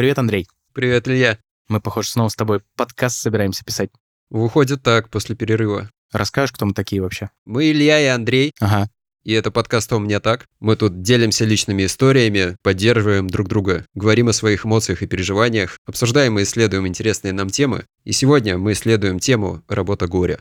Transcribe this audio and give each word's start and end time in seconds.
Привет, 0.00 0.18
Андрей. 0.18 0.48
Привет, 0.72 1.06
Илья. 1.08 1.36
Мы, 1.68 1.78
похоже, 1.78 2.08
снова 2.08 2.30
с 2.30 2.34
тобой 2.34 2.62
подкаст 2.74 3.18
собираемся 3.18 3.66
писать. 3.66 3.90
Выходит 4.30 4.82
так, 4.82 5.10
после 5.10 5.36
перерыва. 5.36 5.90
Расскажешь, 6.10 6.52
кто 6.52 6.64
мы 6.64 6.72
такие 6.72 7.02
вообще? 7.02 7.28
Мы 7.44 7.70
Илья 7.70 8.00
и 8.00 8.06
Андрей, 8.06 8.54
Ага. 8.60 8.88
и 9.24 9.34
это 9.34 9.50
подкаст 9.50 9.92
«У 9.92 9.98
меня 9.98 10.18
так». 10.20 10.46
Мы 10.58 10.76
тут 10.76 11.02
делимся 11.02 11.44
личными 11.44 11.84
историями, 11.84 12.56
поддерживаем 12.62 13.28
друг 13.28 13.48
друга, 13.48 13.84
говорим 13.92 14.30
о 14.30 14.32
своих 14.32 14.64
эмоциях 14.64 15.02
и 15.02 15.06
переживаниях, 15.06 15.76
обсуждаем 15.84 16.38
и 16.38 16.44
исследуем 16.44 16.86
интересные 16.86 17.34
нам 17.34 17.50
темы. 17.50 17.84
И 18.04 18.12
сегодня 18.12 18.56
мы 18.56 18.72
исследуем 18.72 19.18
тему 19.18 19.62
«Работа 19.68 20.06
горя». 20.06 20.40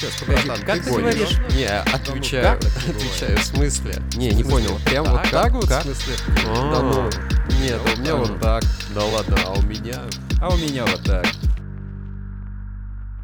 Сейчас, 0.00 0.14
погоди, 0.18 0.64
как 0.64 0.82
ты 0.82 0.90
говоришь? 0.90 1.36
Не, 1.54 1.68
отвечаю, 1.68 2.56
отвечаю, 2.56 3.36
в 3.36 3.44
смысле? 3.44 4.02
Не, 4.16 4.30
не 4.30 4.42
понял, 4.42 4.78
прям 4.86 5.04
вот 5.04 5.28
так 5.30 5.52
вот, 5.52 5.64
в 5.64 5.82
смысле? 5.82 6.14
Да 6.46 6.80
ну, 6.80 7.10
нет, 7.60 7.78
у 7.84 8.00
меня 8.00 8.16
вот 8.16 8.40
так. 8.40 8.62
Да 8.94 9.04
ладно, 9.04 9.36
а 9.44 9.52
у 9.52 9.62
меня? 9.62 10.00
А 10.40 10.48
у 10.48 10.56
меня 10.56 10.86
вот 10.86 11.04
так. 11.04 11.26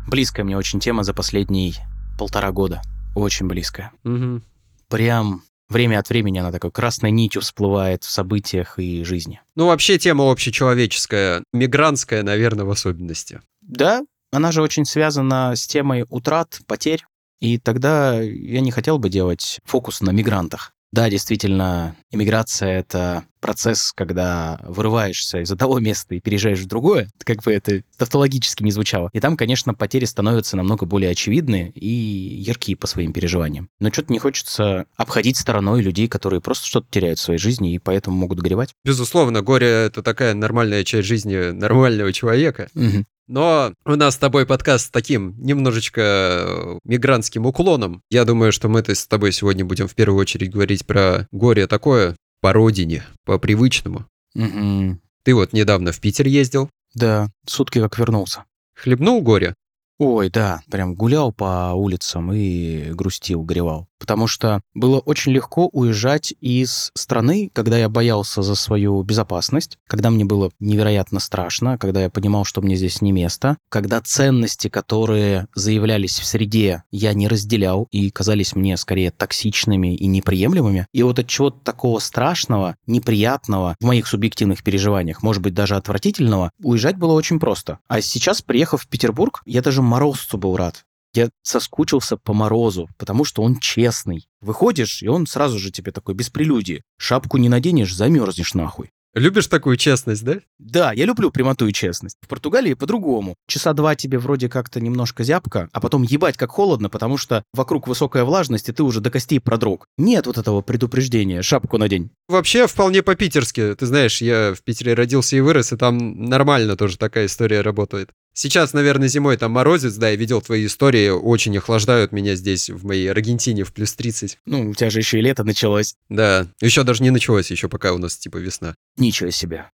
Близкая 0.07 0.45
мне 0.45 0.55
очень 0.55 0.79
тема 0.79 1.03
за 1.03 1.15
последние 1.15 1.73
полтора 2.19 2.53
года. 2.53 2.83
Очень 3.15 3.47
близкая. 3.47 3.93
Мгм. 4.05 4.43
Прям 4.91 5.45
время 5.71 5.99
от 5.99 6.11
времени 6.11 6.41
она 6.41 6.53
такой 6.53 6.73
красной 6.73 7.11
нитью 7.11 7.41
всплывает 7.41 8.05
в 8.05 8.11
событиях 8.11 8.79
и 8.79 9.03
жизни. 9.03 9.41
Ну, 9.55 9.69
вообще 9.69 9.97
тема 9.97 10.31
общечеловеческая, 10.31 11.43
мигрантская, 11.55 12.23
наверное, 12.23 12.67
в 12.67 12.71
особенности. 12.71 13.41
Да, 13.63 14.03
она 14.33 14.53
же 14.53 14.63
очень 14.63 14.85
связана 14.85 15.55
с 15.55 15.67
темой 15.67 16.05
утрат, 16.09 16.61
потерь. 16.67 17.05
И 17.41 17.59
тогда 17.59 18.21
я 18.21 18.61
не 18.61 18.71
хотел 18.71 18.99
бы 18.99 19.09
делать 19.09 19.61
фокус 19.65 20.01
на 20.01 20.11
мигрантах. 20.11 20.73
Да, 20.93 21.11
действительно, 21.11 21.97
иммиграция— 22.11 22.79
это 22.81 23.25
процесс, 23.41 23.93
когда 23.93 24.59
вырываешься 24.63 25.41
из 25.41 25.51
одного 25.51 25.79
места 25.79 26.15
и 26.15 26.21
переезжаешь 26.21 26.61
в 26.61 26.67
другое, 26.67 27.11
как 27.19 27.43
бы 27.43 27.53
это 27.53 27.83
тавтологически 27.99 28.63
не 28.63 28.71
звучало. 28.71 29.11
И 29.13 29.21
там, 29.21 29.37
конечно, 29.37 29.75
потери 29.75 30.05
становятся 30.05 30.57
намного 30.57 30.87
более 30.87 31.11
очевидны 31.11 31.71
и 31.75 31.89
яркие 31.89 32.79
по 32.79 32.87
своим 32.87 33.13
переживаниям. 33.13 33.69
Но 33.79 33.93
что-то 33.93 34.13
не 34.13 34.19
хочется 34.19 34.87
обходить 34.97 35.37
стороной 35.37 35.83
людей, 35.83 36.09
которые 36.09 36.41
просто 36.41 36.67
что-то 36.67 36.87
теряют 36.91 37.19
в 37.19 37.23
своей 37.23 37.39
жизни 37.39 37.75
и 37.75 37.79
поэтому 37.79 38.17
могут 38.17 38.41
горевать. 38.41 38.71
Безусловно, 38.85 39.43
горе— 39.43 39.67
это 39.87 40.03
такая 40.03 40.35
нормальная 40.35 40.83
часть 40.83 41.07
жизни 41.07 41.51
нормального 41.51 42.13
человека. 42.13 42.69
Мгм. 42.75 43.07
Но 43.29 43.73
у 43.85 43.97
нас 43.97 44.15
с 44.15 44.19
тобой 44.19 44.47
подкаст 44.47 44.87
с 44.87 44.91
таким 44.91 45.35
немножечко 45.39 46.01
э, 46.03 46.79
мигрантским 46.85 47.45
уклоном. 47.47 48.03
Я 48.11 48.25
думаю, 48.25 48.53
что 48.53 48.69
мы-то 48.69 48.95
с 48.95 49.07
тобой 49.07 49.33
сегодня 49.33 49.65
будем 49.65 49.89
в 49.89 49.95
первую 49.95 50.21
очередь 50.21 50.53
говорить 50.53 50.87
про 50.87 51.27
горе 51.33 51.67
такое 51.67 52.15
по 52.41 52.53
родине, 52.53 53.05
по 53.25 53.39
привычному. 53.39 54.07
Мгм. 54.35 55.01
Ты 55.25 55.35
вот 55.35 55.53
недавно 55.53 55.91
в 55.93 56.01
Питер 56.01 56.27
ездил, 56.29 56.71
Да, 56.95 57.29
сутки 57.47 57.81
как 57.81 57.99
вернулся. 57.99 58.45
хлебнул 58.75 59.21
горе. 59.23 59.55
Ой, 59.99 60.29
да, 60.31 60.61
прям 60.71 60.95
гулял 60.95 61.33
по 61.33 61.73
улицам 61.75 62.31
и 62.33 62.93
грустил, 62.93 63.43
горевал. 63.43 63.89
Потому 63.99 64.27
что 64.27 64.61
было 64.75 64.99
очень 64.99 65.33
легко 65.33 65.69
уезжать 65.69 66.35
из 66.41 66.91
страны, 66.95 67.51
когда 67.53 67.79
я 67.79 67.89
боялся 67.89 68.43
за 68.43 68.55
свою 68.55 69.03
безопасность, 69.03 69.79
когда 69.87 70.11
мне 70.11 70.25
было 70.25 70.51
невероятно 70.61 71.21
страшно, 71.21 71.79
когда 71.79 72.03
я 72.03 72.11
понимал, 72.11 72.45
что 72.45 72.61
мне 72.61 72.77
здесь 72.77 73.01
не 73.01 73.13
место, 73.13 73.57
когда 73.69 74.01
ценности, 74.01 74.69
которые 74.69 75.49
заявлялись 75.55 76.19
в 76.19 76.27
среде, 76.27 76.83
я 76.91 77.15
не 77.15 77.29
разделял 77.29 77.89
и 77.91 78.11
казались 78.11 78.55
мне 78.55 78.77
скорее 78.77 79.11
токсичными 79.11 79.95
и 79.95 80.07
неприемлемыми. 80.07 80.87
И 80.93 81.03
вот 81.03 81.19
от 81.19 81.27
чего-то 81.27 81.59
такого 81.65 81.99
страшного, 81.99 82.77
неприятного 82.87 83.77
в 83.81 83.85
моих 83.85 84.07
субъективных 84.07 84.63
переживаниях, 84.63 85.23
может 85.23 85.43
быть, 85.43 85.55
даже 85.55 85.77
отвратительного, 85.77 86.51
уезжать 86.63 86.97
было 86.97 87.13
очень 87.13 87.41
просто. 87.41 87.79
А 87.89 88.01
сейчас, 88.01 88.43
приехав 88.43 88.83
в 88.83 88.89
Петербург, 88.89 89.43
я 89.47 89.63
даже 89.63 89.83
морозцу 89.83 90.39
был 90.39 90.57
рад. 90.57 90.85
Я 91.17 91.31
соскучился 91.43 92.19
по 92.19 92.35
морозу, 92.35 92.91
потому 92.99 93.25
что 93.25 93.43
он 93.43 93.59
честный. 93.59 94.29
Выходишь, 94.43 95.03
и 95.03 95.09
он 95.09 95.27
сразу 95.27 95.59
же 95.59 95.71
тебе 95.71 95.91
такой, 95.91 96.15
без 96.15 96.29
прелюдии. 96.29 96.83
Шапку 96.99 97.39
не 97.39 97.49
наденешь, 97.49 97.95
замерзнешь 97.95 98.53
нахуй. 98.53 98.91
Любишь 99.15 99.47
такую 99.47 99.79
честность, 99.79 100.25
да? 100.25 100.41
Да, 100.59 100.93
я 100.93 101.07
люблю 101.07 101.31
прямоту 101.31 101.67
и 101.67 101.73
честность. 101.73 102.19
В 102.21 102.29
Португалии 102.29 102.75
по-другому. 102.75 103.35
Часа 103.49 103.73
два 103.73 103.95
тебе 103.95 104.19
вроде 104.19 104.51
как-то 104.51 104.79
немножко 104.79 105.25
зябко, 105.25 105.71
а 105.73 105.81
потом 105.81 106.03
ебать 106.03 106.37
как 106.37 106.51
холодно, 106.51 106.91
потому 106.91 107.17
что 107.17 107.43
вокруг 107.55 107.89
высокая 107.89 108.25
влажность, 108.25 108.69
и 108.69 108.73
ты 108.73 108.83
уже 108.83 109.01
до 109.01 109.11
костей 109.11 109.41
продрог. 109.41 109.87
Нет 109.97 110.27
вот 110.27 110.37
этого 110.37 110.61
предупреждения, 110.61 111.41
шапку 111.41 111.79
надень. 111.79 112.11
Вообще, 112.29 112.67
вполне 112.67 113.03
по-питерски. 113.03 113.75
Ты 113.75 113.87
знаешь, 113.87 114.21
я 114.21 114.53
в 114.53 114.63
Питере 114.63 114.93
родился 114.93 115.35
и 115.35 115.41
вырос, 115.41 115.73
и 115.73 115.79
там 115.79 116.25
нормально 116.25 116.77
тоже 116.77 116.99
такая 116.99 117.25
история 117.25 117.63
работает. 117.63 118.11
Сейчас, 118.39 118.75
наверное, 118.75 119.09
зимой 119.09 119.39
там 119.39 119.53
морозец, 119.53 119.95
да, 119.95 120.11
я 120.11 120.17
видел 120.17 120.43
твои 120.43 120.67
истории, 120.67 121.09
очень 121.09 121.57
охлаждают 121.57 122.13
меня 122.13 122.35
здесь, 122.35 122.69
в 122.69 122.85
моей 122.85 123.11
Аргентине, 123.11 123.65
в 123.65 123.73
плюс 123.73 123.95
30. 123.95 124.41
Ну, 124.45 124.69
у 124.69 124.75
тебя 124.75 124.91
же 124.91 124.99
еще 124.99 125.19
и 125.19 125.23
лето 125.23 125.43
началось. 125.43 125.95
Да, 126.11 126.47
еще 126.61 126.83
даже 126.83 127.03
не 127.03 127.09
началось, 127.09 127.51
еще 127.51 127.71
пока 127.71 127.95
у 127.95 127.99
нас 127.99 128.19
типа 128.19 128.37
весна. 128.37 128.75
Ничего 128.99 129.31
себе. 129.31 129.71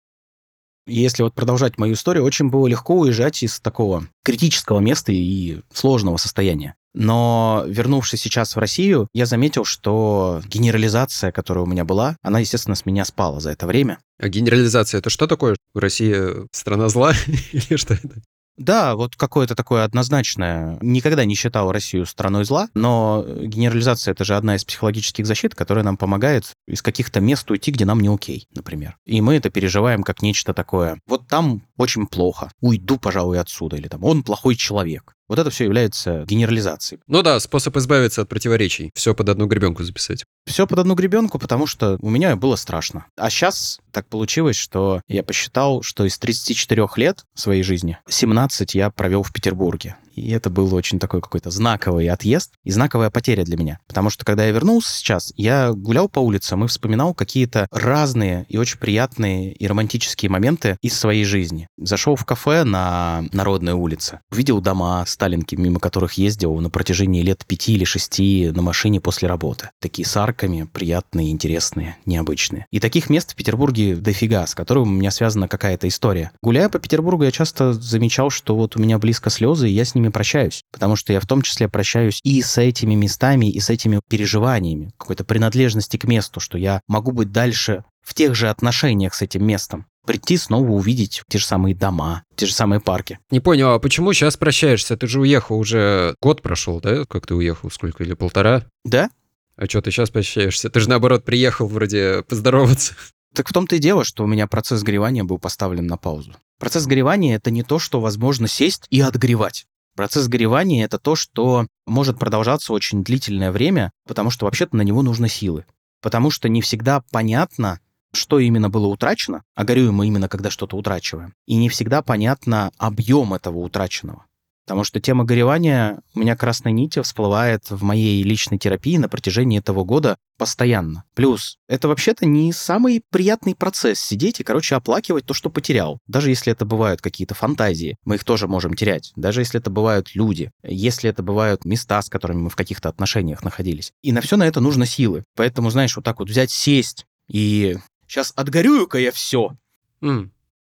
Если 0.85 1.23
вот 1.23 1.33
продолжать 1.33 1.79
мою 1.79 1.95
историю, 1.95 2.23
очень 2.23 2.51
было 2.51 2.67
легко 2.67 3.00
уезжать 3.00 3.41
из 3.41 3.59
такого 3.59 4.05
критического 4.23 4.79
места 4.79 5.11
и 5.11 5.61
сложного 5.73 6.17
состояния. 6.17 6.75
Но 6.94 7.63
вернувшись 7.66 8.21
сейчас 8.21 8.55
в 8.55 8.59
Россию, 8.59 9.07
я 9.11 9.25
заметил, 9.25 9.66
что 9.66 10.39
генерализация, 10.45 11.31
которая 11.31 11.63
у 11.63 11.67
меня 11.67 11.83
была, 11.83 12.16
она, 12.21 12.39
естественно, 12.39 12.75
с 12.75 12.85
меня 12.85 13.05
спала 13.05 13.39
за 13.39 13.50
это 13.50 13.66
время. 13.66 13.97
А 14.19 14.29
генерализация 14.29 15.00
это 15.00 15.09
что 15.09 15.25
такое? 15.25 15.55
Россия 15.73 16.47
страна 16.51 16.89
зла 16.89 17.13
или 17.53 17.75
что 17.75 17.95
это? 17.95 18.21
Да, 18.61 18.95
вот 18.95 19.16
какое-то 19.16 19.55
такое 19.55 19.83
однозначное. 19.83 20.77
Никогда 20.81 21.25
не 21.25 21.35
считал 21.35 21.72
Россию 21.72 22.05
страной 22.05 22.45
зла, 22.45 22.69
но 22.75 23.25
генерализация— 23.27 24.11
это 24.13 24.23
же 24.23 24.35
одна 24.35 24.55
из 24.55 24.63
психологических 24.63 25.25
защит, 25.25 25.55
которая 25.55 25.83
нам 25.83 25.97
помогает 25.97 26.53
из 26.67 26.81
каких-то 26.81 27.19
мест 27.21 27.50
уйти, 27.50 27.71
где 27.71 27.85
нам 27.85 28.00
не 28.00 28.07
окей, 28.07 28.47
например. 28.53 28.97
И 29.05 29.19
мы 29.21 29.35
это 29.35 29.50
переживаем 29.50 30.03
как 30.03 30.21
нечто 30.21 30.53
такое. 30.53 31.00
Вот 31.07 31.27
там 31.27 31.63
очень 31.77 32.05
плохо. 32.05 32.51
Уйду, 32.61 32.97
пожалуй, 32.97 33.39
отсюда. 33.39 33.77
Или 33.77 33.88
там 33.88 34.03
он 34.03 34.21
плохой 34.21 34.55
человек. 34.55 35.16
Вот 35.31 35.40
это 35.40 35.50
все 35.50 35.64
является 35.64 36.25
генерализацией. 36.28 37.00
Ну 37.08 37.22
да, 37.22 37.40
способ 37.40 37.78
избавиться 37.78 38.22
от 38.22 38.28
противоречий. 38.28 38.92
Все 38.96 39.16
под 39.16 39.30
одну 39.30 39.46
гребенку 39.46 39.81
записать. 39.81 40.25
Все 40.46 40.68
под 40.68 40.80
одну 40.80 40.94
гребенку, 40.94 41.40
потому 41.40 41.68
что 41.68 41.97
у 42.02 42.09
меня 42.09 42.36
было 42.36 42.58
страшно. 42.58 43.06
А 43.16 43.30
сейчас 43.30 43.80
так 43.94 44.09
получилось, 44.09 44.58
что 44.58 45.00
я 45.08 45.24
посчитал, 45.24 45.84
что 45.84 46.03
из 46.03 46.19
34 46.19 46.86
лет 46.97 47.24
своей 47.34 47.64
жизни 47.64 47.97
17 48.09 48.75
я 48.75 48.90
провел 48.90 49.24
в 49.24 49.31
Петербурге. 49.31 49.96
И 50.16 50.31
это 50.31 50.49
был 50.49 50.73
очень 50.73 50.99
такой 50.99 51.22
какой-то 51.22 51.51
знаковый 51.51 52.09
отъезд 52.09 52.53
и 52.63 52.72
знаковая 52.72 53.09
потеря 53.09 53.44
для 53.44 53.57
меня. 53.57 53.79
Потому 53.88 54.09
что, 54.09 54.25
когда 54.25 54.45
я 54.45 54.51
вернулся 54.51 54.94
сейчас, 54.94 55.33
я 55.38 55.72
гулял 55.72 56.09
по 56.09 56.19
улицам 56.19 56.63
и 56.63 56.67
вспоминал 56.67 57.13
какие-то 57.13 57.67
разные 57.72 58.45
и 58.50 58.57
очень 58.57 58.77
приятные 58.77 59.53
и 59.53 59.67
романтические 59.67 60.29
моменты 60.29 60.77
из 60.81 60.97
своей 60.97 61.25
жизни. 61.25 61.67
Зашел 61.77 62.16
в 62.16 62.25
кафе 62.25 62.63
на 62.63 63.23
Народной 63.31 63.73
улице, 63.73 64.19
увидел 64.31 64.61
дома 64.61 65.03
сталинки, 65.07 65.55
мимо 65.55 65.79
которых 65.79 66.13
ездил 66.13 66.55
на 66.59 66.69
протяжении 66.69 67.21
лет 67.21 67.45
пяти 67.45 67.73
или 67.73 67.83
шести 67.83 68.51
на 68.53 68.61
машине 68.61 69.01
после 69.01 69.27
работы. 69.27 69.69
Такие 69.79 70.05
с 70.05 70.16
арками, 70.17 70.67
приятные, 70.71 71.31
интересные, 71.31 71.97
необычные. 72.05 72.66
И 72.71 72.79
таких 72.79 73.09
мест 73.09 73.31
в 73.31 73.35
Петербурге 73.35 73.95
дофига, 73.95 74.45
с 74.45 74.55
которым 74.55 74.83
у 74.83 74.91
меня 74.91 75.11
связана 75.11 75.47
какая-то 75.47 75.88
история. 75.88 76.31
Гуляя 76.41 76.69
по 76.69 76.79
Петербургу, 76.79 77.23
я 77.23 77.31
часто 77.31 77.73
замечал, 77.73 78.29
что 78.29 78.55
вот 78.55 78.75
у 78.75 78.79
меня 78.79 78.97
близко 78.97 79.29
слезы, 79.29 79.69
и 79.69 79.73
я 79.73 79.85
с 79.85 79.95
ними 80.01 80.09
прощаюсь. 80.09 80.63
Потому 80.72 80.95
что 80.95 81.13
я 81.13 81.19
в 81.19 81.28
том 81.28 81.41
числе 81.41 81.69
прощаюсь 81.69 82.19
и 82.23 82.41
с 82.41 82.57
этими 82.57 82.95
местами, 82.95 83.50
и 83.50 83.59
с 83.59 83.69
этими 83.69 84.01
переживаниями, 84.09 84.91
какой-то 84.97 85.23
принадлежности 85.23 85.97
к 85.97 86.06
месту, 86.06 86.39
что 86.39 86.57
я 86.57 86.81
могу 86.88 87.12
быть 87.12 87.31
дальше 87.31 87.84
в 88.01 88.13
тех 88.13 88.35
же 88.35 88.50
отношениях 88.50 89.13
с 89.13 89.22
этим 89.22 89.45
местом. 89.45 89.85
Прийти 90.06 90.35
снова 90.38 90.72
увидеть 90.72 91.22
те 91.29 91.38
же 91.38 91.45
самые 91.45 91.75
дома, 91.75 92.24
те 92.36 92.48
же 92.48 92.53
самые 92.53 92.80
парки. 92.80 93.19
Не 93.30 93.39
понял, 93.39 93.69
а 93.69 93.80
почему 93.80 94.13
сейчас 94.13 94.36
прощаешься? 94.36 94.98
Ты 94.98 95.07
же 95.07 95.21
уехал 95.21 95.59
уже 95.59 96.15
год 96.21 96.42
прошел, 96.42 96.81
да? 96.81 97.06
Как 97.06 97.27
ты 97.27 97.36
уехал? 97.36 97.69
Сколько? 97.69 98.03
Или 98.03 98.13
полтора? 98.13 98.63
Да? 98.83 99.12
А 99.56 99.65
что 99.65 99.81
ты 99.81 99.92
сейчас 99.92 100.09
прощаешься? 100.09 100.71
Ты 100.71 100.80
же 100.80 100.89
наоборот 100.89 101.24
приехал 101.24 101.68
вроде 101.68 102.24
поздороваться. 102.27 102.95
Так 103.33 103.48
в 103.48 103.53
том-то 103.53 103.77
и 103.77 103.80
дело, 103.80 104.03
что 104.03 104.25
у 104.25 104.27
меня 104.27 104.45
процесс 104.45 104.83
горевания 104.83 105.24
был 105.24 105.39
поставлен 105.39 105.88
на 105.88 105.95
паузу. 105.95 106.36
Процесс 106.59 106.86
горевания— 106.86 107.36
это 107.38 107.50
не 107.50 107.63
то, 107.63 107.80
что 107.80 108.01
возможно 108.01 108.50
сесть 108.50 108.86
и 108.89 109.00
отгревать. 109.00 109.68
Процесс 110.01 110.27
горевания— 110.27 110.83
это 110.86 110.98
то, 110.98 111.15
что 111.15 111.68
может 111.86 112.18
продолжаться 112.18 112.74
очень 112.74 113.03
длительное 113.03 113.51
время, 113.51 113.92
потому 114.07 114.31
что 114.31 114.45
вообще-то 114.45 114.75
на 114.75 114.81
него 114.81 115.03
нужны 115.03 115.30
силы. 115.30 115.68
Потому 116.01 116.31
что 116.31 116.50
не 116.50 116.63
всегда 116.63 117.03
понятно, 117.12 117.80
что 118.12 118.39
именно 118.39 118.68
было 118.68 118.88
утрачено, 118.88 119.44
а 119.53 119.63
горюем 119.63 119.94
мы 119.94 120.07
именно, 120.07 120.27
когда 120.27 120.50
что-то 120.50 120.75
утрачиваем. 120.75 121.36
И 121.45 121.56
не 121.56 121.69
всегда 121.69 122.01
понятно 122.01 122.71
объем 122.80 123.36
этого 123.36 123.59
утраченного. 123.59 124.25
Потому 124.66 124.84
что 124.84 125.00
тема 125.00 125.24
горевания 125.24 126.02
у 126.13 126.19
меня 126.19 126.36
красной 126.36 126.72
нитью 126.72 127.04
всплывает 127.04 127.69
в 127.69 127.84
моей 127.84 128.24
личной 128.24 128.58
терапии 128.58 128.98
на 128.98 129.10
протяжении 129.10 129.60
этого 129.60 129.84
года 129.84 130.18
постоянно. 130.38 131.04
Плюс, 131.13 131.58
это 131.68 131.88
вообще-то 131.88 132.25
не 132.25 132.52
самый 132.54 133.04
приятный 133.10 133.56
процесс 133.56 134.00
сидеть 134.00 134.40
и, 134.40 134.44
короче, 134.44 134.75
оплакивать 134.75 135.25
то, 135.25 135.34
что 135.34 135.50
потерял. 135.50 136.00
Даже 136.08 136.30
если 136.30 136.52
это 136.52 136.66
бывают 136.66 137.02
какие-то 137.02 137.36
фантазии, 137.36 137.98
мы 138.06 138.16
их 138.16 138.24
тоже 138.24 138.48
можем 138.48 138.74
терять. 138.74 139.12
Даже 139.16 139.42
если 139.42 139.60
это 139.60 139.69
бывают 139.69 140.16
люди, 140.16 140.52
если 140.63 141.10
это 141.10 141.24
бывают 141.24 141.66
места, 141.66 142.02
с 142.02 142.10
которыми 142.10 142.42
мы 142.42 142.50
в 142.50 142.56
каких-то 142.56 142.90
отношениях 142.90 143.44
находились. 143.44 143.92
И 144.02 144.12
на 144.12 144.22
все 144.22 144.38
на 144.38 144.48
это 144.48 144.62
нужно 144.62 144.86
силы. 144.86 145.24
Поэтому, 145.36 145.69
знаешь, 145.69 145.96
вот 145.96 146.06
так 146.06 146.19
вот 146.19 146.30
взять, 146.30 146.52
сесть 146.52 147.06
и 147.28 147.78
сейчас 148.08 148.34
отгорюю-ка 148.36 148.98
я 148.98 149.12
все. 149.12 149.56
Mm. 150.02 150.31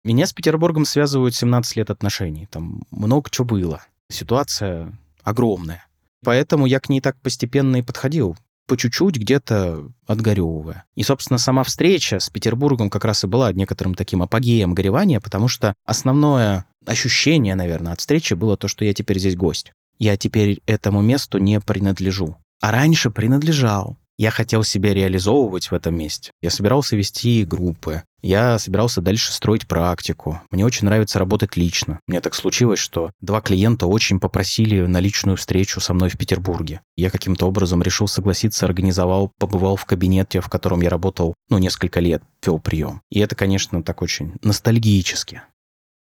Меня 0.05 0.27
с 0.27 0.35
Петербургом 0.35 0.85
связывают 0.85 1.35
17 1.35 1.77
лет 1.77 1.89
отношений. 1.89 2.47
Там 2.51 2.83
много 2.91 3.31
чего 3.31 3.47
было. 3.47 3.83
Ситуация 4.11 4.93
огромная. 5.23 5.87
Поэтому 6.23 6.67
я 6.67 6.79
к 6.79 6.91
ней 6.91 7.01
так 7.01 7.19
постепенно 7.21 7.77
и 7.77 7.83
подходил. 7.83 8.37
По 8.67 8.77
чуть-чуть 8.77 9.17
где-то 9.17 9.91
отгоревывая. 10.07 10.85
И, 10.95 11.03
собственно, 11.03 11.39
сама 11.39 11.65
встреча 11.65 12.19
с 12.19 12.29
Петербургом 12.29 12.91
как 12.91 13.05
раз 13.05 13.25
и 13.25 13.27
была 13.27 13.53
некоторым 13.53 13.95
таким 13.95 14.23
апогеем 14.23 14.75
горевания, 14.75 15.21
потому 15.21 15.49
что 15.49 15.75
основное 15.87 16.67
ощущение, 16.87 17.55
наверное, 17.55 17.93
от 17.93 18.01
встречи 18.01 18.35
было 18.35 18.57
то, 18.59 18.69
что 18.69 18.85
я 18.85 18.93
теперь 18.93 19.19
здесь 19.19 19.37
гость. 19.37 19.73
Я 19.99 20.17
теперь 20.17 20.61
этому 20.67 21.01
месту 21.01 21.39
не 21.39 21.61
принадлежу. 21.61 22.37
А 22.61 22.73
раньше 22.73 23.11
принадлежал. 23.11 23.97
Я 24.17 24.31
хотел 24.31 24.65
себя 24.65 24.95
реализовывать 24.95 25.71
в 25.71 25.75
этом 25.75 25.97
месте. 25.97 26.31
Я 26.41 26.51
собирался 26.51 26.97
вести 26.97 27.45
группы. 27.45 28.03
Я 28.25 28.59
собирался 28.59 29.03
дальше 29.03 29.35
строить 29.35 29.69
практику. 29.69 30.41
Мне 30.51 30.65
очень 30.65 30.87
нравится 30.87 31.19
работать 31.19 31.59
лично. 31.59 32.01
Мне 32.07 32.23
так 32.23 32.35
случилось, 32.35 32.79
что 32.79 33.11
два 33.21 33.43
клиента 33.43 33.87
очень 33.87 34.19
попросили 34.19 34.87
на 34.87 34.99
личную 34.99 35.37
встречу 35.37 35.79
со 35.79 35.93
мной 35.93 36.09
в 36.09 36.17
Петербурге. 36.17 36.81
Я 36.97 37.11
каким-то 37.11 37.47
образом 37.47 37.83
решил 37.83 38.09
согласиться, 38.09 38.65
организовал, 38.65 39.31
побывал 39.39 39.77
в 39.77 39.85
кабинете, 39.85 40.41
в 40.41 40.49
котором 40.49 40.81
я 40.81 40.89
работал, 40.89 41.35
ну, 41.51 41.59
несколько 41.59 42.01
лет, 42.01 42.23
вел 42.43 42.59
прием. 42.59 43.03
И 43.11 43.21
это, 43.21 43.37
конечно, 43.37 43.83
так 43.83 44.01
очень 44.01 44.33
ностальгически. 44.41 45.43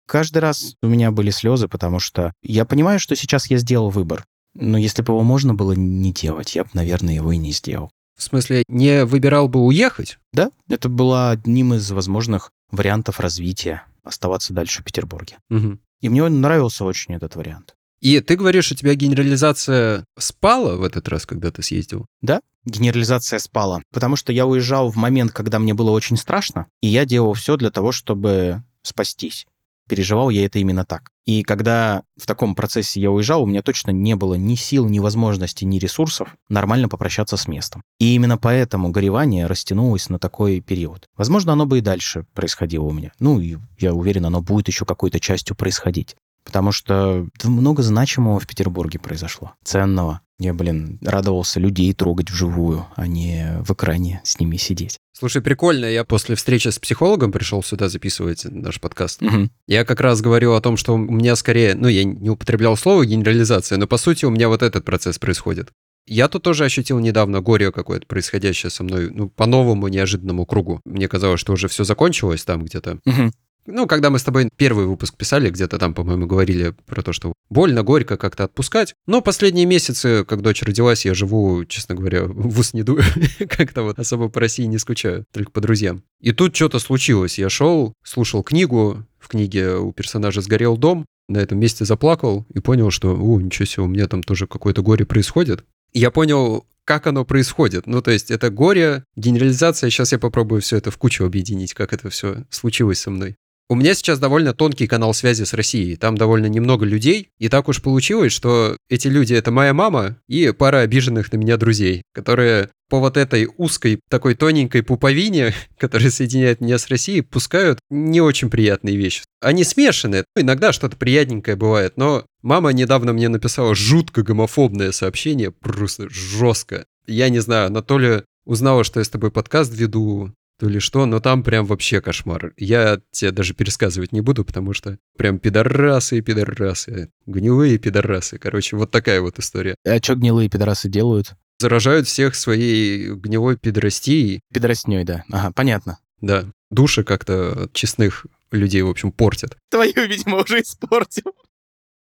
Каждый 0.08 0.38
раз 0.38 0.74
у 0.82 0.86
меня 0.86 1.10
были 1.10 1.28
слезы, 1.28 1.68
потому 1.68 1.98
что 1.98 2.32
я 2.42 2.64
понимаю, 2.64 2.98
что 2.98 3.14
сейчас 3.14 3.50
я 3.50 3.58
сделал 3.58 3.90
выбор. 3.90 4.24
Но 4.54 4.78
если 4.78 5.02
бы 5.02 5.12
его 5.12 5.22
можно 5.22 5.52
было 5.52 5.72
не 5.72 6.14
делать, 6.14 6.54
я 6.54 6.64
бы, 6.64 6.70
наверное, 6.72 7.12
его 7.12 7.30
и 7.32 7.36
не 7.36 7.52
сделал. 7.52 7.90
В 8.16 8.22
смысле, 8.22 8.64
не 8.68 9.04
выбирал 9.04 9.48
бы 9.48 9.60
уехать? 9.60 10.18
Да, 10.32 10.50
это 10.68 10.88
было 10.88 11.30
одним 11.30 11.74
из 11.74 11.90
возможных 11.90 12.50
вариантов 12.70 13.20
развития, 13.20 13.84
оставаться 14.02 14.52
дальше 14.52 14.82
в 14.82 14.84
Петербурге. 14.84 15.36
Угу. 15.50 15.78
И 16.00 16.08
мне 16.08 16.28
нравился 16.28 16.84
очень 16.84 17.14
этот 17.14 17.36
вариант. 17.36 17.74
И 18.00 18.20
ты 18.20 18.36
говоришь, 18.36 18.70
у 18.72 18.74
тебя 18.74 18.94
генерализация 18.94 20.04
спала 20.18 20.76
в 20.76 20.82
этот 20.82 21.08
раз, 21.08 21.26
когда 21.26 21.50
ты 21.50 21.62
съездил? 21.62 22.06
Да, 22.20 22.40
генерализация 22.64 23.38
спала, 23.38 23.82
потому 23.92 24.16
что 24.16 24.32
я 24.32 24.46
уезжал 24.46 24.90
в 24.90 24.96
момент, 24.96 25.32
когда 25.32 25.58
мне 25.58 25.74
было 25.74 25.90
очень 25.90 26.16
страшно, 26.16 26.66
и 26.82 26.88
я 26.88 27.04
делал 27.04 27.32
все 27.34 27.56
для 27.56 27.70
того, 27.70 27.92
чтобы 27.92 28.62
спастись 28.82 29.46
переживал 29.88 30.30
я 30.30 30.44
это 30.44 30.58
именно 30.58 30.84
так. 30.84 31.10
И 31.26 31.42
когда 31.42 32.02
в 32.16 32.26
таком 32.26 32.54
процессе 32.54 33.00
я 33.00 33.10
уезжал, 33.10 33.42
у 33.42 33.46
меня 33.46 33.62
точно 33.62 33.90
не 33.90 34.14
было 34.14 34.34
ни 34.34 34.54
сил, 34.54 34.86
ни 34.88 35.00
возможности, 35.00 35.64
ни 35.64 35.78
ресурсов 35.78 36.36
нормально 36.48 36.88
попрощаться 36.88 37.36
с 37.36 37.48
местом. 37.48 37.82
И 37.98 38.14
именно 38.14 38.38
поэтому 38.38 38.90
горевание 38.90 39.46
растянулось 39.46 40.08
на 40.08 40.20
такой 40.20 40.60
период. 40.60 41.06
Возможно, 41.16 41.52
оно 41.52 41.66
бы 41.66 41.78
и 41.78 41.82
дальше 41.82 42.26
происходило 42.32 42.84
у 42.84 42.92
меня. 42.92 43.12
Ну, 43.18 43.40
и 43.40 43.56
я 43.78 43.92
уверен, 43.92 44.26
оно 44.26 44.40
будет 44.40 44.68
еще 44.68 44.84
какой-то 44.84 45.18
частью 45.18 45.56
происходить. 45.56 46.14
Потому 46.46 46.70
что 46.70 47.26
много 47.43 47.82
значимого 47.82 48.38
в 48.38 48.46
Петербурге 48.46 49.00
произошло, 49.00 49.52
ценного. 49.64 50.20
Я, 50.38 50.54
блин, 50.54 50.98
радовался 51.02 51.58
людей 51.58 51.93
трогать 51.93 52.31
вживую, 52.31 52.87
а 52.94 53.06
не 53.06 53.58
в 53.62 53.72
экране 53.72 54.20
с 54.22 54.38
ними 54.38 54.56
сидеть. 54.56 54.98
Слушай, 55.19 55.43
прикольно. 55.43 55.87
Я 55.87 56.04
после 56.04 56.37
встречи 56.37 56.69
с 56.69 56.78
психологом 56.78 57.32
пришел 57.32 57.62
сюда 57.62 57.88
записывать 57.88 58.44
наш 58.44 58.81
подкаст. 58.81 59.22
Угу. 59.22 59.48
Я 59.66 59.84
как 59.84 60.00
раз 60.00 60.20
говорил 60.20 60.54
о 60.54 60.60
том, 60.60 60.76
что 60.76 60.94
у 60.94 60.98
меня 60.98 61.37
скорее, 61.37 61.75
ну, 61.75 61.88
я 61.88 62.04
не 62.04 62.31
употреблял 62.31 62.76
слово 62.76 63.06
генерализация, 63.06 63.78
но 63.78 63.87
по 63.87 63.96
сути 63.96 64.25
у 64.26 64.31
меня 64.31 64.49
вот 64.49 64.62
этот 64.62 64.84
процесс 64.84 65.19
происходит. 65.19 65.72
Я 66.06 66.28
тут 66.28 66.42
тоже 66.44 66.64
ощутил 66.64 67.00
недавно 67.00 67.40
горе 67.40 67.72
какое-то 67.72 68.06
происходящее 68.06 68.70
со 68.70 68.84
мной, 68.84 69.10
ну, 69.10 69.28
по 69.28 69.46
новому 69.46 69.88
неожиданному 69.88 70.46
кругу. 70.46 70.81
Мне 70.84 71.08
казалось, 71.08 71.40
что 71.40 71.54
уже 71.54 71.66
все 71.66 71.82
закончилось 71.82 72.44
там 72.44 72.64
где-то. 72.64 73.00
Угу. 73.04 73.32
Ну, 73.66 73.86
когда 73.86 74.10
мы 74.10 74.18
с 74.18 74.22
тобой 74.22 74.48
первый 74.56 74.86
выпуск 74.86 75.16
писали, 75.16 75.50
где-то 75.50 75.78
там, 75.78 75.94
по-моему, 75.94 76.26
говорили 76.26 76.74
про 76.86 77.02
то, 77.02 77.12
что 77.12 77.32
больно, 77.50 77.82
горько 77.82 78.16
как-то 78.16 78.44
отпускать. 78.44 78.94
Но 79.06 79.20
последние 79.20 79.66
месяцы, 79.66 80.24
как 80.24 80.42
дочь 80.42 80.62
родилась, 80.62 81.04
я 81.04 81.14
живу, 81.14 81.64
честно 81.64 81.94
говоря, 81.94 82.24
в 82.26 82.58
ус 82.58 82.74
не 82.74 82.82
дую. 82.82 83.02
как-то 83.48 83.82
вот 83.82 83.98
особо 83.98 84.28
по 84.28 84.40
России 84.40 84.64
не 84.64 84.78
скучаю, 84.78 85.24
только 85.32 85.50
по 85.50 85.60
друзьям. 85.60 86.02
И 86.20 86.32
тут 86.32 86.54
что-то 86.54 86.78
случилось. 86.78 87.38
Я 87.38 87.48
шел, 87.48 87.92
слушал 88.04 88.42
книгу, 88.42 89.04
в 89.18 89.28
книге 89.28 89.76
у 89.76 89.92
персонажа 89.92 90.40
сгорел 90.40 90.76
дом, 90.76 91.04
на 91.28 91.38
этом 91.38 91.58
месте 91.58 91.84
заплакал 91.84 92.46
и 92.54 92.60
понял, 92.60 92.90
что, 92.90 93.16
о, 93.16 93.40
ничего 93.40 93.66
себе, 93.66 93.82
у 93.82 93.88
меня 93.88 94.06
там 94.06 94.22
тоже 94.22 94.46
какое-то 94.46 94.82
горе 94.82 95.04
происходит. 95.04 95.64
И 95.92 95.98
я 95.98 96.10
понял, 96.10 96.64
как 96.84 97.08
оно 97.08 97.24
происходит. 97.24 97.86
Ну, 97.86 98.00
то 98.00 98.12
есть 98.12 98.30
это 98.30 98.48
горе, 98.48 99.04
генерализация. 99.16 99.90
Сейчас 99.90 100.12
я 100.12 100.18
попробую 100.18 100.62
все 100.62 100.76
это 100.76 100.92
в 100.92 100.98
кучу 100.98 101.24
объединить, 101.24 101.74
как 101.74 101.92
это 101.92 102.10
все 102.10 102.44
случилось 102.48 103.00
со 103.00 103.10
мной. 103.10 103.36
У 103.68 103.74
меня 103.74 103.94
сейчас 103.94 104.20
довольно 104.20 104.54
тонкий 104.54 104.86
канал 104.86 105.12
связи 105.12 105.42
с 105.42 105.52
Россией. 105.52 105.96
Там 105.96 106.16
довольно 106.16 106.46
немного 106.46 106.84
людей. 106.84 107.30
И 107.38 107.48
так 107.48 107.68
уж 107.68 107.82
получилось, 107.82 108.32
что 108.32 108.76
эти 108.88 109.08
люди— 109.08 109.34
это 109.34 109.50
моя 109.50 109.74
мама 109.74 110.18
и 110.28 110.52
пара 110.52 110.78
обиженных 110.78 111.32
на 111.32 111.36
меня 111.36 111.56
друзей, 111.56 112.02
которые 112.14 112.70
по 112.88 113.00
вот 113.00 113.16
этой 113.16 113.48
узкой, 113.56 113.98
такой 114.08 114.36
тоненькой 114.36 114.84
пуповине, 114.84 115.52
которая 115.78 116.10
соединяет 116.10 116.60
меня 116.60 116.78
с 116.78 116.86
Россией, 116.86 117.22
пускают 117.22 117.80
не 117.90 118.20
очень 118.20 118.50
приятные 118.50 118.96
вещи. 118.96 119.22
Они 119.40 119.64
смешанные. 119.64 120.24
Иногда 120.36 120.72
что-то 120.72 120.96
приятненькое 120.96 121.56
бывает, 121.56 121.94
но 121.96 122.24
мама 122.42 122.72
недавно 122.72 123.12
мне 123.12 123.28
написала 123.28 123.74
жутко 123.74 124.22
гомофобное 124.22 124.92
сообщение, 124.92 125.50
просто 125.50 126.08
жестко. 126.08 126.84
Я 127.08 127.28
не 127.30 127.40
знаю, 127.40 127.66
она 127.66 127.82
то 127.82 128.22
узнала, 128.44 128.84
что 128.84 129.00
я 129.00 129.04
с 129.04 129.08
тобой 129.08 129.32
подкаст 129.32 129.72
веду, 129.74 130.32
то 130.58 130.68
ли 130.68 130.80
что, 130.80 131.06
но 131.06 131.20
там 131.20 131.42
прям 131.42 131.66
вообще 131.66 132.00
кошмар. 132.00 132.52
Я 132.56 133.00
тебе 133.10 133.30
даже 133.30 133.54
пересказывать 133.54 134.12
не 134.12 134.20
буду, 134.20 134.44
потому 134.44 134.72
что 134.72 134.98
прям 135.18 135.38
пидорасы 135.38 136.18
и 136.18 136.20
пидорасы, 136.22 137.10
гнилые 137.26 137.78
пидорасы. 137.78 138.38
Короче, 138.38 138.76
вот 138.76 138.90
такая 138.90 139.20
вот 139.20 139.38
история. 139.38 139.74
А 139.84 139.96
что 139.98 140.14
гнилые 140.14 140.48
пидорасы 140.48 140.88
делают? 140.88 141.34
Заражают 141.58 142.06
всех 142.06 142.34
своей 142.34 143.10
гнилой 143.14 143.56
пидорастией. 143.56 144.40
Пидоростней, 144.52 145.04
да. 145.04 145.24
Ага, 145.30 145.52
понятно. 145.52 145.98
Да. 146.20 146.44
Души 146.70 147.04
как-то 147.04 147.70
честных 147.72 148.26
людей, 148.50 148.82
в 148.82 148.88
общем, 148.88 149.12
портят. 149.12 149.56
Твою, 149.70 150.06
видимо, 150.06 150.42
уже 150.42 150.60
испортил. 150.60 151.32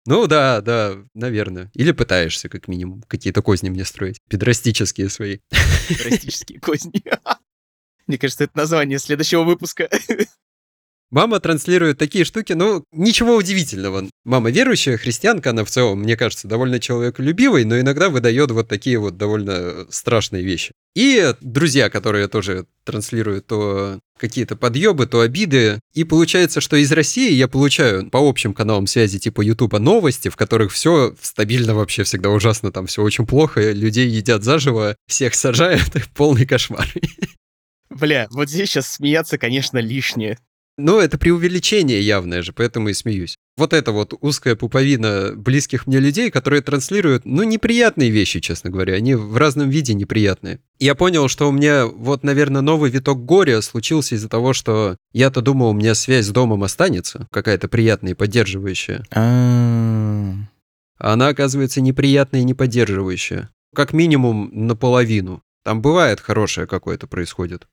Ну 0.05 0.27
да, 0.27 0.61
да, 0.61 0.97
наверное. 1.13 1.71
Или 1.73 1.91
пытаешься, 1.91 2.49
как 2.49 2.67
минимум, 2.67 3.03
какие-то 3.07 3.41
козни 3.41 3.69
мне 3.69 3.85
строить. 3.85 4.19
Педрастические 4.29 5.09
свои. 5.09 5.39
Педрастические 5.87 6.59
козни. 6.59 7.01
Мне 8.07 8.17
кажется, 8.17 8.45
это 8.45 8.57
название 8.57 8.99
следующего 8.99 9.43
выпуска. 9.43 9.89
Мама 11.13 11.39
транслирует 11.39 11.99
такие 11.99 12.25
штуки, 12.25 12.53
ну, 12.53 12.83
ничего 12.91 13.35
удивительного. 13.35 14.09
Мама 14.25 14.49
верующая, 14.49 14.97
христианка, 14.97 15.51
она 15.51 15.63
в 15.63 15.69
целом, 15.69 15.99
мне 15.99 16.17
кажется, 16.17 16.47
довольно 16.47 16.79
человеколюбивой, 16.79 17.65
но 17.65 17.79
иногда 17.79 18.09
выдает 18.09 18.49
вот 18.49 18.67
такие 18.67 18.97
вот 18.97 19.15
довольно 19.15 19.85
страшные 19.91 20.43
вещи. 20.43 20.71
И 20.95 21.35
друзья, 21.39 21.91
которые 21.91 22.27
тоже 22.27 22.65
транслируют 22.83 23.45
то 23.45 23.99
какие-то 24.17 24.55
подъебы, 24.55 25.05
то 25.05 25.21
обиды. 25.21 25.79
И 25.93 26.03
получается, 26.03 26.61
что 26.61 26.77
из 26.77 26.91
России 26.91 27.31
я 27.31 27.47
получаю 27.47 28.09
по 28.09 28.17
общим 28.17 28.55
каналам 28.55 28.87
связи 28.87 29.19
типа 29.19 29.41
Ютуба 29.41 29.77
новости, 29.77 30.29
в 30.29 30.35
которых 30.35 30.71
все 30.71 31.15
стабильно 31.21 31.75
вообще 31.75 32.01
всегда 32.01 32.31
ужасно, 32.31 32.71
там 32.71 32.87
все 32.87 33.03
очень 33.03 33.27
плохо, 33.27 33.71
людей 33.71 34.07
едят 34.07 34.43
заживо, 34.43 34.95
всех 35.05 35.35
сажают, 35.35 35.91
полный 36.15 36.47
кошмар. 36.47 36.87
Бля, 37.99 38.27
вот 38.31 38.49
здесь 38.49 38.69
сейчас 38.69 38.87
смеяться, 38.87 39.37
конечно, 39.37 39.77
лишнее. 39.77 40.39
Ну, 40.77 40.99
это 40.99 41.19
преувеличение 41.19 42.01
явное 42.01 42.41
же, 42.41 42.51
поэтому 42.51 42.89
и 42.89 42.93
смеюсь. 42.93 43.37
Вот 43.57 43.73
это 43.73 43.91
вот 43.91 44.15
узкая 44.21 44.55
пуповина 44.55 45.33
близких 45.35 45.85
мне 45.85 45.99
людей, 45.99 46.31
которые 46.31 46.63
транслируют, 46.63 47.25
ну, 47.25 47.43
неприятные 47.43 48.09
вещи, 48.09 48.39
честно 48.39 48.71
говоря. 48.71 48.95
Они 48.95 49.13
в 49.13 49.37
разном 49.37 49.69
виде 49.69 49.93
неприятные. 49.93 50.61
Я 50.79 50.95
понял, 50.95 51.27
что 51.27 51.47
у 51.47 51.51
меня 51.51 51.85
вот, 51.85 52.23
наверное, 52.23 52.61
новый 52.61 52.89
виток 52.89 53.23
горя 53.23 53.61
случился 53.61 54.15
из-за 54.15 54.29
того, 54.29 54.53
что 54.53 54.97
я-то 55.11 55.41
думал, 55.41 55.69
у 55.69 55.73
меня 55.73 55.93
связь 55.93 56.25
с 56.25 56.31
домом 56.31 56.63
останется, 56.63 57.27
какая-то 57.31 57.67
приятная 57.67 58.13
и 58.13 58.15
поддерживающая. 58.15 59.05
А 59.11 61.13
она, 61.13 61.27
оказывается, 61.27 61.81
неприятная 61.81 62.41
и 62.41 62.45
не 62.45 62.55
поддерживающая. 62.55 63.51
Как 63.75 63.93
минимум 63.93 64.49
наполовину. 64.53 65.43
Там 65.63 65.81
бывает 65.81 66.19
хорошее 66.19 66.65
какое-то 66.65 67.07
происходит. 67.07 67.67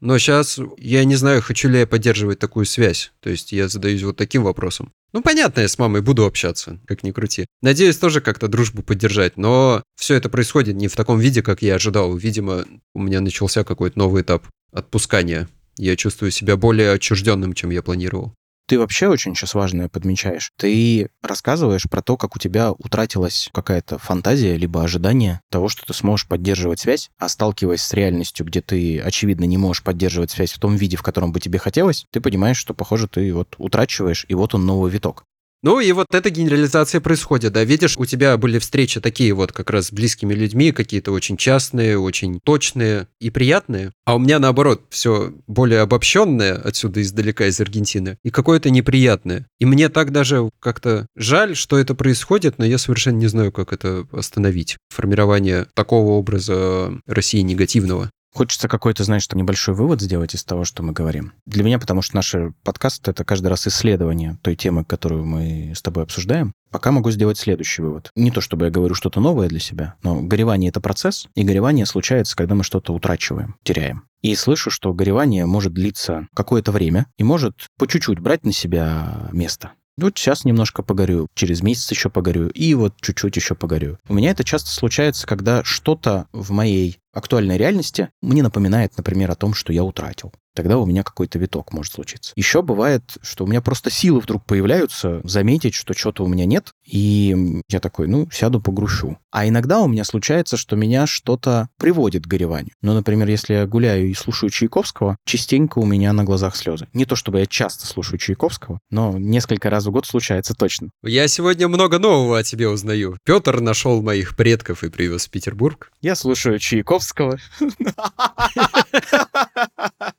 Но 0.00 0.18
сейчас 0.18 0.58
я 0.78 1.04
не 1.04 1.16
знаю, 1.16 1.42
хочу 1.42 1.68
ли 1.68 1.80
я 1.80 1.86
поддерживать 1.86 2.38
такую 2.38 2.66
связь. 2.66 3.12
То 3.20 3.30
есть 3.30 3.52
я 3.52 3.68
задаюсь 3.68 4.02
вот 4.02 4.16
таким 4.16 4.44
вопросом. 4.44 4.92
Ну, 5.12 5.22
понятно, 5.22 5.60
я 5.60 5.68
с 5.68 5.78
мамой 5.78 6.02
буду 6.02 6.26
общаться, 6.26 6.78
как 6.86 7.02
ни 7.02 7.10
крути. 7.10 7.46
Надеюсь 7.62 7.96
тоже 7.96 8.20
как-то 8.20 8.46
дружбу 8.46 8.82
поддержать, 8.82 9.36
но 9.36 9.82
все 9.96 10.14
это 10.14 10.28
происходит 10.28 10.76
не 10.76 10.88
в 10.88 10.96
таком 10.96 11.18
виде, 11.18 11.42
как 11.42 11.62
я 11.62 11.76
ожидал. 11.76 12.14
Видимо, 12.16 12.64
у 12.94 13.02
меня 13.02 13.20
начался 13.20 13.64
какой-то 13.64 13.98
новый 13.98 14.22
этап 14.22 14.46
отпускания. 14.72 15.48
Я 15.76 15.96
чувствую 15.96 16.30
себя 16.30 16.56
более 16.56 16.92
отчужденным, 16.92 17.54
чем 17.54 17.70
я 17.70 17.82
планировал. 17.82 18.34
Ты 18.68 18.78
вообще 18.78 19.08
очень 19.08 19.34
сейчас 19.34 19.54
важное 19.54 19.88
подмечаешь. 19.88 20.52
Ты 20.56 21.08
рассказываешь 21.22 21.84
про 21.90 22.02
то, 22.02 22.18
как 22.18 22.36
у 22.36 22.38
тебя 22.38 22.70
утратилась 22.72 23.48
какая-то 23.54 23.98
фантазия, 23.98 24.58
либо 24.58 24.84
ожидание 24.84 25.40
того, 25.50 25.70
что 25.70 25.86
ты 25.86 25.94
сможешь 25.94 26.28
поддерживать 26.28 26.80
связь, 26.80 27.08
а 27.16 27.30
сталкиваясь 27.30 27.80
с 27.80 27.94
реальностью, 27.94 28.44
где 28.44 28.60
ты, 28.60 29.00
очевидно, 29.00 29.44
не 29.44 29.56
можешь 29.56 29.82
поддерживать 29.82 30.32
связь 30.32 30.52
в 30.52 30.58
том 30.58 30.76
виде, 30.76 30.98
в 30.98 31.02
котором 31.02 31.32
бы 31.32 31.40
тебе 31.40 31.58
хотелось, 31.58 32.04
ты 32.12 32.20
понимаешь, 32.20 32.58
что, 32.58 32.74
похоже, 32.74 33.08
ты 33.08 33.32
вот 33.32 33.54
утрачиваешь, 33.56 34.26
и 34.28 34.34
вот 34.34 34.54
он 34.54 34.66
новый 34.66 34.90
виток. 34.90 35.24
Ну 35.62 35.80
и 35.80 35.90
вот 35.90 36.06
эта 36.12 36.30
генерализация 36.30 37.00
происходит, 37.00 37.52
да, 37.52 37.64
видишь, 37.64 37.96
у 37.98 38.04
тебя 38.04 38.36
были 38.36 38.60
встречи 38.60 39.00
такие 39.00 39.32
вот 39.32 39.50
как 39.50 39.70
раз 39.70 39.86
с 39.86 39.92
близкими 39.92 40.32
людьми, 40.32 40.70
какие-то 40.70 41.10
очень 41.10 41.36
частные, 41.36 41.98
очень 41.98 42.38
точные 42.44 43.08
и 43.20 43.30
приятные, 43.30 43.92
а 44.04 44.14
у 44.14 44.18
меня 44.20 44.38
наоборот 44.38 44.82
все 44.90 45.32
более 45.48 45.80
обобщенное 45.80 46.54
отсюда 46.54 47.02
издалека 47.02 47.46
из 47.46 47.60
Аргентины 47.60 48.18
и 48.22 48.30
какое-то 48.30 48.70
неприятное. 48.70 49.46
И 49.58 49.64
мне 49.64 49.88
так 49.88 50.12
даже 50.12 50.48
как-то 50.60 51.06
жаль, 51.16 51.56
что 51.56 51.76
это 51.76 51.96
происходит, 51.96 52.58
но 52.58 52.64
я 52.64 52.78
совершенно 52.78 53.16
не 53.16 53.26
знаю, 53.26 53.50
как 53.50 53.72
это 53.72 54.06
остановить. 54.12 54.76
Формирование 54.90 55.66
такого 55.74 56.12
образа 56.12 56.92
России 57.06 57.40
негативного. 57.40 58.10
Хочется 58.38 58.68
какой-то, 58.68 59.02
знаешь, 59.02 59.26
небольшой 59.32 59.74
вывод 59.74 60.00
сделать 60.00 60.32
из 60.32 60.44
того, 60.44 60.64
что 60.64 60.84
мы 60.84 60.92
говорим. 60.92 61.32
Для 61.44 61.64
меня, 61.64 61.80
потому 61.80 62.02
что 62.02 62.14
наш 62.14 62.36
подкаст— 62.62 63.08
это 63.08 63.24
каждый 63.24 63.48
раз 63.48 63.66
исследование 63.66 64.38
той 64.42 64.54
темы, 64.54 64.84
которую 64.84 65.26
мы 65.26 65.72
с 65.74 65.82
тобой 65.82 66.04
обсуждаем. 66.04 66.52
Пока 66.70 66.92
могу 66.92 67.10
сделать 67.10 67.36
следующий 67.36 67.82
вывод. 67.82 68.12
Не 68.14 68.30
то, 68.30 68.40
чтобы 68.40 68.66
я 68.66 68.70
говорю 68.70 68.94
что-то 68.94 69.18
новое 69.18 69.48
для 69.48 69.58
себя, 69.58 69.96
но 70.04 70.20
горевание— 70.22 70.68
это 70.70 70.80
процесс, 70.80 71.26
и 71.34 71.42
горевание 71.42 71.84
случается, 71.84 72.36
когда 72.36 72.54
мы 72.54 72.62
что-то 72.62 72.94
утрачиваем, 72.94 73.56
теряем. 73.64 74.04
И 74.22 74.36
слышу, 74.36 74.70
что 74.70 74.94
горевание 74.94 75.44
может 75.44 75.74
длиться 75.74 76.28
какое-то 76.32 76.70
время 76.70 77.06
и 77.16 77.24
может 77.24 77.66
по 77.76 77.88
чуть-чуть 77.88 78.20
брать 78.20 78.44
на 78.44 78.52
себя 78.52 79.30
место. 79.32 79.72
Вот 80.00 80.16
сейчас 80.16 80.44
немножко 80.44 80.84
погорю, 80.84 81.26
через 81.34 81.60
месяц 81.60 81.90
еще 81.90 82.08
погорю, 82.08 82.50
и 82.50 82.72
вот 82.74 82.94
чуть-чуть 83.00 83.34
еще 83.34 83.56
погорю. 83.56 83.98
У 84.08 84.14
меня 84.14 84.30
это 84.30 84.44
часто 84.44 84.70
случается, 84.70 85.26
когда 85.26 85.64
что-то 85.64 86.28
в 86.30 86.52
моей 86.52 86.98
актуальной 87.18 87.58
реальности 87.58 88.10
мне 88.22 88.42
напоминает, 88.42 88.96
например, 88.96 89.30
о 89.30 89.34
том, 89.34 89.54
что 89.54 89.72
я 89.72 89.84
утратил 89.84 90.32
тогда 90.54 90.78
у 90.78 90.86
меня 90.86 91.02
какой-то 91.02 91.38
виток 91.38 91.72
может 91.72 91.92
случиться. 91.92 92.32
Еще 92.36 92.62
бывает, 92.62 93.02
что 93.22 93.44
у 93.44 93.46
меня 93.46 93.60
просто 93.60 93.90
силы 93.90 94.20
вдруг 94.20 94.44
появляются 94.44 95.20
заметить, 95.24 95.74
что 95.74 95.94
что-то 95.94 96.24
у 96.24 96.28
меня 96.28 96.46
нет, 96.46 96.72
и 96.84 97.62
я 97.68 97.80
такой, 97.80 98.08
ну, 98.08 98.28
сяду 98.30 98.60
погрущу. 98.60 99.18
А 99.30 99.46
иногда 99.46 99.80
у 99.80 99.88
меня 99.88 100.04
случается, 100.04 100.56
что 100.56 100.76
меня 100.76 101.06
что-то 101.06 101.68
приводит 101.78 102.24
к 102.24 102.28
гореванию. 102.28 102.72
Ну, 102.82 102.94
например, 102.94 103.28
если 103.28 103.54
я 103.54 103.66
гуляю 103.66 104.08
и 104.08 104.14
слушаю 104.14 104.50
Чайковского, 104.50 105.16
частенько 105.24 105.78
у 105.78 105.84
меня 105.84 106.12
на 106.12 106.24
глазах 106.24 106.56
слезы. 106.56 106.88
Не 106.92 107.04
то 107.04 107.14
чтобы 107.14 107.40
я 107.40 107.46
часто 107.46 107.86
слушаю 107.86 108.18
Чайковского, 108.18 108.80
но 108.90 109.16
несколько 109.18 109.70
раз 109.70 109.86
в 109.86 109.90
год 109.90 110.06
случается 110.06 110.54
точно. 110.54 110.90
Я 111.02 111.28
сегодня 111.28 111.68
много 111.68 111.98
нового 111.98 112.38
о 112.38 112.42
тебе 112.42 112.68
узнаю. 112.68 113.18
Петр 113.24 113.60
нашел 113.60 114.02
моих 114.02 114.36
предков 114.36 114.84
и 114.84 114.90
привез 114.90 115.26
в 115.26 115.30
Петербург. 115.30 115.90
Я 116.00 116.14
слушаю 116.14 116.58
Чайковского. 116.58 117.38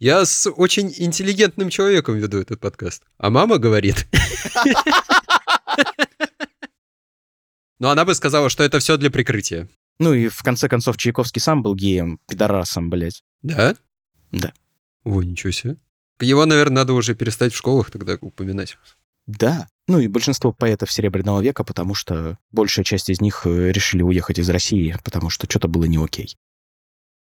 Я 0.00 0.24
с 0.24 0.50
очень 0.50 0.92
интеллигентным 0.96 1.68
человеком 1.68 2.16
веду 2.16 2.38
этот 2.38 2.58
подкаст. 2.58 3.04
А 3.18 3.28
мама 3.28 3.58
говорит... 3.58 4.08
Но 7.78 7.90
она 7.90 8.04
бы 8.04 8.14
сказала, 8.14 8.48
что 8.50 8.62
это 8.62 8.78
все 8.78 8.96
для 8.96 9.10
прикрытия. 9.10 9.68
Ну 9.98 10.12
и 10.12 10.28
в 10.28 10.42
конце 10.42 10.68
концов 10.68 10.96
Чайковский 10.96 11.40
сам 11.40 11.62
был 11.62 11.74
геем, 11.74 12.18
пидорасом, 12.28 12.90
блядь. 12.90 13.22
Да? 13.42 13.76
Да. 14.32 14.52
Ой, 15.04 15.26
ничего 15.26 15.50
себе. 15.50 15.76
Его, 16.18 16.44
наверное, 16.46 16.76
надо 16.76 16.94
уже 16.94 17.14
перестать 17.14 17.52
в 17.52 17.56
школах 17.56 17.90
тогда 17.90 18.16
упоминать. 18.20 18.76
Да. 19.26 19.68
Ну 19.86 19.98
и 19.98 20.08
большинство 20.08 20.52
поэтов 20.52 20.92
Серебряного 20.92 21.40
века, 21.42 21.64
потому 21.64 21.94
что 21.94 22.38
большая 22.50 22.84
часть 22.84 23.10
из 23.10 23.20
них 23.20 23.42
э, 23.46 23.70
решили 23.72 24.02
уехать 24.02 24.38
из 24.38 24.48
России, 24.48 24.96
потому 25.04 25.30
что 25.30 25.46
что-то 25.48 25.68
было 25.68 25.84
не 25.84 26.02
окей. 26.02 26.36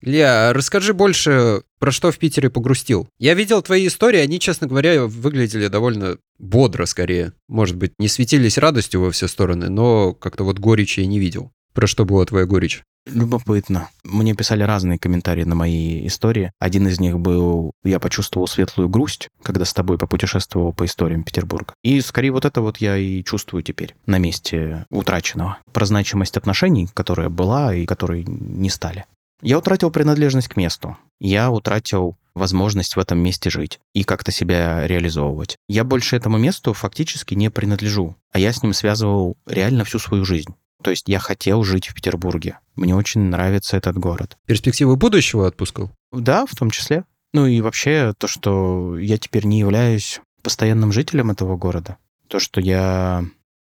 Илья, 0.03 0.51
расскажи 0.53 0.93
больше, 0.93 1.61
про 1.77 1.91
что 1.91 2.11
в 2.11 2.17
Питере 2.17 2.49
погрустил. 2.49 3.07
Я 3.19 3.35
видел 3.35 3.61
твои 3.61 3.85
истории, 3.85 4.19
они, 4.19 4.39
честно 4.39 4.65
говоря, 4.65 5.05
выглядели 5.05 5.67
довольно 5.67 6.17
бодро 6.39 6.85
скорее. 6.85 7.33
Может 7.47 7.75
быть, 7.75 7.93
не 7.99 8.07
светились 8.07 8.57
радостью 8.57 9.01
во 9.01 9.11
все 9.11 9.27
стороны, 9.27 9.69
но 9.69 10.13
как-то 10.13 10.43
вот 10.43 10.57
горечи 10.57 11.01
я 11.01 11.05
не 11.05 11.19
видел. 11.19 11.51
Про 11.73 11.85
что 11.85 12.03
была 12.03 12.25
твоя 12.25 12.45
горечь? 12.47 12.83
Любопытно. 13.05 13.89
Мне 14.03 14.35
писали 14.35 14.63
разные 14.63 14.99
комментарии 14.99 15.43
на 15.43 15.55
мои 15.55 16.05
истории. 16.05 16.51
Один 16.59 16.87
из 16.87 16.99
них 16.99 17.19
был 17.19 17.71
«Я 17.83 17.99
почувствовал 17.99 18.47
светлую 18.47 18.89
грусть, 18.89 19.27
когда 19.41 19.65
с 19.65 19.73
тобой 19.73 19.97
попутешествовал 19.97 20.73
по 20.73 20.85
историям 20.85 21.23
Петербурга». 21.23 21.73
И 21.83 22.01
скорее 22.01 22.31
вот 22.31 22.45
это 22.45 22.61
вот 22.61 22.77
я 22.77 22.97
и 22.97 23.23
чувствую 23.23 23.63
теперь 23.63 23.95
на 24.05 24.17
месте 24.17 24.85
утраченного. 24.91 25.57
Про 25.71 25.85
значимость 25.85 26.37
отношений, 26.37 26.89
которая 26.93 27.29
была 27.29 27.73
и 27.73 27.85
которые 27.85 28.23
не 28.25 28.69
стали. 28.69 29.05
Я 29.41 29.57
утратил 29.57 29.89
принадлежность 29.89 30.47
к 30.47 30.55
месту. 30.55 30.97
Я 31.19 31.49
утратил 31.51 32.15
возможность 32.35 32.95
в 32.95 32.99
этом 32.99 33.19
месте 33.19 33.49
жить 33.49 33.79
и 33.93 34.03
как-то 34.03 34.31
себя 34.31 34.87
реализовывать. 34.87 35.57
Я 35.67 35.83
больше 35.83 36.15
этому 36.15 36.37
месту 36.37 36.73
фактически 36.73 37.33
не 37.33 37.49
принадлежу, 37.49 38.15
а 38.31 38.39
я 38.39 38.53
с 38.53 38.63
ним 38.63 38.73
связывал 38.73 39.37
реально 39.45 39.83
всю 39.83 39.99
свою 39.99 40.25
жизнь. 40.25 40.53
То 40.83 40.91
есть 40.91 41.07
я 41.07 41.19
хотел 41.19 41.63
жить 41.63 41.87
в 41.87 41.93
Петербурге. 41.93 42.59
Мне 42.75 42.95
очень 42.95 43.21
нравится 43.21 43.77
этот 43.77 43.97
город. 43.97 44.37
Перспективы 44.45 44.95
будущего 44.95 45.47
отпускал? 45.47 45.91
Да, 46.11 46.45
в 46.45 46.55
том 46.55 46.71
числе. 46.71 47.05
Ну 47.33 47.45
и 47.45 47.61
вообще 47.61 48.13
то, 48.17 48.27
что 48.27 48.97
я 48.97 49.17
теперь 49.17 49.45
не 49.45 49.59
являюсь 49.59 50.21
постоянным 50.41 50.91
жителем 50.91 51.31
этого 51.31 51.57
города. 51.57 51.97
То, 52.27 52.39
что 52.39 52.61
я... 52.61 53.25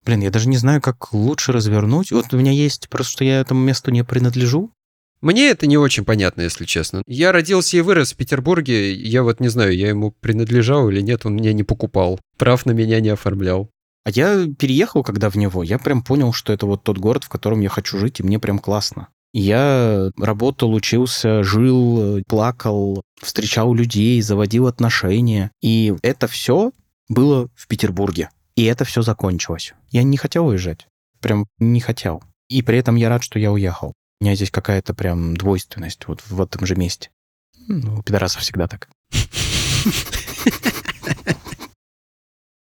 Блин, 0.04 0.22
я 0.22 0.30
даже 0.30 0.50
не 0.50 0.58
знаю, 0.58 0.82
как 0.82 1.14
лучше 1.14 1.52
развернуть. 1.52 2.12
Вот 2.12 2.34
у 2.34 2.38
меня 2.38 2.52
есть 2.52 2.90
просто, 2.90 3.12
что 3.12 3.24
я 3.24 3.40
этому 3.40 3.62
месту 3.62 3.92
не 3.92 4.04
принадлежу, 4.04 4.72
мне 5.26 5.50
это 5.50 5.66
не 5.66 5.78
очень 5.78 6.06
понятно, 6.06 6.42
если 6.42 6.66
честно. 6.66 7.02
Я 7.08 7.32
родился 7.32 7.78
и 7.78 7.82
вырос 7.82 8.14
в 8.14 8.16
Петербурге, 8.16 8.94
я 8.94 9.24
вот 9.24 9.40
не 9.40 9.48
знаю, 9.48 9.76
я 9.76 9.90
ему 9.90 10.12
принадлежал 10.12 10.88
или 10.90 11.02
нет, 11.02 11.26
он 11.26 11.36
меня 11.36 11.52
не 11.52 11.64
покупал, 11.64 12.20
прав 12.38 12.66
на 12.68 12.72
меня 12.72 13.00
не 13.00 13.10
оформлял. 13.10 13.72
А 14.04 14.12
я 14.12 14.46
переехал, 14.58 15.04
когда 15.04 15.32
в 15.32 15.36
него, 15.36 15.64
я 15.64 15.80
прям 15.80 16.04
понял, 16.04 16.32
что 16.32 16.54
это 16.54 16.68
вот 16.68 16.84
тот 16.84 17.00
город, 17.00 17.24
в 17.24 17.30
котором 17.30 17.62
я 17.62 17.70
хочу 17.70 17.98
жить, 17.98 18.20
и 18.20 18.24
мне 18.24 18.38
прям 18.38 18.60
классно. 18.60 19.08
Я 19.34 20.12
работал, 20.18 20.72
учился, 20.76 21.42
жил, 21.42 22.22
плакал, 22.28 23.02
встречал 23.20 23.74
людей, 23.74 24.22
заводил 24.22 24.68
отношения. 24.68 25.52
И 25.62 25.96
это 26.04 26.28
все 26.28 26.72
было 27.10 27.50
в 27.56 27.68
Петербурге. 27.68 28.30
И 28.56 28.64
это 28.64 28.86
все 28.86 29.02
закончилось. 29.02 29.74
Я 29.90 30.04
не 30.04 30.18
хотел 30.18 30.46
уезжать. 30.46 30.88
Прям 31.20 31.48
не 31.58 31.82
хотел. 31.82 32.24
И 32.48 32.62
при 32.62 32.78
этом 32.78 32.96
я 32.96 33.10
рад, 33.10 33.24
что 33.24 33.40
я 33.40 33.52
уехал. 33.52 33.94
У 34.26 34.28
меня 34.28 34.36
здесь 34.36 34.50
какая-то 34.50 34.96
прям 34.96 35.38
двойственность 35.38 36.08
вот 36.08 36.24
в 36.28 36.42
этом 36.42 36.66
же 36.66 36.76
месте. 36.76 37.12
Ну, 37.68 38.00
у 38.00 38.02
пидорасов 38.02 38.42
всегда 38.42 38.68
так. 38.68 38.90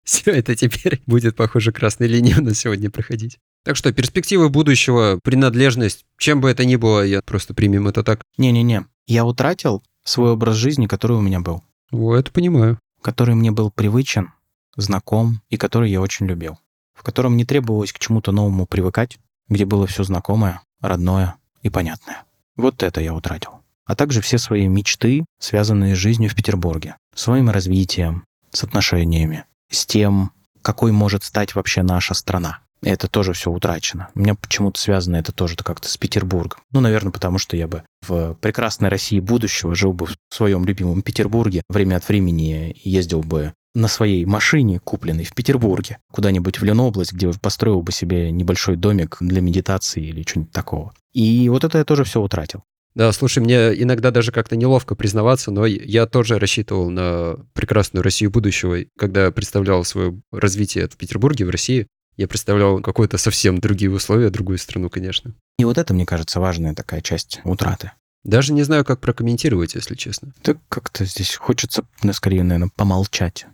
Все 0.03 0.33
это 0.33 0.57
теперь 0.57 1.01
будет, 1.07 1.37
похоже, 1.37 1.71
красной 1.71 2.09
линией 2.09 2.41
на 2.41 2.57
сегодня 2.57 2.91
проходить. 2.91 3.39
Так 3.63 3.77
что 3.77 3.93
перспективы 3.93 4.49
будущего, 4.49 5.21
принадлежность, 5.23 6.05
чем 6.19 6.41
бы 6.41 6.51
это 6.51 6.65
ни 6.65 6.75
было, 6.75 7.07
я 7.07 7.23
просто 7.23 7.55
примем 7.55 7.87
это 7.87 8.03
так. 8.03 8.23
Не-не-не, 8.37 8.87
я 9.07 9.25
утратил 9.25 9.85
свой 10.03 10.33
образ 10.33 10.57
жизни, 10.57 10.89
который 10.89 11.19
у 11.19 11.21
меня 11.21 11.39
был. 11.39 11.63
О, 11.93 12.17
это 12.17 12.33
понимаю. 12.33 12.81
Который 13.01 13.37
мне 13.37 13.53
был 13.53 13.71
привычен, 13.71 14.33
знаком 14.75 15.41
и 15.51 15.57
который 15.57 15.89
я 15.89 16.01
очень 16.01 16.27
любил. 16.27 16.59
В 16.95 17.05
котором 17.05 17.37
не 17.37 17.45
требовалось 17.45 17.93
к 17.93 18.01
чему-то 18.01 18.33
новому 18.33 18.67
привыкать, 18.67 19.19
где 19.49 19.65
было 19.65 19.87
все 19.87 20.03
знакомое, 20.03 20.61
родное 20.81 21.37
и 21.65 21.71
понятное. 21.71 22.23
Вот 22.57 22.85
это 22.85 23.01
я 23.01 23.13
утратил. 23.13 23.63
А 23.85 23.97
также 23.97 24.21
все 24.21 24.39
свои 24.39 24.69
мечты, 24.69 25.25
связанные 25.41 25.97
с 25.97 25.99
жизнью 25.99 26.31
в 26.31 26.37
Петербурге, 26.37 26.97
своим 27.15 27.51
развитием, 27.51 28.25
с 28.53 28.63
отношениями, 28.63 29.45
с 29.71 29.85
тем, 29.85 30.31
какой 30.63 30.93
может 30.93 31.25
стать 31.25 31.55
вообще 31.55 31.83
наша 31.83 32.15
страна. 32.15 32.61
Это 32.83 33.09
тоже 33.09 33.33
все 33.33 33.51
утрачено. 33.51 34.09
У 34.15 34.21
меня 34.21 34.35
почему-то 34.35 34.79
связано 34.79 35.17
это 35.17 35.33
тоже 35.33 35.57
как-то 35.57 35.89
с 35.89 35.97
Петербургом. 35.97 36.61
Ну, 36.71 36.81
наверное, 36.81 37.13
потому 37.13 37.39
что 37.39 37.57
я 37.57 37.67
бы 37.67 37.83
в 38.03 38.35
прекрасной 38.35 38.91
России 38.91 39.21
будущего 39.21 39.75
жил 39.75 39.93
бы 39.93 40.07
в 40.07 40.17
своем 40.31 40.67
любимом 40.67 41.03
Петербурге, 41.03 41.63
время 41.69 41.97
от 41.97 42.07
времени 42.09 42.77
ездил 42.85 43.23
бы 43.23 43.55
на 43.75 43.89
своей 43.89 44.25
машине, 44.25 44.81
купленной 44.81 45.25
в 45.25 45.35
Петербурге, 45.35 45.99
куда-нибудь 46.13 46.61
в 46.61 46.65
Ленобласть, 46.65 47.13
где 47.13 47.31
построил 47.33 47.83
бы 47.83 47.93
себе 47.93 48.31
небольшой 48.31 48.77
домик 48.77 49.17
для 49.21 49.41
медитации 49.41 50.05
или 50.05 50.23
что-нибудь 50.23 50.53
такого. 50.53 50.95
И 51.13 51.49
вот 51.49 51.65
это 51.65 51.79
я 51.79 51.85
тоже 51.85 52.05
все 52.05 52.21
утратил. 52.21 52.63
Да, 52.95 53.11
слушай, 53.11 53.41
мне 53.41 53.71
иногда 53.83 54.13
даже 54.13 54.31
как-то 54.31 54.55
неловко 54.55 54.95
признаваться, 54.95 55.51
но 55.51 55.67
я 55.67 56.07
тоже 56.07 56.39
рассчитывал 56.39 56.91
на 56.91 57.37
прекрасную 57.53 58.05
Россию 58.05 58.31
будущего. 58.31 58.85
Когда 58.97 59.33
представлял 59.33 59.83
свое 59.85 60.21
развитие 60.31 60.89
в 60.89 60.97
Петербурге, 60.97 61.45
в 61.45 61.51
России, 61.51 61.89
я 62.17 62.29
представлял 62.29 62.81
какое-то 62.81 63.19
совсем 63.19 63.59
другие 63.59 63.91
условия, 63.91 64.31
другую 64.31 64.59
страну, 64.59 64.91
конечно. 64.91 65.35
И 65.59 65.65
вот 65.65 65.79
это, 65.79 65.93
мне 65.93 66.07
кажется, 66.07 66.39
важная 66.39 66.75
такая 66.75 67.01
часть 67.01 67.41
утраты. 67.43 67.91
Даже 68.23 68.53
не 68.53 68.63
знаю, 68.63 68.85
как 68.85 69.01
прокомментировать, 69.01 69.75
если 69.75 69.97
честно. 69.97 70.33
Так 70.43 70.59
как-то 70.69 71.05
здесь 71.05 71.35
хочется, 71.35 71.85
ну, 72.03 72.13
скорее, 72.13 72.45
наверное, 72.45 72.71
помолчать. 72.75 73.47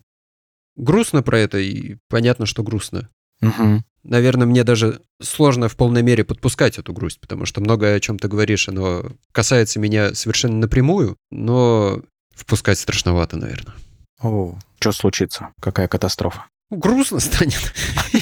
Грустно 0.81 1.23
про 1.23 1.39
это, 1.39 1.59
и 1.59 1.97
понятно, 2.09 2.47
что 2.47 2.63
грустно. 2.63 3.11
Угу. 3.43 3.83
Наверное, 4.03 4.47
мне 4.47 4.65
даже 4.65 5.03
сложно 5.21 5.69
в 5.69 5.77
полной 5.77 6.03
мере 6.03 6.25
подпускать 6.25 6.79
эту 6.79 6.95
грусть, 6.95 7.21
потому 7.21 7.45
что 7.45 7.61
многое, 7.61 7.97
о 7.97 8.01
чем 8.01 8.19
ты 8.19 8.29
говоришь, 8.29 8.67
оно 8.69 9.13
касается 9.33 9.79
меня 9.79 10.15
совершенно 10.15 10.57
напрямую, 10.57 11.19
но 11.31 12.01
впускать 12.35 12.79
страшновато, 12.79 13.37
наверное. 13.37 13.75
О, 14.23 14.59
что 14.79 14.93
случится? 14.93 15.49
Какая 15.61 15.87
катастрофа? 15.87 16.47
Грустно 16.71 17.21
станет. 17.21 17.75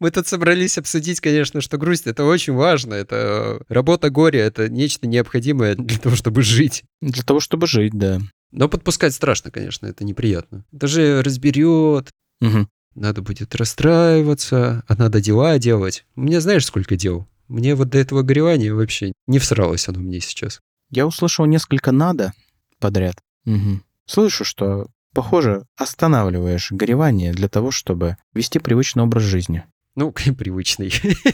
Мы 0.00 0.10
тут 0.10 0.26
собрались 0.26 0.78
обсудить, 0.78 1.20
конечно, 1.20 1.60
что 1.60 1.76
грусть— 1.76 2.06
это 2.06 2.24
очень 2.24 2.54
важно. 2.54 2.94
Это 2.94 3.62
работа 3.68 4.08
горя, 4.08 4.40
это 4.40 4.68
нечто 4.70 5.06
необходимое 5.06 5.74
для 5.76 5.98
того, 5.98 6.16
чтобы 6.16 6.42
жить. 6.42 6.84
Для 7.02 7.22
того, 7.22 7.38
чтобы 7.38 7.66
жить, 7.66 7.92
да. 7.92 8.18
Но 8.50 8.68
подпускать 8.68 9.12
страшно, 9.14 9.50
конечно, 9.50 9.86
это 9.86 10.02
неприятно. 10.04 10.64
Это 10.72 10.86
же 10.88 11.22
разберет, 11.22 12.10
Угу. 12.40 12.66
надо 12.94 13.20
будет 13.20 13.54
расстраиваться, 13.54 14.82
а 14.88 14.96
надо 14.96 15.20
дела 15.20 15.58
делать. 15.58 16.06
У 16.16 16.22
меня 16.22 16.40
знаешь, 16.40 16.64
сколько 16.64 16.96
дел? 16.96 17.28
Мне 17.48 17.74
вот 17.74 17.90
до 17.90 17.98
этого 17.98 18.22
горевания 18.22 18.72
вообще 18.72 19.12
не 19.26 19.38
всралось 19.38 19.88
оно 19.88 20.00
мне 20.00 20.20
сейчас. 20.20 20.60
Я 20.90 21.06
услышал 21.06 21.44
несколько 21.44 21.92
«надо» 21.92 22.32
подряд. 22.78 23.16
Угу. 23.44 23.80
Слышу, 24.06 24.44
что, 24.44 24.86
похоже, 25.14 25.66
останавливаешь 25.76 26.72
горевание 26.72 27.32
для 27.32 27.48
того, 27.48 27.70
чтобы 27.70 28.16
вести 28.32 28.58
привычный 28.58 29.02
образ 29.02 29.24
жизни. 29.24 29.64
Ну, 29.96 30.12
привычный. 30.12 30.92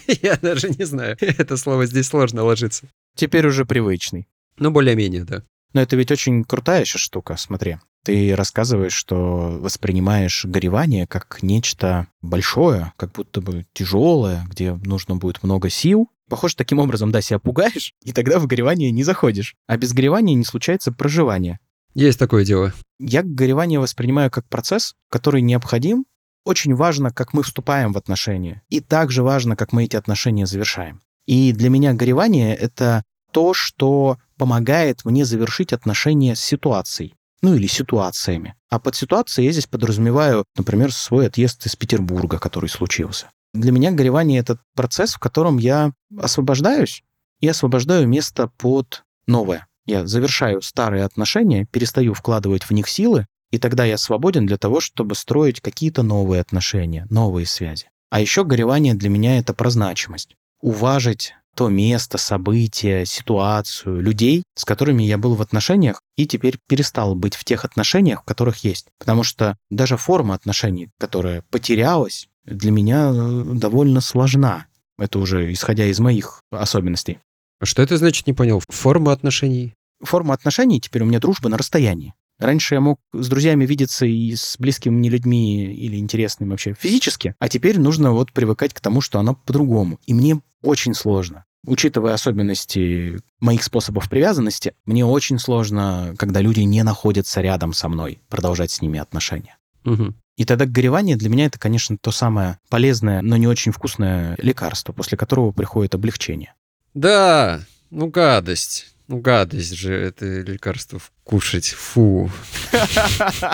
Я 0.23 0.37
даже 0.37 0.71
не 0.71 0.85
знаю. 0.85 1.17
Это 1.21 1.57
слово 1.57 1.87
здесь 1.87 2.07
сложно 2.07 2.43
ложится. 2.43 2.89
Теперь 3.15 3.47
уже 3.47 3.65
привычный. 3.65 4.29
Ну, 4.59 4.71
более-менее, 4.71 5.25
да. 5.25 5.43
Но 5.73 5.83
это 5.83 5.97
ведь 5.97 6.11
очень 6.11 6.45
крутая 6.45 6.83
еще 6.83 6.99
штука, 6.99 7.37
смотри. 7.37 7.77
Ты 8.05 8.35
рассказываешь, 8.37 8.95
что 8.95 9.59
воспринимаешь 9.61 10.45
горевание 10.45 11.07
как 11.07 11.43
нечто 11.43 12.07
большое, 12.23 12.93
как 12.97 13.13
будто 13.13 13.41
бы 13.41 13.67
тяжелое, 13.73 14.47
где 14.49 14.75
нужно 14.75 15.17
будет 15.17 15.43
много 15.43 15.69
сил. 15.71 16.09
Похоже, 16.29 16.57
таким 16.57 16.79
образом, 16.79 17.11
да, 17.11 17.21
себя 17.21 17.39
пугаешь, 17.39 17.93
и 18.03 18.13
тогда 18.13 18.39
в 18.39 18.47
горевание 18.47 18.91
не 18.91 19.03
заходишь. 19.03 19.55
А 19.67 19.77
без 19.77 19.93
горевания 19.93 20.35
не 20.35 20.45
случается 20.45 20.93
проживание. 20.93 21.59
Есть 21.95 22.19
такое 22.19 22.45
дело. 22.45 22.73
Я 22.99 23.23
горевание 23.23 23.81
воспринимаю 23.81 24.31
как 24.31 24.49
процесс, 24.49 24.95
который 25.11 25.41
необходим. 25.41 26.05
Очень 26.47 26.77
важно, 26.77 27.11
как 27.11 27.33
мы 27.33 27.43
вступаем 27.43 27.93
в 27.93 27.99
отношения. 27.99 28.63
И 28.69 28.79
также 28.79 29.25
важно, 29.25 29.57
как 29.57 29.73
мы 29.73 29.83
эти 29.83 29.97
отношения 29.97 30.47
завершаем. 30.47 31.01
И 31.27 31.53
для 31.53 31.71
меня 31.71 31.93
горевание— 31.93 32.55
это 32.57 33.03
то, 33.33 33.53
что 33.53 34.19
помогает 34.39 35.05
мне 35.05 35.25
завершить 35.25 35.73
отношения 35.73 36.37
с 36.37 36.41
ситуацией. 36.41 37.15
Ну 37.43 37.57
или 37.57 37.67
ситуациями. 37.67 38.55
А 38.71 38.79
под 38.79 38.95
ситуацией 38.95 39.47
я 39.47 39.53
здесь 39.53 39.67
подразумеваю, 39.67 40.45
например, 40.57 40.93
свой 40.93 41.27
отъезд 41.27 41.67
из 41.67 41.75
Петербурга, 41.75 42.39
который 42.39 42.71
случился. 42.71 43.29
Для 43.53 43.73
меня 43.73 43.91
горевание— 43.91 44.39
это 44.41 44.61
процесс, 44.77 45.15
в 45.15 45.19
котором 45.19 45.59
я 45.59 45.95
освобождаюсь 46.17 47.03
и 47.41 47.49
освобождаю 47.49 48.07
место 48.07 48.53
под 48.57 49.03
новое. 49.27 49.67
Я 49.85 50.07
завершаю 50.07 50.63
старые 50.63 51.03
отношения, 51.03 51.67
перестаю 51.67 52.15
вкладывать 52.15 52.63
в 52.63 52.71
них 52.71 52.89
силы, 52.89 53.27
и 53.57 53.59
тогда 53.59 53.87
я 53.87 53.97
свободен 53.97 54.45
для 54.47 54.59
того, 54.59 54.81
чтобы 54.81 55.15
строить 55.15 55.63
какие-то 55.63 56.03
новые 56.03 56.43
отношения, 56.43 57.07
новые 57.09 57.47
связи. 57.47 57.89
А 58.11 58.21
еще 58.21 58.45
горевание 58.45 58.95
для 58.95 59.09
меня— 59.09 59.39
это 59.41 59.55
про 59.55 59.71
значимость. 59.71 60.37
Уважить 60.61 61.35
то 61.57 61.71
место, 61.71 62.19
событие, 62.19 63.07
ситуацию, 63.07 64.03
людей, 64.03 64.43
с 64.55 64.67
которыми 64.67 65.05
я 65.05 65.17
был 65.17 65.35
в 65.35 65.41
отношениях, 65.41 66.03
и 66.19 66.27
теперь 66.27 66.59
перестал 66.69 67.15
быть 67.15 67.35
в 67.35 67.45
тех 67.45 67.65
отношениях, 67.65 68.21
в 68.21 68.25
которых 68.27 68.59
есть. 68.59 68.89
Потому 68.99 69.23
что 69.23 69.57
даже 69.71 69.97
форма 69.97 70.35
отношений, 70.35 70.91
которая 71.01 71.43
потерялась, 71.51 72.29
для 72.45 72.71
меня 72.71 73.11
э, 73.11 73.43
довольно 73.55 74.03
сложна. 74.03 74.67
Это 74.99 75.19
уже 75.19 75.51
исходя 75.51 75.87
из 75.87 75.99
моих 75.99 76.43
особенностей. 76.51 77.21
А 77.59 77.65
что 77.65 77.81
это 77.81 77.97
значит, 77.97 78.27
не 78.27 78.35
понял? 78.35 78.63
Форма 78.69 79.13
отношений? 79.13 79.73
Форма 80.03 80.35
отношений 80.35 80.79
теперь 80.79 81.03
у 81.03 81.07
меня 81.07 81.21
дружба 81.21 81.49
на 81.49 81.57
расстоянии. 81.57 82.13
Раньше 82.39 82.75
я 82.75 82.81
мог 82.81 83.01
с 83.13 83.29
друзьями 83.29 83.65
видеться 83.65 84.05
и 84.07 84.35
с 84.35 84.57
близкими 84.59 84.95
мне 84.95 85.09
людьми 85.09 85.65
или 85.73 85.97
интересными 85.97 86.51
вообще 86.51 86.75
физически, 86.79 87.35
а 87.39 87.49
теперь 87.49 87.79
нужно 87.79 88.13
вот 88.13 88.33
привыкать 88.33 88.75
к 88.75 88.81
тому, 88.81 89.01
что 89.01 89.19
оно 89.19 89.35
по-другому. 89.35 89.99
И 90.07 90.13
мне 90.13 90.41
очень 90.63 90.95
сложно. 90.95 91.45
Учитывая 91.67 92.15
особенности 92.15 93.19
моих 93.41 93.65
способов 93.65 94.09
привязанности, 94.09 94.75
мне 94.85 95.05
очень 95.05 95.39
сложно, 95.39 96.15
когда 96.19 96.41
люди 96.41 96.61
не 96.61 96.83
находятся 96.85 97.41
рядом 97.41 97.73
со 97.73 97.89
мной, 97.89 98.21
продолжать 98.29 98.71
с 98.71 98.81
ними 98.83 99.01
отношения. 99.01 99.57
Угу. 99.85 100.15
И 100.37 100.45
тогда 100.45 100.67
горевание 100.67 101.17
для 101.17 101.29
меня 101.31 101.47
это, 101.47 101.59
конечно, 101.59 101.97
то 101.99 102.11
самое 102.11 102.59
полезное, 102.69 103.23
но 103.23 103.37
не 103.37 103.49
очень 103.49 103.73
вкусное 103.73 104.37
лекарство, 104.39 104.93
после 104.93 105.17
которого 105.17 105.51
приходит 105.51 105.95
облегчение. 105.95 106.55
Да, 106.95 107.63
ну 107.91 108.09
гадость. 108.09 108.95
Ну 109.09 109.19
гадость 109.19 109.75
же 109.75 109.95
это 109.95 110.25
лекарство 110.41 111.01
кушать. 111.23 111.69
Фу. 111.69 112.31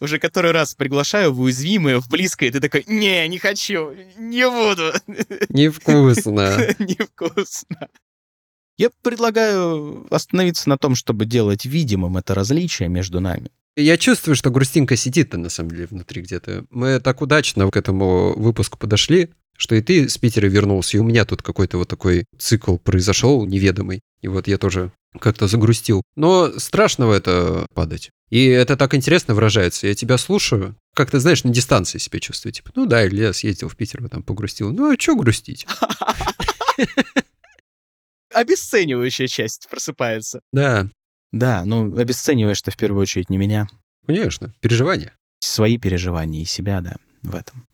Уже 0.00 0.18
который 0.18 0.52
раз 0.52 0.74
приглашаю 0.74 1.32
в 1.32 1.40
уязвимое, 1.40 2.00
в 2.00 2.08
близкое, 2.08 2.50
ты 2.50 2.58
такой, 2.58 2.84
не, 2.86 3.28
не 3.28 3.38
хочу, 3.38 3.94
не 4.16 4.48
буду. 4.48 4.92
Невкусно. 5.50 6.74
Невкусно. 6.78 7.88
Я 8.78 8.88
предлагаю 9.02 10.06
остановиться 10.10 10.70
на 10.70 10.78
том, 10.78 10.94
чтобы 10.94 11.26
делать 11.26 11.66
видимым 11.66 12.16
это 12.16 12.34
различие 12.34 12.88
между 12.88 13.20
нами. 13.20 13.50
Я 13.76 13.98
чувствую, 13.98 14.36
что 14.36 14.50
грустинка 14.50 14.96
сидит 14.96 15.34
на 15.34 15.50
самом 15.50 15.72
деле 15.72 15.86
внутри 15.86 16.22
где-то. 16.22 16.64
Мы 16.70 16.98
так 17.00 17.20
удачно 17.20 17.70
к 17.70 17.76
этому 17.76 18.32
выпуску 18.38 18.78
подошли, 18.78 19.28
что 19.60 19.74
и 19.74 19.82
ты 19.82 20.08
с 20.08 20.16
Питера 20.16 20.46
вернулся, 20.46 20.96
и 20.96 21.00
у 21.00 21.04
меня 21.04 21.26
тут 21.26 21.42
какой-то 21.42 21.76
вот 21.76 21.86
такой 21.86 22.24
цикл 22.38 22.78
произошел 22.78 23.44
неведомый. 23.44 24.00
И 24.22 24.28
вот 24.28 24.48
я 24.48 24.56
тоже 24.56 24.90
как-то 25.18 25.48
загрустил. 25.48 26.00
Но 26.16 26.58
страшно 26.58 27.08
в 27.08 27.10
это 27.10 27.66
падать. 27.74 28.08
И 28.30 28.46
это 28.46 28.78
так 28.78 28.94
интересно 28.94 29.34
выражается. 29.34 29.86
Я 29.86 29.94
тебя 29.94 30.16
слушаю, 30.16 30.76
как 30.94 31.10
ты 31.10 31.20
знаешь, 31.20 31.44
на 31.44 31.50
дистанции 31.50 31.98
себя 31.98 32.20
чувствую. 32.20 32.54
Типа, 32.54 32.70
ну 32.74 32.86
да, 32.86 33.06
Илья 33.06 33.34
съездил 33.34 33.68
в 33.68 33.76
Питер, 33.76 34.08
там 34.08 34.22
погрустил. 34.22 34.72
Ну 34.72 34.92
а 34.92 34.96
что 34.98 35.14
грустить? 35.14 35.66
Обесценивающая 38.32 39.26
часть 39.26 39.68
просыпается. 39.68 40.40
Да, 40.52 40.88
Да, 41.32 41.64
ну, 41.66 41.94
обесцениваешь 41.98 42.62
ты 42.62 42.70
в 42.70 42.76
первую 42.76 43.02
очередь 43.02 43.28
не 43.28 43.36
меня. 43.36 43.66
конечно, 44.06 44.54
переживания. 44.60 45.12
Свои 45.40 45.76
переживания 45.78 46.42
и 46.42 46.46
себя, 46.46 46.80
да, 46.80 46.96
в 47.22 47.34
этом. 47.34 47.66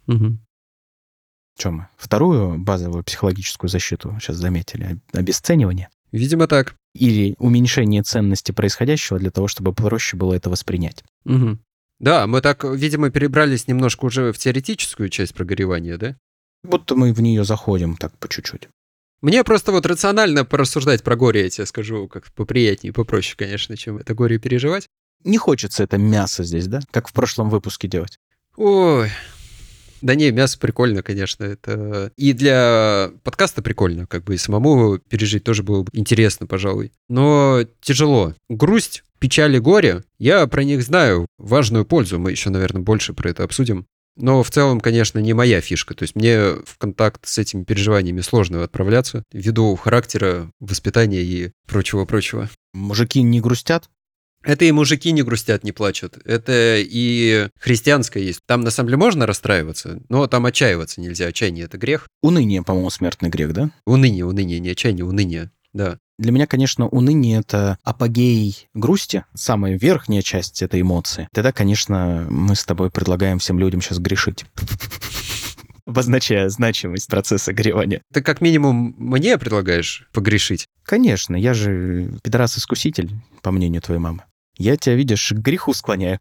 Чем 1.57 1.75
мы? 1.75 1.89
Вторую 1.97 2.59
базовую 2.59 3.03
психологическую 3.03 3.71
защиту 3.71 4.17
сейчас 4.21 4.37
заметили. 4.37 4.99
Обесценивание. 5.13 5.89
Видимо, 6.13 6.47
так. 6.47 6.75
Или 6.95 7.35
уменьшение 7.39 8.03
ценности 8.03 8.53
происходящего 8.53 9.19
для 9.19 9.31
того, 9.31 9.49
чтобы 9.49 9.75
проще 9.75 10.17
было 10.17 10.35
это 10.35 10.51
воспринять. 10.51 11.03
Мгм. 11.25 11.61
Да, 11.99 12.27
мы 12.27 12.43
так, 12.43 12.65
видимо, 12.65 13.11
перебрались 13.11 13.69
немножко 13.69 14.05
уже 14.05 14.33
в 14.33 14.39
теоретическую 14.39 15.09
часть 15.09 15.35
прогоревания, 15.35 15.97
да? 15.97 16.17
Будто 16.63 16.95
мы 16.95 17.13
в 17.13 17.21
нее 17.21 17.45
заходим 17.45 17.97
так 17.97 18.17
по 18.19 18.29
чуть-чуть. 18.29 18.69
Мне 19.23 19.45
просто 19.45 19.73
вот 19.73 19.87
рационально 19.87 20.45
порассуждать 20.45 21.03
про 21.03 21.17
горе, 21.17 21.45
я 21.45 21.51
тебе 21.51 21.67
скажу, 21.67 22.07
как 22.07 22.31
поприятнее, 22.33 22.93
попроще, 22.93 23.35
конечно, 23.37 23.77
чем 23.77 23.97
это 23.97 24.15
горе 24.15 24.39
переживать. 24.39 24.89
Не 25.25 25.39
хочется 25.39 25.83
это 25.83 25.97
мясо 25.97 26.45
здесь, 26.45 26.67
да? 26.67 26.81
Как 26.91 27.09
в 27.09 27.13
прошлом 27.13 27.49
выпуске 27.49 27.89
делать. 27.89 28.19
Ой, 28.57 29.11
да 30.07 30.15
не, 30.15 30.31
мясо 30.31 30.59
прикольно, 30.59 31.03
конечно. 31.03 31.45
Это 31.45 32.13
и 32.17 32.33
для 32.33 33.11
подкаста 33.25 33.61
прикольно, 33.61 34.07
как 34.07 34.25
бы 34.25 34.35
и 34.35 34.39
самому 34.39 34.99
пережить 34.99 35.45
тоже 35.45 35.63
было 35.63 35.83
бы 35.83 35.91
интересно, 35.93 36.47
пожалуй. 36.47 36.93
Но 37.09 37.65
тяжело. 37.81 38.35
Грусть, 38.49 39.03
печаль 39.19 39.57
и 39.57 39.59
горе, 39.59 40.05
я 40.19 40.47
про 40.47 40.65
них 40.65 40.83
знаю 40.83 41.27
важную 41.39 41.85
пользу. 41.85 42.19
Мы 42.19 42.31
еще, 42.31 42.51
наверное, 42.51 42.83
больше 42.83 43.13
про 43.13 43.31
это 43.31 43.45
обсудим. 43.45 43.87
Но 44.17 44.43
в 44.43 44.51
целом, 44.51 44.81
конечно, 44.81 45.19
не 45.19 45.35
моя 45.35 45.61
фишка. 45.61 45.95
То 45.95 46.05
есть 46.05 46.17
мне 46.17 46.39
в 46.39 46.79
контакт 46.79 47.27
с 47.27 47.37
этими 47.37 47.65
переживаниями 47.65 48.23
сложно 48.23 48.63
отправляться 48.63 49.23
ввиду 49.33 49.75
характера, 49.77 50.51
воспитания 50.59 51.23
и 51.23 51.51
прочего-прочего. 51.67 52.49
Мужики 52.73 53.23
не 53.23 53.41
грустят? 53.41 53.91
Это 54.47 54.65
и 54.65 54.71
мужики 54.71 55.11
не 55.11 55.23
грустят, 55.23 55.65
не 55.65 55.73
плачут. 55.73 56.19
Это 56.25 56.77
и 56.79 57.49
христианское 57.59 58.23
есть. 58.23 58.39
Там 58.47 58.61
на 58.61 58.71
самом 58.71 58.89
деле 58.89 58.99
можно 58.99 59.27
расстраиваться, 59.27 60.01
но 60.09 60.29
там 60.29 60.47
отчаиваться 60.47 61.01
нельзя. 61.01 61.27
Отчаяние— 61.27 61.65
это 61.67 61.79
грех. 61.79 62.07
Уныние, 62.23 62.63
по-моему, 62.63 62.91
смертный 62.91 63.29
грех, 63.29 63.53
да? 63.53 63.71
Уныние, 63.87 64.25
уныние, 64.25 64.61
не 64.61 64.71
отчаяние, 64.71 65.05
уныние. 65.05 65.51
Да. 65.73 65.99
Для 66.17 66.31
меня, 66.31 66.47
конечно, 66.47 66.87
уныние— 66.87 67.41
это 67.41 67.77
апогей 67.83 68.69
грусти, 68.73 69.25
самая 69.35 69.77
верхняя 69.77 70.23
часть 70.23 70.63
этой 70.63 70.81
эмоции. 70.81 71.29
Тогда, 71.35 71.51
конечно, 71.51 72.29
мы 72.31 72.55
с 72.55 72.65
тобой 72.65 72.93
предлагаем 72.93 73.41
всем 73.41 73.59
людям 73.59 73.83
сейчас 73.83 73.99
грешить. 73.99 74.45
Обозначая 75.87 76.49
значимость 76.51 77.09
процесса 77.09 77.53
горевания. 77.53 78.01
Ты 78.13 78.23
как 78.23 78.41
минимум 78.41 78.95
мне 78.97 79.39
предлагаешь 79.39 80.09
погрешить? 80.13 80.67
Конечно, 80.85 81.35
я 81.35 81.53
же 81.53 82.13
пидорас-искуситель, 82.23 83.11
по 83.43 83.51
мнению 83.51 83.83
твоей 83.83 84.01
мамы. 84.01 84.23
Я 84.59 84.77
тебя, 84.77 84.95
видишь, 84.95 85.33
к 85.33 85.39
греху 85.39 85.75
склоняю. 85.75 86.21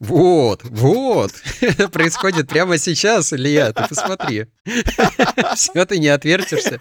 Вот, 0.00 0.62
вот. 0.64 1.32
Это 1.60 1.88
происходит 1.88 2.48
прямо 2.48 2.78
сейчас, 2.78 3.32
Илья, 3.32 3.72
ты 3.72 3.86
посмотри. 3.88 4.46
Все, 5.56 5.84
ты 5.84 5.98
не 5.98 6.08
отвертишься. 6.08 6.78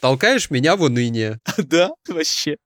Толкаешь 0.00 0.50
меня 0.50 0.76
в 0.76 0.82
уныние. 0.82 1.40
Да, 1.56 1.90
вообще. 2.08 2.56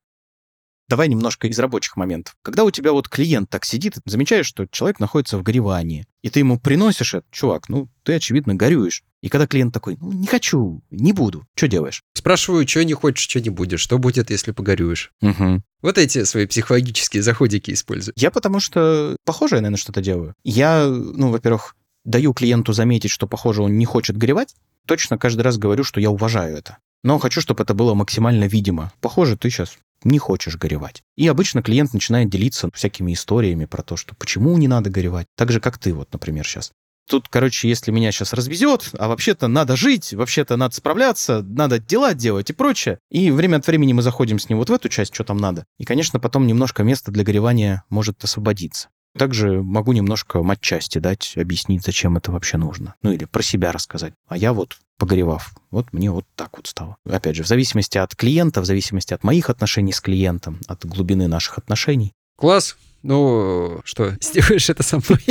Давай 0.92 1.09
немножко 1.09 1.46
из 1.46 1.59
рабочих 1.59 1.96
моментов. 1.96 2.37
Когда 2.42 2.64
у 2.64 2.70
тебя 2.70 2.92
вот 2.92 3.09
клиент 3.09 3.48
так 3.48 3.64
сидит, 3.64 3.94
замечаешь, 4.05 4.44
что 4.44 4.66
человек 4.66 5.00
находится 5.00 5.38
в 5.38 5.42
горевании, 5.42 6.05
и 6.20 6.28
ты 6.28 6.40
ему 6.40 6.61
приносишь 6.61 7.14
это, 7.14 7.24
чувак, 7.31 7.70
ну, 7.70 7.88
ты, 8.02 8.12
очевидно, 8.12 8.55
горюешь. 8.55 9.02
И 9.22 9.31
когда 9.31 9.46
клиент 9.46 9.72
такой, 9.72 9.96
ну, 9.98 10.12
не 10.12 10.26
хочу, 10.26 10.83
не 10.90 11.14
буду, 11.14 11.46
что 11.55 11.66
делаешь? 11.66 12.02
Спрашиваю, 12.12 12.68
что 12.68 12.85
не 12.85 12.92
хочешь, 12.92 13.26
что 13.26 13.40
не 13.40 13.48
будешь, 13.48 13.81
что 13.81 13.96
будет, 13.96 14.28
если 14.28 14.50
погорюешь? 14.50 15.12
Угу. 15.22 15.62
Вот 15.81 15.96
эти 15.96 16.24
свои 16.24 16.44
психологические 16.44 17.22
заходики 17.22 17.70
использую. 17.70 18.12
Я 18.18 18.31
потому 18.31 18.61
что 18.61 19.16
похоже, 19.24 19.55
я, 19.55 19.62
наверное, 19.62 19.78
что-то 19.78 20.02
делаю. 20.02 20.35
Я, 20.44 20.88
ну, 20.88 21.31
во-первых, 21.31 21.74
даю 22.05 22.35
клиенту 22.35 22.74
заметить, 22.74 23.11
что, 23.11 23.26
похоже, 23.26 23.62
он 23.62 23.78
не 23.78 23.87
хочет 23.87 24.18
горевать. 24.18 24.55
Точно 24.87 25.16
каждый 25.16 25.40
раз 25.40 25.57
говорю, 25.57 25.85
что 25.85 26.00
я 26.00 26.11
уважаю 26.11 26.55
это. 26.55 26.76
Но 27.02 27.18
хочу, 27.18 27.40
чтобы 27.40 27.62
это 27.62 27.72
было 27.72 27.94
максимально 27.94 28.44
видимо. 28.44 28.92
Похоже, 29.00 29.38
ты 29.38 29.48
сейчас 29.48 29.78
не 30.05 30.19
хочешь 30.19 30.57
горевать. 30.57 31.03
И 31.17 31.27
обычно 31.29 31.62
клиент 31.62 31.93
начинает 31.93 32.31
делиться 32.31 32.71
всякими 32.75 33.12
историями 33.12 33.65
про 33.65 33.83
то, 33.83 33.97
что 33.97 34.15
почему 34.15 34.57
не 34.59 34.69
надо 34.69 34.91
горевать. 34.91 35.27
Так 35.37 35.53
же, 35.53 35.61
как 35.61 35.79
ты 35.79 35.93
вот, 35.95 36.12
например, 36.12 36.47
сейчас. 36.47 36.73
Тут, 37.09 37.29
короче, 37.29 37.69
если 37.69 37.91
меня 37.91 38.12
сейчас 38.12 38.33
развезет, 38.33 38.91
а 38.99 39.09
вообще-то 39.09 39.49
надо 39.49 39.77
жить, 39.77 40.15
вообще-то 40.15 40.57
надо 40.57 40.75
справляться, 40.75 41.43
надо 41.43 41.79
дела 41.79 42.15
делать 42.15 42.49
и 42.51 42.53
прочее. 42.53 42.99
И 43.11 43.31
время 43.31 43.57
от 43.57 43.67
времени 43.67 43.93
мы 43.93 44.03
заходим 44.03 44.38
с 44.38 44.49
ним 44.49 44.59
вот 44.59 44.71
в 44.71 44.73
эту 44.73 44.88
часть, 44.88 45.15
что 45.15 45.25
там 45.25 45.37
надо. 45.37 45.65
И, 45.79 45.85
конечно, 45.85 46.21
потом 46.21 46.47
немножко 46.47 46.85
места 46.85 47.11
для 47.11 47.25
горевания 47.25 47.85
может 47.91 48.23
освободиться. 48.25 48.88
Также 49.16 49.62
могу 49.62 49.92
немножко 49.92 50.42
матчасти 50.42 50.98
дать, 50.98 51.35
объяснить, 51.37 51.85
зачем 51.85 52.16
это 52.16 52.33
вообще 52.33 52.57
нужно. 52.57 52.94
Ну 53.03 53.12
или 53.12 53.27
про 53.27 53.42
себя 53.42 53.70
рассказать. 53.70 54.14
А 54.27 54.38
я 54.38 54.53
вот, 54.53 54.79
погоревав, 54.96 55.55
вот 55.70 55.92
мне 55.92 56.11
вот 56.11 56.25
так 56.35 56.57
вот 56.57 56.66
стало. 56.66 56.96
Опять 57.05 57.37
же, 57.37 57.42
в 57.42 57.46
зависимости 57.46 57.98
от 57.98 58.16
клиента, 58.16 58.62
в 58.62 58.64
зависимости 58.64 59.12
от 59.12 59.22
моих 59.22 59.51
отношений 59.51 59.92
с 59.92 60.01
клиентом, 60.01 60.61
от 60.66 60.87
глубины 60.87 61.29
наших 61.29 61.59
отношений. 61.59 62.12
Класс. 62.37 62.77
Ну, 63.03 63.83
что, 63.85 64.12
сделаешь 64.20 64.70
это 64.70 64.83
со 64.83 64.96
мной? 64.98 65.25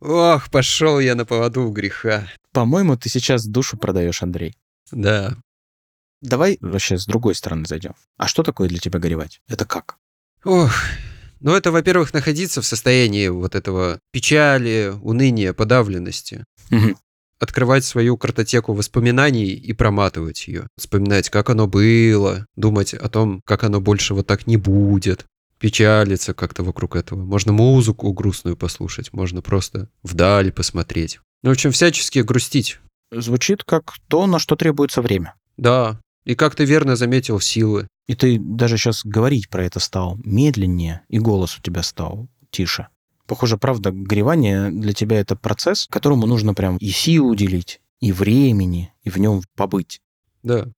Ох, 0.00 0.50
пошел 0.50 0.98
я 0.98 1.14
на 1.14 1.24
поводу 1.24 1.68
греха. 1.70 2.28
По-моему, 2.52 2.96
ты 2.96 3.08
сейчас 3.08 3.46
душу 3.46 3.78
продаешь, 3.78 4.22
Андрей. 4.22 4.54
Да. 4.90 5.36
Давай 6.20 6.58
вообще 6.60 6.98
с 6.98 7.06
другой 7.06 7.34
стороны 7.34 7.66
зайдем. 7.66 7.94
А 8.16 8.26
что 8.26 8.42
такое 8.42 8.68
для 8.68 8.78
тебя 8.78 8.98
горевать? 8.98 9.40
Это 9.48 9.64
как? 9.64 9.98
Ох, 10.44 10.70
ну 11.40 11.54
это, 11.54 11.72
во-первых, 11.72 12.12
находиться 12.12 12.60
в 12.60 12.66
состоянии 12.66 13.28
вот 13.28 13.54
этого 13.54 13.98
печали, 14.12 14.94
уныния, 15.02 15.52
подавленности. 15.52 16.44
Угу. 16.70 16.96
Открывать 17.38 17.84
свою 17.84 18.16
картотеку 18.16 18.72
воспоминаний 18.72 19.50
и 19.50 19.72
проматывать 19.72 20.46
ее. 20.48 20.66
Вспоминать, 20.78 21.30
как 21.30 21.50
оно 21.50 21.66
было, 21.66 22.46
думать 22.56 22.94
о 22.94 23.08
том, 23.08 23.40
как 23.44 23.64
оно 23.64 23.80
больше 23.80 24.14
вот 24.14 24.26
так 24.26 24.46
не 24.46 24.56
будет 24.56 25.26
печалиться 25.58 26.34
как-то 26.34 26.62
вокруг 26.62 26.96
этого. 26.96 27.24
Можно 27.24 27.52
музыку 27.52 28.12
грустную 28.12 28.56
послушать, 28.56 29.12
можно 29.12 29.40
просто 29.40 29.88
вдаль 30.02 30.52
посмотреть. 30.52 31.20
Ну, 31.42 31.50
в 31.50 31.52
общем, 31.52 31.72
всячески 31.72 32.18
грустить. 32.18 32.80
Звучит 33.10 33.64
как 33.64 33.94
то, 34.08 34.26
на 34.26 34.38
что 34.38 34.56
требуется 34.56 35.00
время. 35.00 35.34
Да, 35.56 36.00
и 36.24 36.34
как 36.34 36.54
ты 36.54 36.64
верно 36.64 36.96
заметил, 36.96 37.40
силы. 37.40 37.88
И 38.06 38.14
ты 38.14 38.38
даже 38.38 38.76
сейчас 38.76 39.04
говорить 39.04 39.48
про 39.48 39.64
это 39.64 39.80
стал 39.80 40.18
медленнее, 40.24 41.02
и 41.08 41.18
голос 41.18 41.56
у 41.58 41.62
тебя 41.62 41.82
стал 41.82 42.28
тише. 42.50 42.88
Похоже, 43.26 43.56
правда, 43.56 43.90
горевание 43.90 44.70
для 44.70 44.92
тебя 44.92 45.18
это 45.20 45.36
процесс, 45.36 45.86
которому 45.90 46.26
нужно 46.26 46.52
прям 46.54 46.76
и 46.76 46.88
силу 46.88 47.30
уделить, 47.30 47.80
и 48.00 48.12
времени, 48.12 48.92
и 49.02 49.10
в 49.10 49.16
нем 49.16 49.42
побыть. 49.56 50.00
Да. 50.42 50.68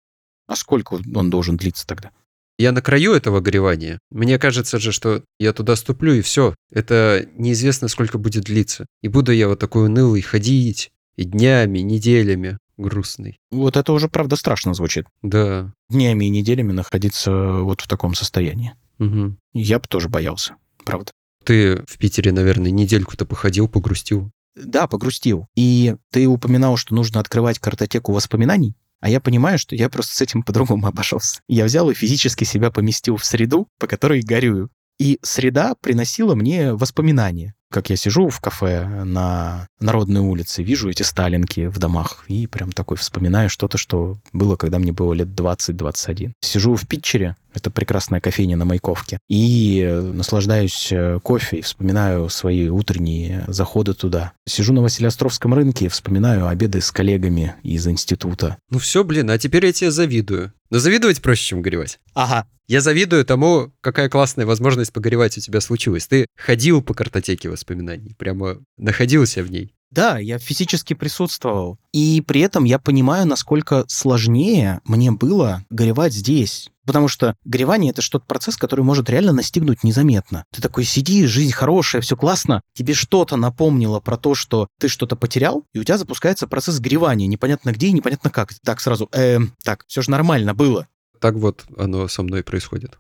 А 0.47 0.55
сколько 0.55 1.01
он 1.15 1.31
должен 1.31 1.57
длиться 1.57 1.87
тогда? 1.87 2.13
Я 2.59 2.73
на 2.73 2.81
краю 2.81 3.13
этого 3.13 3.41
горевания. 3.41 3.99
Мне 4.11 4.39
кажется 4.39 4.79
же, 4.79 4.93
что 4.93 5.23
я 5.39 5.53
туда 5.53 5.77
ступлю, 5.77 6.15
и 6.15 6.23
все. 6.23 6.55
Это 6.71 7.29
неизвестно, 7.35 7.89
сколько 7.89 8.17
будет 8.17 8.45
длиться. 8.45 8.87
И 9.03 9.09
буду 9.09 9.33
я 9.33 9.49
вот 9.49 9.59
такой 9.59 9.87
унылый 9.87 10.23
ходить, 10.23 10.93
и 11.17 11.25
днями, 11.25 11.81
и 11.81 11.83
неделями 11.83 12.59
грустный. 12.77 13.39
Вот 13.51 13.77
это 13.77 13.93
уже, 13.93 14.09
правда, 14.09 14.37
страшно 14.37 14.75
звучит. 14.75 15.07
Да. 15.23 15.73
Днями 15.89 16.27
и 16.27 16.31
неделями 16.31 16.73
находиться 16.73 17.31
вот 17.33 17.81
в 17.81 17.89
таком 17.89 18.15
состоянии. 18.15 18.75
Угу. 18.99 19.37
Я 19.55 19.79
бы 19.79 19.87
тоже 19.89 20.09
боялся, 20.09 20.57
правда. 20.85 21.13
Ты 21.45 21.85
в 21.87 21.99
Питере, 21.99 22.33
наверное, 22.33 22.71
недельку-то 22.71 23.25
походил, 23.25 23.69
погрустил. 23.69 24.31
Да, 24.57 24.87
погрустил. 24.87 25.47
И 25.55 25.95
ты 26.11 26.27
упоминал, 26.27 26.77
что 26.77 26.95
нужно 26.95 27.21
открывать 27.21 27.59
картотеку 27.59 28.13
воспоминаний. 28.13 28.75
А 29.01 29.11
я 29.11 29.21
понимаю, 29.21 29.59
что 29.59 29.77
я 29.77 29.89
просто 29.89 30.17
с 30.17 30.21
этим 30.21 30.43
по-другому 30.43 30.87
обошелся. 30.89 31.41
Я 31.49 31.65
взял 31.65 31.91
и 31.91 31.95
физически 31.95 32.45
себя 32.45 32.71
поместил 32.71 33.17
в 33.17 33.25
среду, 33.25 33.69
по 33.79 33.87
которой 33.87 34.23
горюю. 34.23 34.71
И 34.99 35.19
среда 35.23 35.75
приносила 35.81 36.35
мне 36.35 36.73
воспоминания. 36.73 37.55
Как 37.71 37.91
я 37.91 37.97
сижу 37.97 38.29
в 38.29 38.41
кафе 38.41 38.85
на 38.87 39.67
Народной 39.81 40.21
улице, 40.21 40.63
вижу 40.63 40.89
эти 40.89 41.03
сталинки 41.03 41.67
в 41.67 41.79
домах, 41.79 42.25
и 42.29 42.47
прям 42.47 42.73
такой 42.73 42.97
вспоминаю 42.97 43.51
что-то, 43.51 43.77
что 43.77 44.17
было, 44.33 44.57
когда 44.57 44.79
мне 44.79 44.93
было 44.93 45.13
лет 45.13 45.29
20-21. 45.29 46.33
Сижу 46.41 46.77
в 46.77 46.87
Питчере, 46.87 47.37
это 47.57 47.71
прекрасная 47.71 48.21
кофейня 48.21 48.57
на 48.57 48.67
Маяковке. 48.67 49.19
И 49.29 49.83
наслаждаюсь 50.13 50.89
э, 50.93 51.19
кофе 51.23 51.59
и 51.59 51.63
вспоминаю 51.63 52.29
свои 52.29 52.69
утренние 52.69 53.45
заходы 53.49 53.95
туда. 53.95 54.33
Сижу 54.47 54.75
на 54.75 54.83
Василиостровском 54.83 55.55
рынке 55.55 55.87
и 55.87 55.89
вспоминаю 55.89 56.49
обеды 56.49 56.83
с 56.83 56.93
коллегами 56.93 57.55
из 57.63 57.87
института. 57.87 58.59
Ну 58.71 58.79
все, 58.79 59.05
блин, 59.05 59.31
а 59.31 59.39
теперь 59.39 59.65
я 59.65 59.73
тебе 59.73 59.91
завидую. 59.91 60.53
Но 60.71 60.79
завидовать 60.79 61.23
проще, 61.23 61.49
чем 61.49 61.63
горевать. 61.63 61.99
Ага. 62.15 62.47
Я 62.69 62.81
завидую 62.81 63.25
тому, 63.25 63.73
какая 63.81 64.09
классная 64.09 64.45
возможность 64.45 64.93
погоревать 64.93 65.39
у 65.39 65.41
тебя 65.41 65.61
случилась. 65.61 66.09
Ты 66.09 66.27
ходил 66.37 66.83
по 66.83 66.95
картотеке 66.95 67.49
воспоминаний, 67.49 68.15
прямо 68.19 68.59
находился 68.77 69.43
в 69.43 69.51
ней. 69.51 69.73
Да, 69.97 70.19
я 70.19 70.39
физически 70.39 70.93
присутствовал. 70.93 71.79
И 71.95 72.21
при 72.21 72.43
этом 72.43 72.65
я 72.65 72.79
понимаю, 72.79 73.27
насколько 73.27 73.87
сложнее 73.89 74.83
мне 74.85 75.11
было 75.11 75.65
горевать 75.71 76.13
здесь. 76.13 76.69
Потому 76.85 77.09
что 77.09 77.35
горевание— 77.47 77.91
это 77.93 78.03
что-то 78.03 78.27
процесс, 78.27 78.59
который 78.59 78.83
может 78.83 79.09
реально 79.09 79.33
настигнуть 79.33 79.85
незаметно. 79.85 80.45
Ты 80.53 80.61
такой 80.61 80.85
сидишь, 80.85 81.31
жизнь 81.31 81.51
хорошая, 81.51 82.03
все 82.03 82.15
классно, 82.15 82.61
тебе 82.75 82.93
что-то 82.93 83.37
напомнило 83.37 83.99
про 83.99 84.19
то, 84.19 84.35
что 84.35 84.69
ты 84.79 84.89
что-то 84.89 85.17
потерял, 85.17 85.65
и 85.73 85.79
у 85.79 85.85
тебя 85.85 85.97
запускается 85.97 86.47
процесс 86.47 86.79
горевания, 86.79 87.27
непонятно 87.27 87.73
где 87.73 87.87
и 87.87 87.93
непонятно 87.93 88.29
как. 88.29 88.53
Так 88.63 88.81
сразу, 88.81 89.09
эм, 89.13 89.55
так, 89.65 89.85
все 89.89 90.03
же 90.03 90.11
нормально 90.11 90.53
было. 90.53 90.87
Так 91.21 91.37
вот 91.37 91.65
оно 91.77 92.07
со 92.07 92.23
мной 92.23 92.45
происходит. 92.45 92.99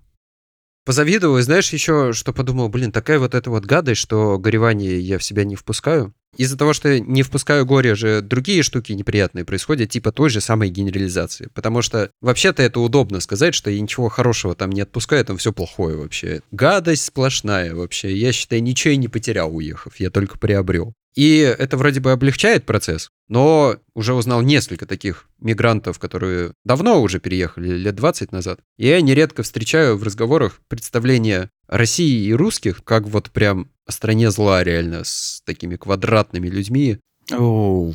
Позавидовал, 0.87 1.39
и 1.39 1.43
знаешь 1.43 1.73
еще, 1.73 2.13
что 2.13 2.33
подумал, 2.33 2.69
блин, 2.69 2.93
такая 2.93 3.19
вот 3.19 3.35
эта 3.35 3.51
вот 3.51 3.65
гадость, 3.65 4.01
что 4.01 4.39
горевание 4.39 5.01
я 5.01 5.19
в 5.19 5.25
себя 5.25 5.43
не 5.43 5.57
впускаю. 5.57 6.15
Из-за 6.37 6.57
того, 6.57 6.75
что 6.75 7.01
не 7.01 7.25
впускаю 7.25 7.67
горе 7.67 7.97
же, 7.97 8.21
другие 8.21 8.63
штуки 8.63 8.93
неприятные 8.93 9.45
происходят, 9.45 9.91
типа 9.91 10.13
той 10.13 10.31
же 10.31 10.41
самой 10.41 10.69
генерализации. 10.69 11.49
Потому 11.55 11.83
что 11.83 12.11
вообще-то 12.21 12.63
это 12.63 12.79
удобно 12.79 13.19
сказать, 13.19 13.55
что 13.55 13.69
я 13.69 13.81
ничего 13.81 14.09
хорошего 14.09 14.55
там 14.55 14.71
не 14.71 14.83
отпускаю, 14.83 15.25
там 15.25 15.39
все 15.39 15.53
плохое 15.53 15.97
вообще. 15.97 16.41
Гадость 16.53 17.07
сплошная 17.07 17.75
вообще. 17.75 18.17
Я, 18.17 18.31
считаю, 18.31 18.63
ничего 18.63 18.95
и 18.95 18.99
не 18.99 19.09
потерял, 19.09 19.55
уехав. 19.57 19.99
Я 19.99 20.11
только 20.11 20.39
приобрел. 20.39 20.95
И 21.17 21.39
это 21.39 21.79
вроде 21.79 22.01
бы 22.01 22.13
облегчает 22.13 22.67
процесс, 22.67 23.11
но 23.29 23.77
уже 23.95 24.13
узнал 24.13 24.43
несколько 24.43 24.85
таких 24.87 25.27
мигрантов, 25.41 25.99
которые 25.99 26.53
давно 26.65 27.01
уже 27.01 27.21
переехали, 27.21 27.71
лет 27.71 27.95
20 27.95 28.33
назад. 28.33 28.61
И 28.77 28.87
я 28.87 29.01
нередко 29.01 29.43
встречаю 29.43 29.97
в 29.97 30.03
разговорах 30.03 30.61
представления 30.69 31.51
России 31.69 32.27
и 32.27 32.35
русских, 32.35 32.85
как 32.85 33.05
вот 33.09 33.31
прям 33.31 33.71
о 33.87 33.93
стране 33.93 34.31
зла 34.31 34.63
реально, 34.63 35.05
с 35.05 35.41
такими 35.47 35.77
квадратными 35.77 36.49
людьми, 36.49 36.99
Оу. 37.33 37.95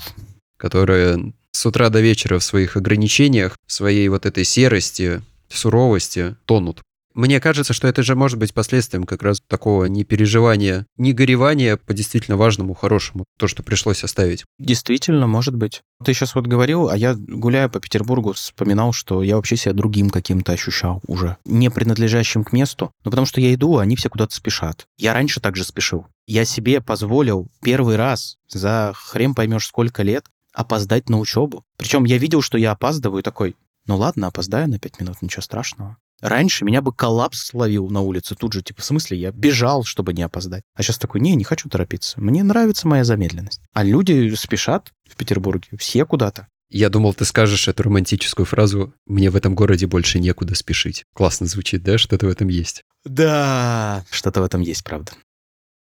которые 0.57 1.33
с 1.51 1.65
утра 1.65 1.89
до 1.89 2.01
вечера 2.01 2.39
в 2.39 2.43
своих 2.43 2.75
ограничениях, 2.75 3.55
в 3.67 3.71
своей 3.71 4.07
вот 4.07 4.25
этой 4.25 4.45
серости, 4.45 5.21
суровости 5.47 6.35
тонут. 6.45 6.81
Мне 7.13 7.39
кажется, 7.39 7.73
что 7.73 7.87
это 7.87 8.03
же 8.03 8.15
может 8.15 8.37
быть 8.37 8.53
последствием 8.53 9.03
как 9.03 9.23
раз 9.23 9.41
такого 9.47 9.85
непереживания, 9.85 10.85
не 10.97 11.13
горевания 11.13 11.77
по 11.77 11.93
действительно 11.93 12.37
важному, 12.37 12.73
хорошему, 12.73 13.25
то, 13.37 13.47
что 13.47 13.63
пришлось 13.63 14.03
оставить. 14.03 14.45
Действительно, 14.59 15.27
может 15.27 15.55
быть. 15.55 15.81
Ты 16.03 16.13
сейчас 16.13 16.35
вот 16.35 16.47
говорил, 16.47 16.89
а 16.89 16.97
я, 16.97 17.15
гуляя 17.15 17.67
по 17.67 17.79
Петербургу, 17.79 18.33
вспоминал, 18.33 18.93
что 18.93 19.23
я 19.23 19.35
вообще 19.35 19.57
себя 19.57 19.73
другим 19.73 20.09
каким-то 20.09 20.53
ощущал 20.53 21.01
уже, 21.07 21.37
не 21.45 21.69
принадлежащим 21.69 22.43
к 22.43 22.53
месту. 22.53 22.91
Ну, 23.03 23.11
потому 23.11 23.27
что 23.27 23.41
я 23.41 23.53
иду, 23.53 23.77
а 23.77 23.81
они 23.81 23.95
все 23.95 24.09
куда-то 24.09 24.33
спешат. 24.33 24.85
Я 24.97 25.13
раньше 25.13 25.39
также 25.39 25.63
спешил. 25.63 26.07
Я 26.27 26.45
себе 26.45 26.81
позволил 26.81 27.47
первый 27.61 27.97
раз 27.97 28.37
за 28.47 28.93
хрен 28.95 29.35
поймешь 29.35 29.65
сколько 29.65 30.03
лет 30.03 30.25
опоздать 30.53 31.09
на 31.09 31.19
учебу. 31.19 31.63
Причем 31.77 32.05
я 32.05 32.17
видел, 32.17 32.41
что 32.41 32.57
я 32.57 32.71
опаздываю, 32.71 33.23
такой, 33.23 33.55
ну 33.85 33.97
ладно, 33.97 34.27
опоздаю 34.27 34.69
на 34.69 34.79
пять 34.79 34.99
минут, 34.99 35.21
ничего 35.21 35.41
страшного. 35.41 35.97
Раньше 36.21 36.65
меня 36.65 36.81
бы 36.81 36.93
коллапс 36.93 37.43
словил 37.47 37.89
на 37.89 38.01
улице 38.01 38.35
тут 38.35 38.53
же, 38.53 38.61
типа, 38.61 38.81
в 38.81 38.85
смысле, 38.85 39.17
я 39.17 39.31
бежал, 39.31 39.83
чтобы 39.83 40.13
не 40.13 40.21
опоздать. 40.21 40.63
А 40.75 40.83
сейчас 40.83 40.97
такой, 40.97 41.19
не, 41.19 41.35
не 41.35 41.43
хочу 41.43 41.67
торопиться. 41.67 42.21
Мне 42.21 42.43
нравится 42.43 42.87
моя 42.87 43.03
замедленность. 43.03 43.61
А 43.73 43.83
люди 43.83 44.33
спешат 44.35 44.91
в 45.09 45.15
Петербурге, 45.15 45.67
все 45.77 46.05
куда-то. 46.05 46.47
Я 46.69 46.89
думал, 46.89 47.13
ты 47.13 47.25
скажешь 47.25 47.67
эту 47.67 47.83
романтическую 47.83 48.45
фразу 48.45 48.93
«Мне 49.05 49.29
в 49.29 49.35
этом 49.35 49.55
городе 49.55 49.87
больше 49.87 50.19
некуда 50.19 50.55
спешить». 50.55 51.03
Классно 51.13 51.45
звучит, 51.45 51.83
да? 51.83 51.97
Что-то 51.97 52.27
в 52.27 52.29
этом 52.29 52.47
есть. 52.47 52.83
Да, 53.03 54.05
что-то 54.09 54.39
в 54.41 54.45
этом 54.45 54.61
есть, 54.61 54.83
правда. 54.85 55.11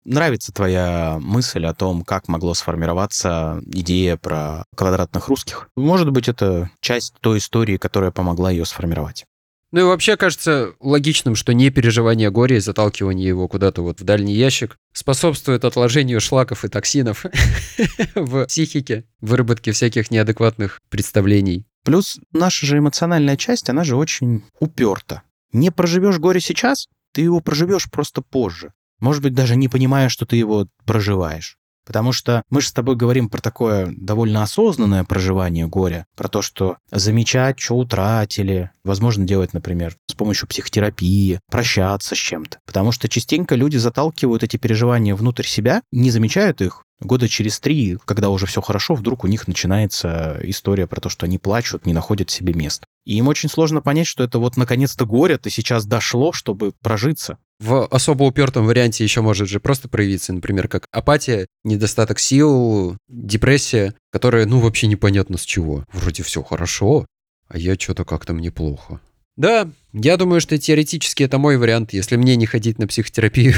Нравится 0.06 0.54
твоя 0.54 1.17
мысль 1.19 1.65
о 1.65 1.73
том, 1.73 2.04
как 2.04 2.30
могло 2.30 2.54
сформироваться 2.54 3.62
идея 3.65 4.15
про 4.15 4.63
квадратных 4.78 5.28
русских. 5.28 5.67
Может 5.76 6.12
быть, 6.12 6.30
это 6.30 6.69
часть 6.80 7.15
той 7.19 7.39
истории, 7.39 7.76
которая 7.76 8.12
помогла 8.12 8.50
ее 8.50 8.63
сформировать. 8.63 9.26
Ну 9.71 9.82
и 9.82 9.84
вообще 9.84 10.15
кажется 10.15 10.73
логичным, 10.80 11.36
что 11.36 11.53
не 11.53 11.69
переживание 11.69 12.32
горя 12.32 12.58
и 12.58 12.62
заталкивание 12.62 13.27
его 13.27 13.47
куда-то 13.49 13.82
вот 13.82 13.99
в 13.99 14.03
дальний 14.03 14.34
ящик 14.34 14.77
способствует 14.93 15.65
отложению 15.65 16.21
шлаков 16.21 16.63
и 16.63 16.69
токсинов 16.69 17.25
в 18.15 18.45
психике, 18.45 19.06
выработке 19.19 19.73
всяких 19.73 20.10
неадекватных 20.10 20.80
представлений. 20.89 21.65
Плюс 21.84 22.17
наша 22.32 22.65
же 22.65 22.77
эмоциональная 22.77 23.36
часть, 23.36 23.69
она 23.69 23.84
же 23.84 23.97
очень 23.97 24.43
уперта. 24.60 25.23
Не 25.51 25.69
проживешь 25.69 26.19
горе 26.19 26.39
сейчас, 26.39 26.88
ты 27.13 27.21
его 27.21 27.41
проживешь 27.41 27.89
просто 27.91 28.21
позже. 28.21 28.73
Может 28.99 29.21
быть, 29.21 29.34
даже 29.34 29.56
не 29.56 29.67
понимая, 29.67 30.10
что 30.10 30.25
ты 30.25 30.38
его 30.38 30.67
проживаешь. 30.86 31.58
Потому 31.88 32.12
что 32.12 32.43
мы 32.50 32.60
же 32.60 32.67
с 32.67 32.73
тобой 32.73 32.97
говорим 32.97 33.30
про 33.30 33.39
такое 33.39 33.93
довольно 33.95 34.43
осознанное 34.43 35.06
проживание 35.06 35.67
горя, 35.67 36.06
про 36.17 36.28
то, 36.28 36.41
что 36.41 36.76
замечать, 36.91 37.62
что 37.62 37.78
утратили, 37.78 38.71
возможно, 38.84 39.26
делать, 39.26 39.54
например, 39.54 39.95
с 40.08 40.13
помощью 40.13 40.50
психотерапии, 40.50 41.39
прощаться 41.50 42.13
с 42.13 42.17
чем-то. 42.17 42.60
Потому 42.65 42.91
что 42.91 43.08
частенько 43.08 43.56
люди 43.56 43.78
заталкивают 43.78 44.43
эти 44.43 44.58
переживания 44.58 45.15
внутрь 45.15 45.45
себя, 45.45 45.82
не 45.93 46.12
замечают 46.12 46.62
их, 46.62 46.84
Года 47.00 47.30
через 47.30 47.60
три, 47.60 48.00
когда 48.06 48.32
уже 48.32 48.47
все 48.47 48.60
хорошо, 48.60 48.95
вдруг 48.95 49.23
у 49.23 49.28
них 49.28 49.47
начинается 49.47 50.39
история 50.41 50.88
про 50.88 51.00
то, 51.00 51.10
что 51.10 51.28
они 51.28 51.38
плачут, 51.38 51.86
не 51.86 51.93
находят 51.93 52.32
себе 52.32 52.56
мест. 52.56 52.86
И 53.08 53.15
им 53.15 53.30
очень 53.30 53.48
сложно 53.48 53.80
понять, 53.80 54.06
что 54.06 54.26
это 54.26 54.38
вот 54.38 54.58
наконец-то 54.58 55.06
горе-то 55.06 55.50
сейчас 55.50 55.86
дошло, 55.86 56.34
чтобы 56.34 56.74
прожиться. 56.82 57.38
В 57.58 57.86
особо 57.86 58.26
упертом 58.26 58.65
варианте 58.65 59.06
еще 59.06 59.22
может 59.22 59.48
же 59.48 59.62
просто 59.62 59.88
проявиться, 59.88 60.34
например, 60.34 60.67
как 60.67 60.88
апатия, 60.91 61.48
недостаток 61.63 62.20
сил, 62.20 62.98
депрессия, 63.08 63.93
которая, 64.12 64.46
ну, 64.46 64.60
вообще 64.60 64.88
непонятно 64.88 65.38
с 65.38 65.43
чего. 65.43 65.86
Вроде 65.93 66.22
все 66.24 66.43
хорошо, 66.43 67.06
а 67.48 67.58
я 67.58 67.76
что-то 67.76 68.04
как-то 68.04 68.34
мне 68.34 68.52
плохо. 68.52 69.00
Да, 69.38 69.72
я 69.93 70.17
думаю, 70.17 70.41
что 70.41 70.58
теоретически 70.58 71.24
это 71.24 71.38
мой 71.38 71.58
вариант, 71.58 71.93
если 71.93 72.17
мне 72.17 72.36
не 72.36 72.46
ходить 72.46 72.78
на 72.78 72.88
психотерапию, 72.88 73.54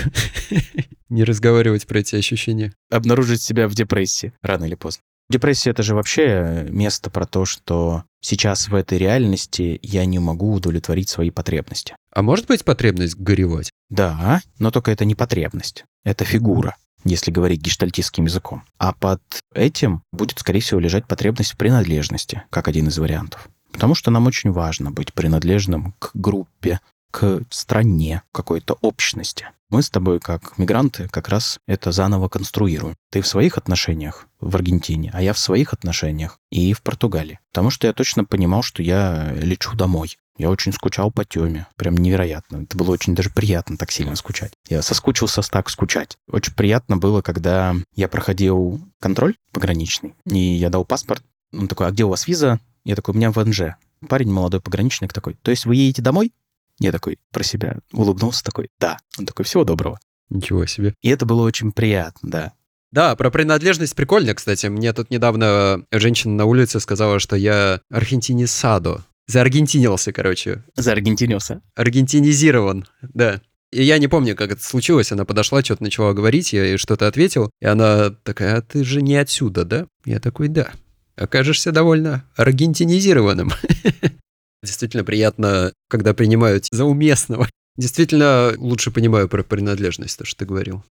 не 1.10 1.24
разговаривать 1.24 1.88
про 1.88 2.02
эти 2.02 2.16
ощущения. 2.16 2.72
Обнаружить 2.92 3.42
себя 3.42 3.68
в 3.68 3.74
депрессии 3.74 4.32
рано 4.44 4.66
или 4.66 4.76
поздно. 4.76 5.02
Депрессия— 5.30 5.70
это 5.72 5.84
же 5.84 5.94
вообще 5.94 6.65
место 6.70 7.10
про 7.10 7.26
то, 7.26 7.46
что 7.46 8.04
сейчас 8.20 8.68
в 8.68 8.76
этой 8.76 8.98
реальности 8.98 9.80
я 9.84 10.06
не 10.06 10.18
могу 10.18 10.54
удовлетворить 10.54 11.10
свои 11.10 11.30
потребности. 11.30 11.96
А 12.12 12.24
может 12.24 12.48
быть 12.48 12.65
потребность 12.65 13.15
горевать? 13.15 13.72
Да, 13.89 14.42
но 14.58 14.72
только 14.72 14.92
это 14.92 15.06
не 15.06 15.15
потребность, 15.15 15.86
это 16.04 16.26
фигура 16.26 16.76
если 17.06 17.32
говорить 17.32 17.62
гештальтистским 17.62 18.26
языком. 18.26 18.63
А 18.78 18.94
под 18.94 19.22
этим 19.54 20.04
будет, 20.12 20.39
скорее 20.39 20.60
всего, 20.60 20.80
лежать 20.80 21.08
потребность 21.08 21.54
в 21.54 21.58
принадлежности, 21.58 22.44
как 22.50 22.68
один 22.68 22.88
из 22.88 22.98
вариантов. 22.98 23.50
Потому 23.72 23.96
что 23.96 24.12
нам 24.12 24.28
очень 24.28 24.52
важно 24.52 24.92
быть 24.92 25.13
принадлежным 25.13 25.94
к 26.00 26.12
группе, 26.13 26.80
к 27.12 27.41
стране, 27.50 28.24
какой-то 28.32 28.78
общности. 28.82 29.48
Мы 29.69 29.84
с 29.84 29.89
тобой, 29.91 30.19
как 30.19 30.58
мигранты, 30.58 31.08
как 31.10 31.30
раз 31.30 31.60
это 31.67 31.91
заново 31.91 32.28
конструируем. 32.28 32.95
Ты 33.12 33.22
в 33.22 33.28
своих 33.28 33.58
отношениях 33.58 34.26
в 34.39 34.56
Аргентине, 34.56 35.12
а 35.13 35.22
я 35.22 35.34
в 35.34 35.38
своих 35.38 35.74
отношениях 35.74 36.39
и 36.50 36.74
в 36.74 36.82
Португалии. 36.82 37.39
Потому 37.52 37.69
что 37.69 37.86
я 37.86 37.93
точно 37.93 38.26
понимал, 38.26 38.63
что 38.63 38.82
я 38.82 39.32
лечу 39.34 39.76
домой. 39.76 40.17
Я 40.39 40.50
очень 40.50 40.72
скучал 40.72 41.12
по 41.12 41.24
Тёме. 41.24 41.67
Прям 41.76 41.98
невероятно. 41.98 42.63
Это 42.63 42.78
было 42.78 42.91
очень 42.91 43.13
даже 43.13 43.30
приятно 43.30 43.78
так 43.78 43.91
сильно 43.91 44.15
скучать. 44.15 44.54
Я 44.69 44.82
соскучился 44.82 45.41
так 45.43 45.69
скучать. 45.69 46.17
Очень 46.32 46.56
приятно 46.56 46.98
было, 46.98 47.22
когда 47.22 47.76
я 47.93 48.08
проходил 48.08 48.82
контроль 49.00 49.36
пограничный, 49.52 50.15
и 50.26 50.39
я 50.39 50.69
дал 50.69 50.84
паспорт. 50.84 51.22
Он 51.54 51.67
такой, 51.67 51.88
а 51.88 51.91
где 51.91 52.06
у 52.06 52.10
вас 52.10 52.28
виза? 52.28 52.60
Я 52.86 52.95
такой, 52.95 53.13
у 53.13 53.17
меня 53.17 53.32
ВНЖ. 53.32 53.76
Парень 54.08 54.32
молодой 54.32 54.62
пограничник 54.62 55.13
такой, 55.13 55.36
то 55.36 55.52
есть 55.52 55.65
вы 55.65 55.76
едете 55.76 56.02
домой? 56.02 56.32
Я 56.80 56.92
такой 56.92 57.20
про 57.32 57.44
себя 57.44 57.80
улыбнулся 57.92 58.44
такой, 58.44 58.70
да. 58.80 58.98
Он 59.18 59.26
такой, 59.26 59.46
всего 59.46 59.63
доброго. 59.63 60.00
Ничего 60.30 60.65
себе. 60.65 60.94
И 61.02 61.10
это 61.10 61.26
было 61.26 61.44
очень 61.44 61.72
приятно, 61.72 62.30
да. 62.30 62.54
Да, 62.92 63.15
про 63.15 63.30
принадлежность 63.30 63.96
прикольно, 63.96 64.34
кстати. 64.34 64.68
Мне 64.68 64.94
тут 64.94 65.12
недавно 65.12 65.86
женщина 65.92 66.34
на 66.36 66.46
улице 66.46 66.80
сказала, 66.80 67.20
что 67.20 67.36
я 67.36 67.82
аргентинисадо. 67.92 69.04
Зааргентинился, 69.28 70.12
короче. 70.12 70.63
Зааргентинился. 70.76 71.62
Аргентинизирован, 71.76 72.88
да. 73.02 73.42
И 73.72 73.84
я 73.84 74.00
не 74.00 74.08
помню, 74.08 74.36
как 74.36 74.52
это 74.52 74.63
случилось. 74.63 75.12
Она 75.12 75.26
подошла, 75.26 75.63
что-то 75.63 75.84
начала 75.84 76.13
говорить, 76.13 76.54
я 76.54 76.63
ей 76.63 76.78
что-то 76.78 77.08
ответил. 77.08 77.52
И 77.62 77.65
она 77.68 78.10
такая, 78.10 78.58
а 78.58 78.62
ты 78.63 78.84
же 78.84 79.04
не 79.04 79.15
отсюда, 79.15 79.65
да? 79.65 79.88
Я 80.06 80.20
такой, 80.20 80.48
да 80.48 80.72
окажешься 81.20 81.72
довольно 81.72 82.26
аргентинизированным. 82.36 83.52
Действительно 84.63 85.04
приятно, 85.04 85.74
когда 85.89 86.13
принимают 86.13 86.67
за 86.72 86.86
уместного. 86.86 87.50
Действительно 87.78 88.54
лучше 88.58 88.91
понимаю 88.91 89.30
про 89.30 89.43
принадлежность, 89.43 90.17
то, 90.17 90.26
что 90.26 90.39
ты 90.39 90.45
говорил. 90.45 90.84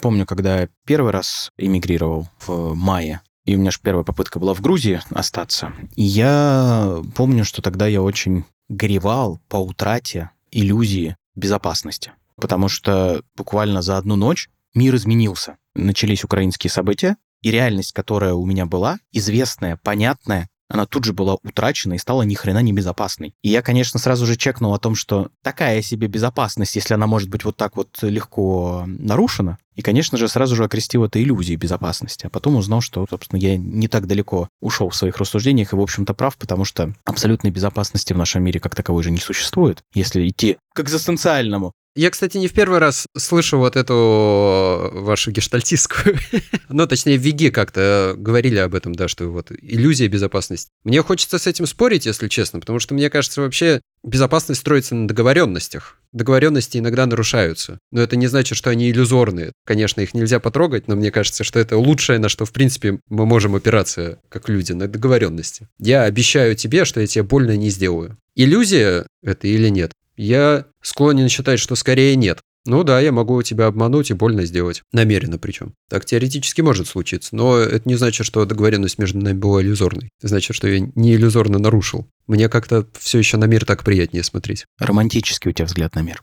Помню, 0.00 0.26
когда 0.26 0.62
я 0.62 0.68
первый 0.86 1.12
раз 1.12 1.50
эмигрировал 1.56 2.28
в 2.46 2.74
мае, 2.74 3.20
и 3.44 3.56
у 3.56 3.58
меня 3.58 3.70
же 3.70 3.78
первая 3.82 4.04
попытка 4.04 4.38
была 4.38 4.54
в 4.54 4.60
Грузии 4.60 5.00
остаться. 5.10 5.72
И 5.96 6.02
я 6.02 7.02
помню, 7.14 7.44
что 7.44 7.62
тогда 7.62 7.86
я 7.86 8.02
очень 8.02 8.44
горевал 8.68 9.40
по 9.48 9.56
утрате 9.56 10.30
иллюзии 10.50 11.16
безопасности. 11.34 12.12
Потому 12.36 12.68
что 12.68 13.22
буквально 13.36 13.82
за 13.82 13.98
одну 13.98 14.16
ночь 14.16 14.48
мир 14.74 14.94
изменился. 14.96 15.56
Начались 15.74 16.24
украинские 16.24 16.70
события, 16.70 17.16
и 17.42 17.50
реальность, 17.50 17.92
которая 17.92 18.34
у 18.34 18.46
меня 18.46 18.66
была, 18.66 18.98
известная, 19.10 19.76
понятная, 19.76 20.48
она 20.72 20.86
тут 20.86 21.04
же 21.04 21.12
была 21.12 21.36
утрачена 21.42 21.94
и 21.94 21.98
стала 21.98 22.22
ни 22.22 22.34
хрена 22.34 22.60
не 22.60 22.72
безопасной. 22.72 23.34
И 23.42 23.50
я, 23.50 23.60
конечно, 23.60 24.00
сразу 24.00 24.24
же 24.24 24.36
чекнул 24.36 24.72
о 24.72 24.78
том, 24.78 24.94
что 24.94 25.28
такая 25.42 25.82
себе 25.82 26.06
безопасность, 26.06 26.74
если 26.76 26.94
она 26.94 27.06
может 27.06 27.28
быть 27.28 27.44
вот 27.44 27.56
так 27.56 27.76
вот 27.76 27.98
легко 28.00 28.84
нарушена, 28.86 29.58
и, 29.74 29.82
конечно 29.82 30.16
же, 30.16 30.28
сразу 30.28 30.56
же 30.56 30.64
окрестил 30.64 31.04
это 31.04 31.22
иллюзией 31.22 31.56
безопасности. 31.56 32.26
А 32.26 32.30
потом 32.30 32.56
узнал, 32.56 32.80
что, 32.80 33.06
собственно, 33.08 33.38
я 33.38 33.56
не 33.56 33.88
так 33.88 34.06
далеко 34.06 34.48
ушел 34.60 34.88
в 34.88 34.96
своих 34.96 35.18
рассуждениях 35.18 35.72
и, 35.72 35.76
в 35.76 35.80
общем-то, 35.80 36.14
прав, 36.14 36.36
потому 36.36 36.64
что 36.64 36.94
абсолютной 37.04 37.50
безопасности 37.50 38.14
в 38.14 38.18
нашем 38.18 38.42
мире 38.42 38.58
как 38.58 38.74
таковой 38.74 39.02
же 39.02 39.10
не 39.10 39.18
существует, 39.18 39.82
если 39.94 40.26
идти 40.26 40.56
к 40.74 40.80
экзистенциальному. 40.80 41.72
Я, 41.94 42.10
кстати, 42.10 42.38
не 42.38 42.48
в 42.48 42.54
первый 42.54 42.78
раз 42.78 43.06
слышу 43.16 43.58
вот 43.58 43.76
эту 43.76 44.90
вашу 44.94 45.30
гештальтистскую. 45.30 46.18
ну, 46.70 46.86
точнее, 46.86 47.18
в 47.18 47.22
ВИГе 47.22 47.50
как-то 47.50 48.14
говорили 48.16 48.58
об 48.58 48.74
этом, 48.74 48.94
да, 48.94 49.08
что 49.08 49.28
вот 49.28 49.52
иллюзия 49.60 50.08
безопасности. 50.08 50.70
Мне 50.84 51.02
хочется 51.02 51.38
с 51.38 51.46
этим 51.46 51.66
спорить, 51.66 52.06
если 52.06 52.28
честно, 52.28 52.60
потому 52.60 52.78
что 52.78 52.94
мне 52.94 53.10
кажется, 53.10 53.42
вообще 53.42 53.82
безопасность 54.02 54.62
строится 54.62 54.94
на 54.94 55.06
договоренностях. 55.06 55.98
Договоренности 56.12 56.78
иногда 56.78 57.04
нарушаются. 57.04 57.78
Но 57.90 58.00
это 58.00 58.16
не 58.16 58.26
значит, 58.26 58.56
что 58.56 58.70
они 58.70 58.90
иллюзорные. 58.90 59.52
Конечно, 59.66 60.00
их 60.00 60.14
нельзя 60.14 60.40
потрогать, 60.40 60.88
но 60.88 60.96
мне 60.96 61.10
кажется, 61.10 61.44
что 61.44 61.58
это 61.58 61.76
лучшее, 61.76 62.18
на 62.18 62.30
что, 62.30 62.46
в 62.46 62.52
принципе, 62.52 63.00
мы 63.10 63.26
можем 63.26 63.54
опираться 63.54 64.18
как 64.30 64.48
люди, 64.48 64.72
на 64.72 64.88
договоренности. 64.88 65.68
Я 65.78 66.04
обещаю 66.04 66.56
тебе, 66.56 66.86
что 66.86 67.00
я 67.00 67.06
тебе 67.06 67.22
больно 67.22 67.54
не 67.54 67.68
сделаю. 67.68 68.16
Иллюзия 68.34 69.06
это 69.22 69.46
или 69.46 69.68
нет? 69.68 69.92
Я 70.22 70.66
склонен 70.80 71.28
считать, 71.28 71.58
что 71.58 71.74
скорее 71.74 72.14
нет. 72.14 72.38
Ну 72.64 72.84
да, 72.84 73.00
я 73.00 73.10
могу 73.10 73.42
тебя 73.42 73.66
обмануть 73.66 74.10
и 74.10 74.14
больно 74.14 74.44
сделать. 74.44 74.84
Намеренно 74.92 75.36
причем. 75.36 75.74
Так 75.90 76.04
теоретически 76.04 76.60
может 76.60 76.86
случиться. 76.86 77.34
Но 77.34 77.58
это 77.58 77.88
не 77.88 77.96
значит, 77.96 78.24
что 78.24 78.44
договоренность 78.44 78.98
между 78.98 79.18
нами 79.18 79.36
была 79.36 79.62
иллюзорной. 79.62 80.10
Это 80.20 80.28
значит, 80.28 80.54
что 80.54 80.68
я 80.68 80.78
не 80.78 81.16
иллюзорно 81.16 81.58
нарушил. 81.58 82.06
Мне 82.28 82.48
как-то 82.48 82.86
все 83.00 83.18
еще 83.18 83.36
на 83.36 83.46
мир 83.46 83.64
так 83.64 83.82
приятнее 83.82 84.22
смотреть. 84.22 84.64
Романтический 84.78 85.50
у 85.50 85.52
тебя 85.52 85.66
взгляд 85.66 85.96
на 85.96 86.02
мир. 86.02 86.22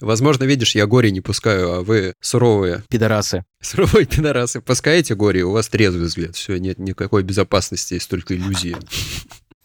Возможно, 0.00 0.42
видишь, 0.42 0.74
я 0.74 0.86
горе 0.88 1.12
не 1.12 1.20
пускаю, 1.20 1.70
а 1.70 1.82
вы 1.82 2.14
суровые. 2.20 2.82
Пидорасы. 2.90 3.44
Суровые 3.62 4.06
пидорасы. 4.06 4.60
Пускаете 4.60 5.14
горе, 5.14 5.44
у 5.44 5.52
вас 5.52 5.68
трезвый 5.68 6.06
взгляд. 6.06 6.34
Все, 6.34 6.58
нет 6.58 6.80
никакой 6.80 7.22
безопасности, 7.22 7.94
есть 7.94 8.10
только 8.10 8.34
иллюзии. 8.34 8.76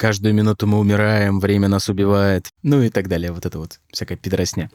Каждую 0.01 0.33
минуту 0.33 0.65
мы 0.65 0.79
умираем, 0.79 1.39
время 1.39 1.67
нас 1.67 1.87
убивает. 1.87 2.49
Ну 2.63 2.81
и 2.81 2.89
так 2.89 3.07
далее. 3.07 3.31
Вот 3.31 3.45
это 3.45 3.59
вот 3.59 3.79
всякая 3.91 4.17
пидоросня. 4.17 4.71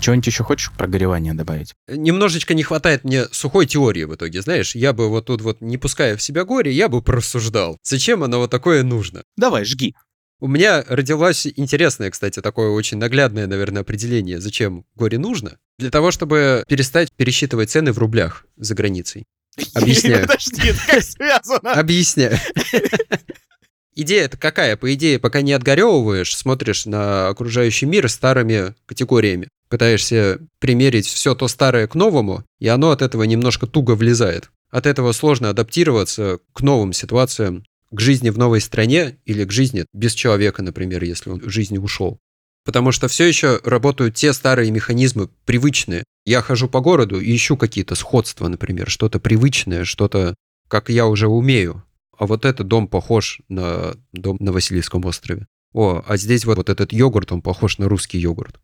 Что-нибудь 0.00 0.26
еще 0.26 0.42
хочешь 0.42 0.72
про 0.76 0.88
горевание 0.88 1.34
добавить? 1.34 1.74
Немножечко 1.86 2.54
не 2.54 2.64
хватает 2.64 3.04
мне 3.04 3.26
сухой 3.30 3.66
теории 3.66 4.02
в 4.02 4.16
итоге, 4.16 4.42
знаешь. 4.42 4.74
Я 4.74 4.92
бы 4.92 5.08
вот 5.08 5.26
тут 5.26 5.40
вот, 5.42 5.60
не 5.60 5.78
пуская 5.78 6.16
в 6.16 6.22
себя 6.22 6.44
горе, 6.44 6.72
я 6.72 6.88
бы 6.88 7.00
просуждал. 7.04 7.78
Зачем 7.84 8.24
оно 8.24 8.38
вот 8.38 8.50
такое 8.50 8.82
нужно? 8.82 9.22
Давай, 9.36 9.64
жги. 9.64 9.94
У 10.40 10.46
меня 10.46 10.84
родилось 10.86 11.46
интересное, 11.56 12.10
кстати, 12.10 12.40
такое 12.40 12.70
очень 12.70 12.98
наглядное, 12.98 13.48
наверное, 13.48 13.82
определение, 13.82 14.40
зачем 14.40 14.84
горе 14.94 15.18
нужно. 15.18 15.58
Для 15.78 15.90
того, 15.90 16.12
чтобы 16.12 16.64
перестать 16.68 17.10
пересчитывать 17.12 17.70
цены 17.70 17.92
в 17.92 17.98
рублях 17.98 18.46
за 18.56 18.74
границей. 18.74 19.24
Объясняю. 19.74 20.22
Подожди, 20.28 20.68
это 20.68 20.80
как 20.86 21.02
связано? 21.02 21.72
Объясняю. 21.72 22.38
Идея-то 23.96 24.36
какая? 24.36 24.76
По 24.76 24.94
идее, 24.94 25.18
пока 25.18 25.42
не 25.42 25.52
отгоревываешь, 25.52 26.36
смотришь 26.36 26.86
на 26.86 27.28
окружающий 27.28 27.86
мир 27.86 28.08
старыми 28.08 28.76
категориями. 28.86 29.48
Пытаешься 29.68 30.38
примерить 30.60 31.06
все 31.06 31.34
то 31.34 31.48
старое 31.48 31.88
к 31.88 31.96
новому, 31.96 32.44
и 32.60 32.68
оно 32.68 32.92
от 32.92 33.02
этого 33.02 33.24
немножко 33.24 33.66
туго 33.66 33.96
влезает. 33.96 34.50
От 34.70 34.86
этого 34.86 35.10
сложно 35.10 35.50
адаптироваться 35.50 36.38
к 36.52 36.60
новым 36.60 36.92
ситуациям, 36.92 37.64
к 37.90 38.00
жизни 38.00 38.30
в 38.30 38.38
новой 38.38 38.60
стране 38.60 39.18
или 39.24 39.44
к 39.44 39.52
жизни 39.52 39.86
без 39.92 40.14
человека, 40.14 40.62
например, 40.62 41.04
если 41.04 41.30
он 41.30 41.40
в 41.40 41.48
жизни 41.48 41.78
ушел. 41.78 42.18
Потому 42.64 42.92
что 42.92 43.08
все 43.08 43.24
еще 43.24 43.60
работают 43.64 44.14
те 44.14 44.32
старые 44.32 44.70
механизмы, 44.70 45.28
привычные. 45.46 46.04
Я 46.26 46.42
хожу 46.42 46.68
по 46.68 46.80
городу 46.80 47.18
и 47.18 47.34
ищу 47.34 47.56
какие-то 47.56 47.94
сходства, 47.94 48.46
например, 48.48 48.90
что-то 48.90 49.18
привычное, 49.18 49.84
что-то, 49.84 50.34
как 50.68 50.90
я 50.90 51.06
уже 51.06 51.28
умею. 51.28 51.82
А 52.18 52.26
вот 52.26 52.44
этот 52.44 52.68
дом 52.68 52.88
похож 52.88 53.40
на 53.48 53.96
дом 54.12 54.36
на 54.40 54.52
Васильевском 54.52 55.04
острове. 55.06 55.46
О, 55.72 56.02
а 56.06 56.16
здесь 56.16 56.44
вот, 56.44 56.58
вот 56.58 56.68
этот 56.68 56.92
йогурт, 56.92 57.32
он 57.32 57.40
похож 57.40 57.78
на 57.78 57.88
русский 57.88 58.18
йогурт. 58.18 58.60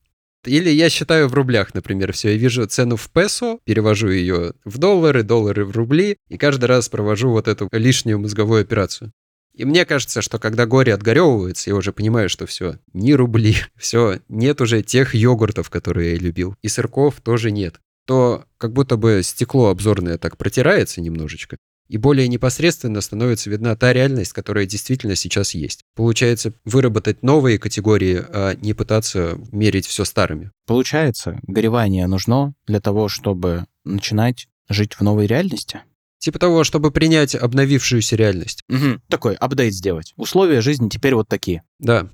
Или 0.47 0.71
я 0.71 0.89
считаю 0.91 1.29
в 1.29 1.35
рублях, 1.35 1.75
например, 1.75 2.13
все. 2.13 2.31
Я 2.31 2.37
вижу 2.37 2.67
цену 2.67 2.97
в 2.97 3.11
песо, 3.11 3.59
перевожу 3.65 4.09
ее 4.09 4.53
в 4.65 4.79
доллары, 4.79 5.23
доллары 5.23 5.65
в 5.65 5.73
рубли, 5.73 6.17
и 6.29 6.37
каждый 6.37 6.67
раз 6.67 6.89
провожу 6.89 7.31
вот 7.31 7.49
эту 7.49 7.69
лишнюю 7.73 8.19
мозговую 8.19 8.63
операцию. 8.63 9.13
И 9.55 9.65
мне 9.65 9.85
кажется, 9.85 10.21
что 10.21 10.39
когда 10.39 10.67
горе 10.67 10.93
отгоревывается, 10.93 11.71
я 11.71 11.77
уже 11.77 11.93
понимаю, 11.93 12.29
что 12.29 12.45
все, 12.47 12.79
ни 12.93 13.13
рубли, 13.13 13.57
все, 13.77 14.21
нет 14.29 14.61
уже 14.61 14.83
тех 14.83 15.15
йогуртов, 15.15 15.71
которые 15.71 16.13
я 16.15 16.19
любил, 16.19 16.57
и 16.63 16.69
сырков 16.69 17.21
тоже 17.21 17.51
нет, 17.53 17.81
то 18.07 18.45
как 18.59 18.73
будто 18.73 18.97
бы 18.97 19.21
стекло 19.23 19.69
обзорное 19.69 20.19
так 20.19 20.37
протирается 20.37 21.01
немножечко, 21.01 21.57
и 21.89 21.97
более 21.97 22.29
непосредственно 22.29 23.01
становится 23.01 23.51
видна 23.51 23.77
та 23.77 23.93
реальность, 23.93 24.33
которая 24.33 24.67
действительно 24.67 25.17
сейчас 25.17 25.55
есть. 25.55 25.83
Получается, 25.95 26.53
выработать 26.65 27.23
новые 27.23 27.59
категории, 27.59 28.25
а 28.27 28.55
не 28.55 28.75
пытаться 28.75 29.39
мерить 29.53 29.87
все 29.87 30.05
старыми. 30.05 30.51
Получается, 30.67 31.39
горевание 31.43 32.07
нужно 32.07 32.55
для 32.67 32.81
того, 32.81 33.09
чтобы 33.09 33.67
начинать 33.85 34.49
жить 34.69 34.95
в 34.95 35.03
новой 35.03 35.27
реальности? 35.27 35.83
Типа 36.19 36.39
того, 36.39 36.65
чтобы 36.65 36.91
принять 36.91 37.35
обновившуюся 37.35 38.17
реальность. 38.17 38.63
Угу. 38.71 39.01
Такой 39.09 39.35
апдейт 39.35 39.75
сделать. 39.75 40.15
Условия 40.17 40.63
жизни 40.63 40.89
теперь 40.89 41.15
вот 41.15 41.29
такие. 41.29 41.63
Да. 41.79 42.09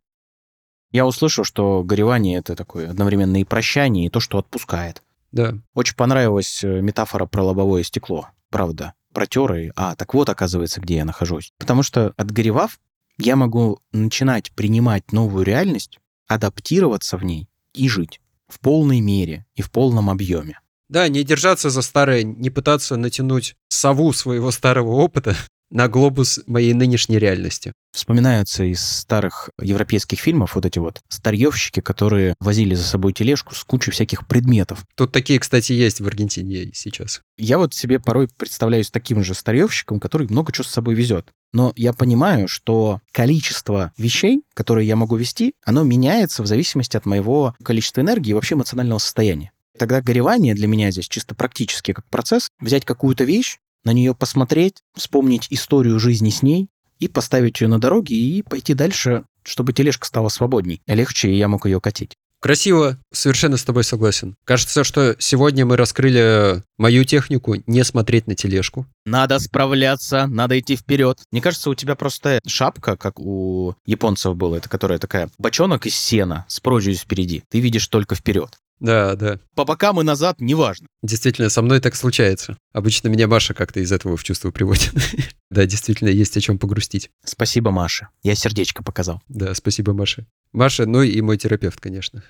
Я 0.91 1.07
услышал, 1.07 1.45
что 1.45 1.85
горевание— 1.85 2.39
это 2.41 2.57
такое 2.57 2.91
одновременно 2.91 3.41
и 3.41 3.45
прощание, 3.45 4.07
и 4.07 4.11
то, 4.11 4.19
что 4.19 4.39
отпускает. 4.39 5.03
Да. 5.31 5.55
Очень 5.75 5.95
понравилась 5.95 6.65
э, 6.65 6.81
метафора 6.81 7.27
про 7.27 7.45
лобовое 7.45 7.85
стекло. 7.85 8.29
Правда. 8.51 8.95
Протер 9.13 9.53
и... 9.55 9.71
А, 9.77 9.95
так 9.97 10.15
вот, 10.15 10.29
оказывается, 10.29 10.81
где 10.81 10.97
я 10.97 11.05
нахожусь. 11.05 11.53
Потому 11.59 11.83
что, 11.83 12.13
отгоревав, 12.17 12.79
я 13.19 13.37
могу 13.37 13.81
начинать 13.93 14.53
принимать 14.53 15.13
новую 15.13 15.45
реальность, 15.45 15.99
адаптироваться 16.27 17.17
в 17.17 17.25
ней 17.25 17.49
и 17.75 17.89
жить 17.89 18.21
в 18.49 18.61
полной 18.61 19.01
мере 19.01 19.47
и 19.55 19.63
в 19.63 19.71
полном 19.71 20.11
объеме. 20.11 20.61
Да, 20.89 21.09
не 21.09 21.23
держаться 21.23 21.71
за 21.71 21.83
старое, 21.83 22.23
не 22.23 22.51
пытаться 22.51 22.97
натянуть 22.97 23.57
сову 23.69 24.13
своего 24.13 24.51
старого 24.51 24.93
опыта 24.93 25.37
на 25.71 25.89
глобус 25.89 26.41
моей 26.47 26.75
нынешней 26.75 27.19
реальности. 27.19 27.73
Вспоминаются 27.93 28.65
из 28.65 28.81
старых 28.81 29.51
европейских 29.61 30.21
фильмов 30.21 30.55
вот 30.55 30.67
эти 30.67 30.79
вот 30.79 31.01
старьевщики, 31.09 31.81
которые 31.81 32.35
возили 32.41 32.75
за 32.75 32.85
собой 32.85 33.13
тележку 33.13 33.55
с 33.55 33.65
кучей 33.65 33.91
всяких 33.91 34.27
предметов. 34.27 34.85
Тут 34.97 35.13
такие, 35.13 35.39
кстати, 35.41 35.73
есть 35.73 36.01
в 36.01 36.07
Аргентине 36.07 36.71
сейчас. 36.75 37.23
Я 37.37 37.59
вот 37.59 37.75
себе 37.75 37.99
порой 37.99 38.29
представляюсь 38.37 38.91
таким 38.91 39.25
же 39.25 39.35
старьевщиком, 39.35 39.99
который 39.99 40.29
много 40.29 40.53
чего 40.53 40.65
с 40.65 40.71
собой 40.71 40.95
везет. 40.95 41.29
Но 41.53 41.73
я 41.77 41.93
понимаю, 41.93 42.47
что 42.47 43.01
количество 43.11 43.93
вещей, 43.97 44.43
которые 44.55 44.87
я 44.87 44.95
могу 44.95 45.17
вести, 45.17 45.55
оно 45.65 45.83
меняется 45.83 46.43
в 46.43 46.47
зависимости 46.47 46.97
от 46.97 47.07
моего 47.07 47.57
количества 47.63 48.03
энергии 48.03 48.31
и 48.31 48.35
вообще 48.35 48.55
эмоционального 48.55 48.99
состояния. 48.99 49.51
Тогда 49.77 50.03
горевание 50.03 50.55
для 50.55 50.69
меня 50.69 50.91
здесь 50.91 51.09
чисто 51.09 51.35
практически 51.35 51.93
как 51.93 52.07
процесс. 52.09 52.51
Взять 52.61 52.85
какую-то 52.85 53.25
вещь, 53.25 53.59
на 53.85 53.93
нее 53.93 54.15
посмотреть, 54.15 54.83
вспомнить 54.95 55.47
историю 55.51 55.99
жизни 55.99 56.31
с 56.31 56.43
ней 56.43 56.69
и 56.99 57.09
поставить 57.09 57.61
ее 57.61 57.69
на 57.69 57.81
дороге 57.81 58.15
и 58.15 58.43
пойти 58.43 58.75
дальше, 58.75 59.25
чтобы 59.43 59.73
тележка 59.73 60.07
стала 60.07 60.29
свободней, 60.29 60.83
легче, 60.87 61.31
и 61.31 61.37
я 61.37 61.49
мог 61.49 61.67
ее 61.67 61.81
катить. 61.81 62.17
Красиво, 62.41 62.97
совершенно 63.13 63.59
с 63.59 63.65
тобой 63.65 63.85
согласен. 63.85 64.35
Кажется, 64.45 64.83
что 64.83 65.15
сегодня 65.19 65.67
мы 65.67 65.77
раскрыли 65.77 66.63
мою 66.79 67.05
технику 67.05 67.57
не 67.67 67.85
смотреть 67.85 68.27
на 68.27 68.35
тележку. 68.35 68.87
Надо 69.05 69.39
справляться, 69.39 70.27
надо 70.27 70.59
идти 70.59 70.75
вперед. 70.75 71.19
Мне 71.31 71.43
кажется, 71.43 71.69
у 71.69 71.75
тебя 71.75 71.97
просто 71.97 72.41
шапка, 72.47 72.97
как 72.97 73.21
у 73.21 73.75
японцев 73.85 74.37
было, 74.37 74.57
это 74.57 74.71
которая 74.71 74.99
такая 74.99 75.29
бочонок 75.37 75.85
из 75.85 75.95
сена 75.95 76.47
с 76.49 76.61
прорезью 76.61 76.95
впереди. 76.95 77.43
Ты 77.51 77.61
видишь 77.61 77.87
только 77.89 78.15
вперед. 78.15 78.57
Да, 78.81 79.15
да. 79.15 79.39
По 79.55 79.65
бокам 79.65 80.01
и 80.01 80.05
назад, 80.05 80.41
неважно. 80.41 80.87
Действительно, 81.03 81.51
со 81.51 81.61
мной 81.61 81.81
так 81.81 81.95
случается. 81.95 82.57
Обычно 82.73 83.09
меня 83.09 83.29
Маша 83.29 83.53
как-то 83.53 83.81
из 83.81 83.93
этого 83.93 84.17
в 84.17 84.25
чувство 84.25 84.51
приводит. 84.51 84.93
да, 85.51 85.67
действительно, 85.67 86.09
есть 86.09 86.37
о 86.37 86.41
чем 86.41 86.59
погрустить. 86.59 87.11
Спасибо, 87.25 87.71
Маша. 87.71 88.09
Я 88.23 88.35
сердечко 88.35 88.83
показал. 88.83 89.23
Да, 89.29 89.55
спасибо, 89.55 89.93
Маша. 89.93 90.27
Маша, 90.53 90.87
ну 90.87 91.03
и 91.03 91.21
мой 91.21 91.37
терапевт, 91.37 91.79
конечно. 91.79 92.25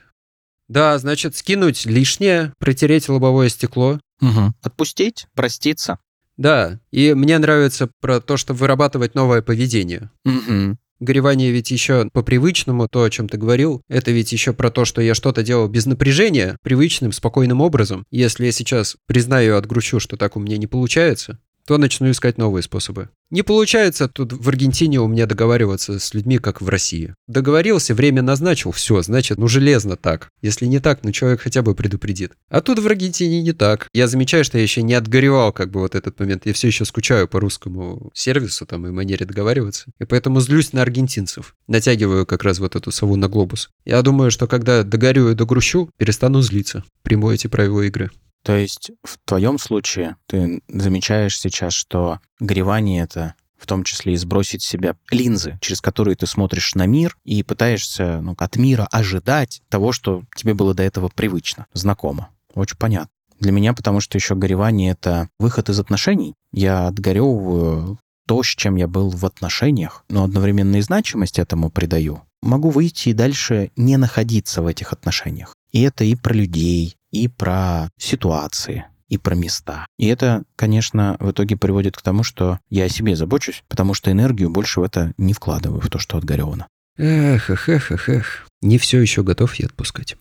Да, 0.68 0.98
значит, 0.98 1.36
скинуть 1.36 1.86
лишнее, 1.86 2.52
протереть 2.58 3.08
лобовое 3.08 3.48
стекло. 3.48 4.00
Угу. 4.20 4.54
Отпустить, 4.62 5.26
проститься. 5.34 5.98
Да, 6.36 6.80
и 6.90 7.14
мне 7.14 7.38
нравится 7.38 7.90
про 8.00 8.20
то, 8.20 8.36
что 8.36 8.54
вырабатывать 8.54 9.14
новое 9.14 9.42
поведение. 9.42 10.10
Угу. 10.24 10.78
Горевание 11.00 11.50
ведь 11.50 11.70
еще 11.70 12.10
по 12.12 12.22
привычному, 12.22 12.86
то, 12.86 13.02
о 13.02 13.10
чем 13.10 13.26
ты 13.26 13.38
говорил, 13.38 13.82
это 13.88 14.10
ведь 14.10 14.32
еще 14.32 14.52
про 14.52 14.70
то, 14.70 14.84
что 14.84 15.00
я 15.00 15.14
что-то 15.14 15.42
делал 15.42 15.66
без 15.66 15.86
напряжения, 15.86 16.58
привычным, 16.62 17.12
спокойным 17.12 17.62
образом. 17.62 18.04
Если 18.10 18.44
я 18.44 18.52
сейчас 18.52 18.96
признаю 19.06 19.54
и 19.54 19.56
отгрущу, 19.56 19.98
что 19.98 20.18
так 20.18 20.36
у 20.36 20.40
меня 20.40 20.58
не 20.58 20.66
получается, 20.66 21.38
то 21.70 21.78
начну 21.78 22.10
искать 22.10 22.36
новые 22.36 22.64
способы. 22.64 23.10
Не 23.30 23.42
получается 23.42 24.08
тут 24.08 24.32
в 24.32 24.48
Аргентине 24.48 24.98
у 24.98 25.06
меня 25.06 25.26
договариваться 25.26 26.00
с 26.00 26.14
людьми, 26.14 26.38
как 26.38 26.60
в 26.60 26.68
России. 26.68 27.14
Договорился, 27.28 27.94
время 27.94 28.22
назначил, 28.22 28.72
все, 28.72 29.00
значит, 29.02 29.38
ну 29.38 29.46
железно 29.46 29.96
так. 29.96 30.30
Если 30.42 30.66
не 30.66 30.80
так, 30.80 31.04
ну 31.04 31.12
человек 31.12 31.42
хотя 31.42 31.62
бы 31.62 31.76
предупредит. 31.76 32.32
А 32.48 32.60
тут 32.60 32.80
в 32.80 32.86
Аргентине 32.88 33.40
не 33.40 33.52
так. 33.52 33.86
Я 33.92 34.08
замечаю, 34.08 34.42
что 34.42 34.58
я 34.58 34.64
еще 34.64 34.82
не 34.82 34.94
отгоревал 34.94 35.52
как 35.52 35.70
бы 35.70 35.78
вот 35.78 35.94
этот 35.94 36.18
момент. 36.18 36.44
Я 36.44 36.54
все 36.54 36.66
еще 36.66 36.84
скучаю 36.84 37.28
по 37.28 37.38
русскому 37.38 38.10
сервису 38.14 38.66
там 38.66 38.84
и 38.88 38.90
манере 38.90 39.24
договариваться. 39.24 39.92
И 40.00 40.04
поэтому 40.06 40.40
злюсь 40.40 40.72
на 40.72 40.82
аргентинцев. 40.82 41.54
Натягиваю 41.68 42.26
как 42.26 42.42
раз 42.42 42.58
вот 42.58 42.74
эту 42.74 42.90
сову 42.90 43.14
на 43.14 43.28
глобус. 43.28 43.70
Я 43.84 44.02
думаю, 44.02 44.32
что 44.32 44.48
когда 44.48 44.82
догорю 44.82 45.30
и 45.30 45.36
догрущу, 45.36 45.88
перестану 45.98 46.42
злиться. 46.42 46.82
Приму 47.04 47.30
эти 47.30 47.46
правила 47.46 47.82
игры. 47.82 48.10
То 48.42 48.56
есть 48.56 48.90
в 49.02 49.18
твоем 49.24 49.58
случае 49.58 50.16
ты 50.26 50.62
замечаешь 50.68 51.38
сейчас, 51.38 51.72
что 51.72 52.20
горевание— 52.38 53.02
это 53.04 53.34
в 53.58 53.66
том 53.66 53.84
числе 53.84 54.14
и 54.14 54.16
сбросить 54.16 54.62
с 54.62 54.68
себя 54.68 54.96
линзы, 55.10 55.58
через 55.60 55.82
которые 55.82 56.16
ты 56.16 56.26
смотришь 56.26 56.74
на 56.74 56.86
мир 56.86 57.16
и 57.24 57.42
пытаешься 57.42 58.20
ну, 58.22 58.34
от 58.38 58.56
мира 58.56 58.88
ожидать 58.90 59.60
того, 59.68 59.92
что 59.92 60.22
тебе 60.34 60.54
было 60.54 60.72
до 60.72 60.82
этого 60.82 61.08
привычно, 61.08 61.66
знакомо. 61.74 62.30
Очень 62.54 62.78
понятно. 62.78 63.10
Для 63.38 63.52
меня, 63.52 63.74
потому 63.74 64.00
что 64.00 64.16
еще 64.18 64.34
горевание— 64.34 64.90
это 64.92 65.28
выход 65.38 65.68
из 65.68 65.78
отношений. 65.78 66.34
Я 66.52 66.88
отгоревываю 66.88 67.98
то, 68.26 68.42
с 68.42 68.46
чем 68.46 68.76
я 68.76 68.86
был 68.86 69.10
в 69.10 69.24
отношениях, 69.26 70.04
но 70.08 70.24
одновременно 70.24 70.76
и 70.76 70.82
значимость 70.82 71.38
этому 71.38 71.70
придаю, 71.70 72.22
могу 72.42 72.70
выйти 72.70 73.10
и 73.10 73.14
дальше 73.14 73.70
не 73.76 73.96
находиться 73.96 74.62
в 74.62 74.66
этих 74.66 74.92
отношениях. 74.92 75.54
И 75.72 75.82
это 75.82 76.04
и 76.04 76.14
про 76.14 76.34
людей, 76.34 76.96
и 77.10 77.28
про 77.28 77.90
ситуации, 77.98 78.86
и 79.08 79.18
про 79.18 79.34
места. 79.34 79.86
И 79.98 80.06
это, 80.06 80.44
конечно, 80.56 81.16
в 81.20 81.30
итоге 81.30 81.56
приводит 81.56 81.96
к 81.96 82.02
тому, 82.02 82.22
что 82.22 82.58
я 82.70 82.84
о 82.84 82.88
себе 82.88 83.16
забочусь, 83.16 83.62
потому 83.68 83.94
что 83.94 84.10
энергию 84.10 84.50
больше 84.50 84.80
в 84.80 84.84
это 84.84 85.12
не 85.18 85.32
вкладываю, 85.32 85.80
в 85.80 85.88
то, 85.88 85.98
что 85.98 86.16
отгоревано. 86.16 86.68
Эх, 86.96 87.50
эх, 87.50 87.68
эх, 87.68 87.92
эх, 87.92 88.08
эх. 88.08 88.46
Не 88.62 88.78
все 88.78 89.00
еще 89.00 89.22
готов 89.22 89.54
я 89.54 89.66
отпускать. 89.66 90.16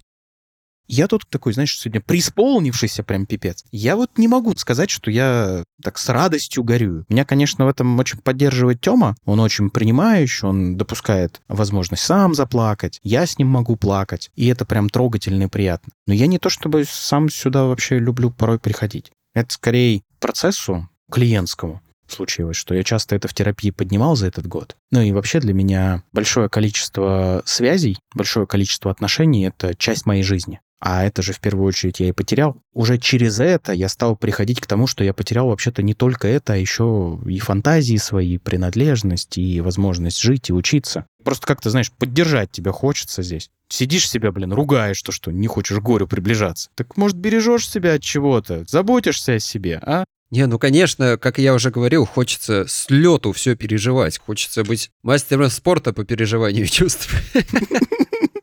Я 0.90 1.08
тут 1.08 1.30
такой, 1.30 1.54
знаешь, 1.54 1.78
сегодня 1.78 2.02
преисполнившийся 2.02 3.04
прям 3.04 3.28
пипец. 3.28 3.64
Я 3.72 3.96
вот 3.96 4.18
не 4.18 4.28
могу 4.28 4.56
сказать, 4.56 4.90
что 4.90 5.12
я 5.12 5.64
так 5.84 6.00
с 6.00 6.10
радостью 6.10 6.64
горю. 6.64 7.06
Меня, 7.10 7.26
конечно, 7.26 7.66
в 7.66 7.68
этом 7.68 7.98
очень 8.00 8.18
поддерживает 8.18 8.82
Тёма. 8.82 9.16
Он 9.24 9.40
очень 9.40 9.70
принимающий, 9.70 10.48
он 10.48 10.78
допускает 10.78 11.42
возможность 11.48 12.02
сам 12.02 12.34
заплакать. 12.34 13.00
Я 13.04 13.28
с 13.28 13.38
ним 13.38 13.50
могу 13.50 13.76
плакать. 13.76 14.32
И 14.36 14.48
это 14.48 14.66
прям 14.66 14.90
трогательно 14.90 15.44
и 15.44 15.48
приятно. 15.48 15.94
Но 16.08 16.14
я 16.16 16.26
не 16.26 16.40
то 16.40 16.50
чтобы 16.50 16.84
сам 16.90 17.30
сюда 17.30 17.66
вообще 17.66 18.00
люблю 18.00 18.32
порой 18.32 18.58
приходить. 18.58 19.12
Это 19.36 19.54
скорее 19.54 20.02
процессу 20.20 20.90
клиентскому 21.12 21.82
случилось, 22.08 22.58
что 22.58 22.74
я 22.74 22.84
часто 22.84 23.16
это 23.16 23.28
в 23.28 23.36
терапии 23.36 23.70
поднимал 23.70 24.16
за 24.16 24.26
этот 24.26 24.48
год. 24.48 24.76
Ну 24.92 25.02
и 25.02 25.12
вообще 25.12 25.40
для 25.40 25.54
меня 25.54 26.02
большое 26.12 26.50
количество 26.50 27.44
связей, 27.46 28.00
большое 28.16 28.48
количество 28.48 28.90
отношений— 28.90 29.44
это 29.46 29.76
часть 29.76 30.08
моей 30.08 30.24
жизни. 30.24 30.60
А 30.80 31.04
это 31.04 31.22
же 31.22 31.34
в 31.34 31.40
первую 31.40 31.68
очередь 31.68 32.00
я 32.00 32.08
и 32.08 32.14
потерял. 32.14 32.62
Уже 32.74 32.98
через 32.98 33.40
это 33.40 33.74
я 33.74 33.90
стал 33.90 34.16
приходить 34.16 34.62
к 34.62 34.66
тому, 34.66 34.88
что 34.88 35.04
я 35.04 35.14
потерял 35.14 35.48
вообще-то 35.48 35.84
не 35.84 35.94
только 35.94 36.28
это, 36.28 36.54
а 36.54 36.58
еще 36.58 37.20
и 37.26 37.38
фантазии 37.40 37.98
свои, 37.98 38.38
принадлежность, 38.38 39.38
и 39.38 39.60
возможность 39.60 40.22
жить 40.22 40.50
и 40.50 40.54
учиться. 40.54 41.06
Просто 41.24 41.46
как-то, 41.46 41.70
знаешь, 41.70 41.92
поддержать 41.92 42.52
тебя 42.52 42.72
хочется 42.72 43.24
здесь. 43.24 43.50
Сидишь 43.68 44.10
себя, 44.10 44.32
блин, 44.32 44.54
ругаешь 44.54 45.02
то, 45.02 45.12
что 45.12 45.32
не 45.32 45.48
хочешь 45.48 45.78
к 45.78 45.84
горю 45.84 46.08
приближаться. 46.08 46.70
Так, 46.76 46.96
может, 46.96 47.18
бережешь 47.18 47.70
себя 47.70 47.96
от 47.96 48.02
чего-то? 48.02 48.64
Заботишься 48.68 49.34
о 49.34 49.40
себе, 49.40 49.80
а? 49.84 50.06
Не, 50.32 50.46
ну, 50.46 50.60
конечно, 50.60 51.18
как 51.18 51.40
я 51.40 51.56
уже 51.56 51.72
говорил, 51.72 52.06
хочется 52.06 52.66
с 52.68 52.86
лету 52.90 53.32
все 53.32 53.56
переживать. 53.56 54.20
Хочется 54.20 54.64
быть 54.64 54.92
мастером 55.04 55.50
спорта 55.50 55.92
по 55.92 56.06
переживанию 56.06 56.68
чувств. 56.68 57.14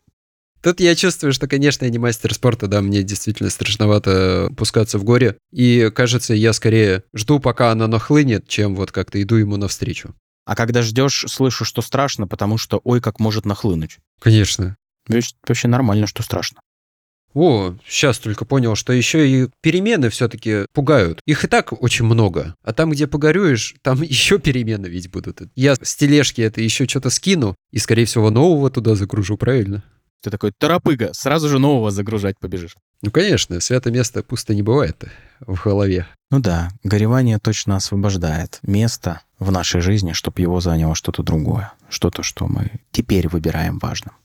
Тут 0.66 0.80
я 0.80 0.96
чувствую, 0.96 1.32
что, 1.32 1.46
конечно, 1.46 1.84
я 1.84 1.92
не 1.92 1.98
мастер 1.98 2.34
спорта, 2.34 2.66
да, 2.66 2.82
мне 2.82 3.04
действительно 3.04 3.50
страшновато 3.50 4.50
пускаться 4.56 4.98
в 4.98 5.04
горе. 5.04 5.36
И, 5.52 5.92
кажется, 5.94 6.34
я 6.34 6.52
скорее 6.52 7.04
жду, 7.14 7.38
пока 7.38 7.70
оно 7.70 7.86
нахлынет, 7.86 8.48
чем 8.48 8.74
вот 8.74 8.90
как-то 8.90 9.22
иду 9.22 9.36
ему 9.36 9.58
навстречу. 9.58 10.16
А 10.44 10.56
когда 10.56 10.82
ждешь, 10.82 11.24
слышу, 11.28 11.64
что 11.64 11.82
страшно, 11.82 12.26
потому 12.26 12.58
что 12.58 12.80
ой, 12.82 13.00
как 13.00 13.20
может 13.20 13.46
нахлынуть. 13.46 13.98
Конечно. 14.18 14.74
Вообще 15.06 15.68
нормально, 15.68 16.08
что 16.08 16.24
страшно. 16.24 16.58
О, 17.32 17.76
сейчас 17.86 18.18
только 18.18 18.44
понял, 18.44 18.74
что 18.74 18.92
еще 18.92 19.28
и 19.28 19.48
перемены 19.60 20.10
все-таки 20.10 20.66
пугают. 20.72 21.20
Их 21.26 21.44
и 21.44 21.46
так 21.46 21.80
очень 21.80 22.06
много. 22.06 22.56
А 22.64 22.72
там, 22.72 22.90
где 22.90 23.06
погорюешь, 23.06 23.76
там 23.82 24.02
еще 24.02 24.40
перемены 24.40 24.88
ведь 24.88 25.12
будут. 25.12 25.42
Я 25.54 25.76
с 25.76 25.94
тележки 25.94 26.40
это 26.40 26.60
еще 26.60 26.88
что-то 26.88 27.10
скину, 27.10 27.54
и, 27.70 27.78
скорее 27.78 28.06
всего, 28.06 28.30
нового 28.30 28.68
туда 28.68 28.96
загружу, 28.96 29.36
правильно? 29.36 29.84
Ты 30.26 30.30
такой 30.30 30.50
торопыга, 30.50 31.10
сразу 31.12 31.48
же 31.48 31.60
нового 31.60 31.92
загружать 31.92 32.36
побежишь. 32.40 32.74
Ну, 33.00 33.12
конечно, 33.12 33.60
святое 33.60 33.92
место 33.92 34.24
пусто 34.24 34.56
не 34.56 34.62
бывает 34.62 35.04
в 35.38 35.62
голове. 35.62 36.04
Ну 36.32 36.40
да, 36.40 36.70
горевание 36.82 37.38
точно 37.38 37.76
освобождает 37.76 38.58
место 38.62 39.20
в 39.38 39.52
нашей 39.52 39.82
жизни, 39.82 40.14
чтобы 40.14 40.42
его 40.42 40.58
заняло 40.58 40.96
что-то 40.96 41.22
другое. 41.22 41.72
Что-то, 41.88 42.24
что 42.24 42.48
мы 42.48 42.72
теперь 42.90 43.28
выбираем 43.28 43.78
важным. 43.78 44.16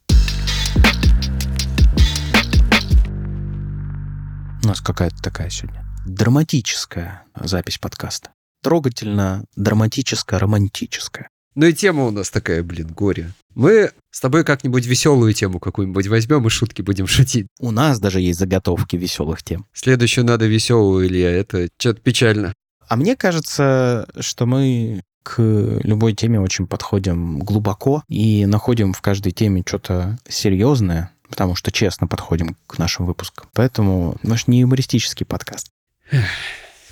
У 4.63 4.67
нас 4.67 4.81
какая-то 4.81 5.21
такая 5.21 5.51
сегодня 5.51 5.85
драматическая 6.07 7.25
запись 7.35 7.77
подкаста. 7.77 8.31
Трогательно, 8.63 9.45
драматическая, 9.55 10.39
романтическая. 10.39 11.29
Ну 11.53 11.65
и 11.65 11.73
тема 11.73 12.05
у 12.05 12.11
нас 12.11 12.29
такая, 12.29 12.63
блин, 12.63 12.87
горе. 12.87 13.31
Мы 13.55 13.91
с 14.09 14.21
тобой 14.21 14.45
как-нибудь 14.45 14.85
веселую 14.85 15.33
тему 15.33 15.59
какую-нибудь 15.59 16.07
возьмем 16.07 16.47
и 16.47 16.49
шутки 16.49 16.81
будем 16.81 17.07
шутить. 17.07 17.47
У 17.59 17.71
нас 17.71 17.99
даже 17.99 18.21
есть 18.21 18.39
заготовки 18.39 18.95
веселых 18.95 19.43
тем. 19.43 19.65
Следующую 19.73 20.25
надо 20.25 20.45
веселую, 20.45 21.07
Илья, 21.07 21.29
это 21.29 21.67
что-то 21.77 21.99
печально. 21.99 22.53
А 22.87 22.95
мне 22.95 23.17
кажется, 23.17 24.07
что 24.19 24.45
мы 24.45 25.01
к 25.23 25.41
любой 25.83 26.13
теме 26.13 26.39
очень 26.39 26.67
подходим 26.67 27.39
глубоко 27.39 28.03
и 28.07 28.45
находим 28.45 28.93
в 28.93 29.01
каждой 29.01 29.33
теме 29.33 29.63
что-то 29.65 30.17
серьезное, 30.27 31.11
потому 31.29 31.55
что 31.55 31.71
честно 31.71 32.07
подходим 32.07 32.55
к 32.65 32.77
нашим 32.77 33.05
выпускам. 33.05 33.49
Поэтому 33.53 34.17
наш 34.23 34.47
не 34.47 34.61
юмористический 34.61 35.25
подкаст. 35.25 35.69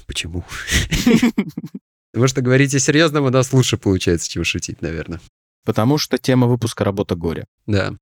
Почему? 0.06 0.44
Потому 2.12 2.28
что 2.28 2.42
говорите 2.42 2.80
серьезно, 2.80 3.22
у 3.22 3.30
нас 3.30 3.54
лучше 3.54 3.78
получается, 3.78 4.30
чем 4.30 4.44
шутить, 4.44 4.82
наверное. 4.82 5.20
Потому 5.66 5.98
что 5.98 6.18
тема 6.18 6.48
выпуска 6.48 6.84
«Работа 6.84 7.16
горя». 7.16 7.46
Да. 7.68 7.94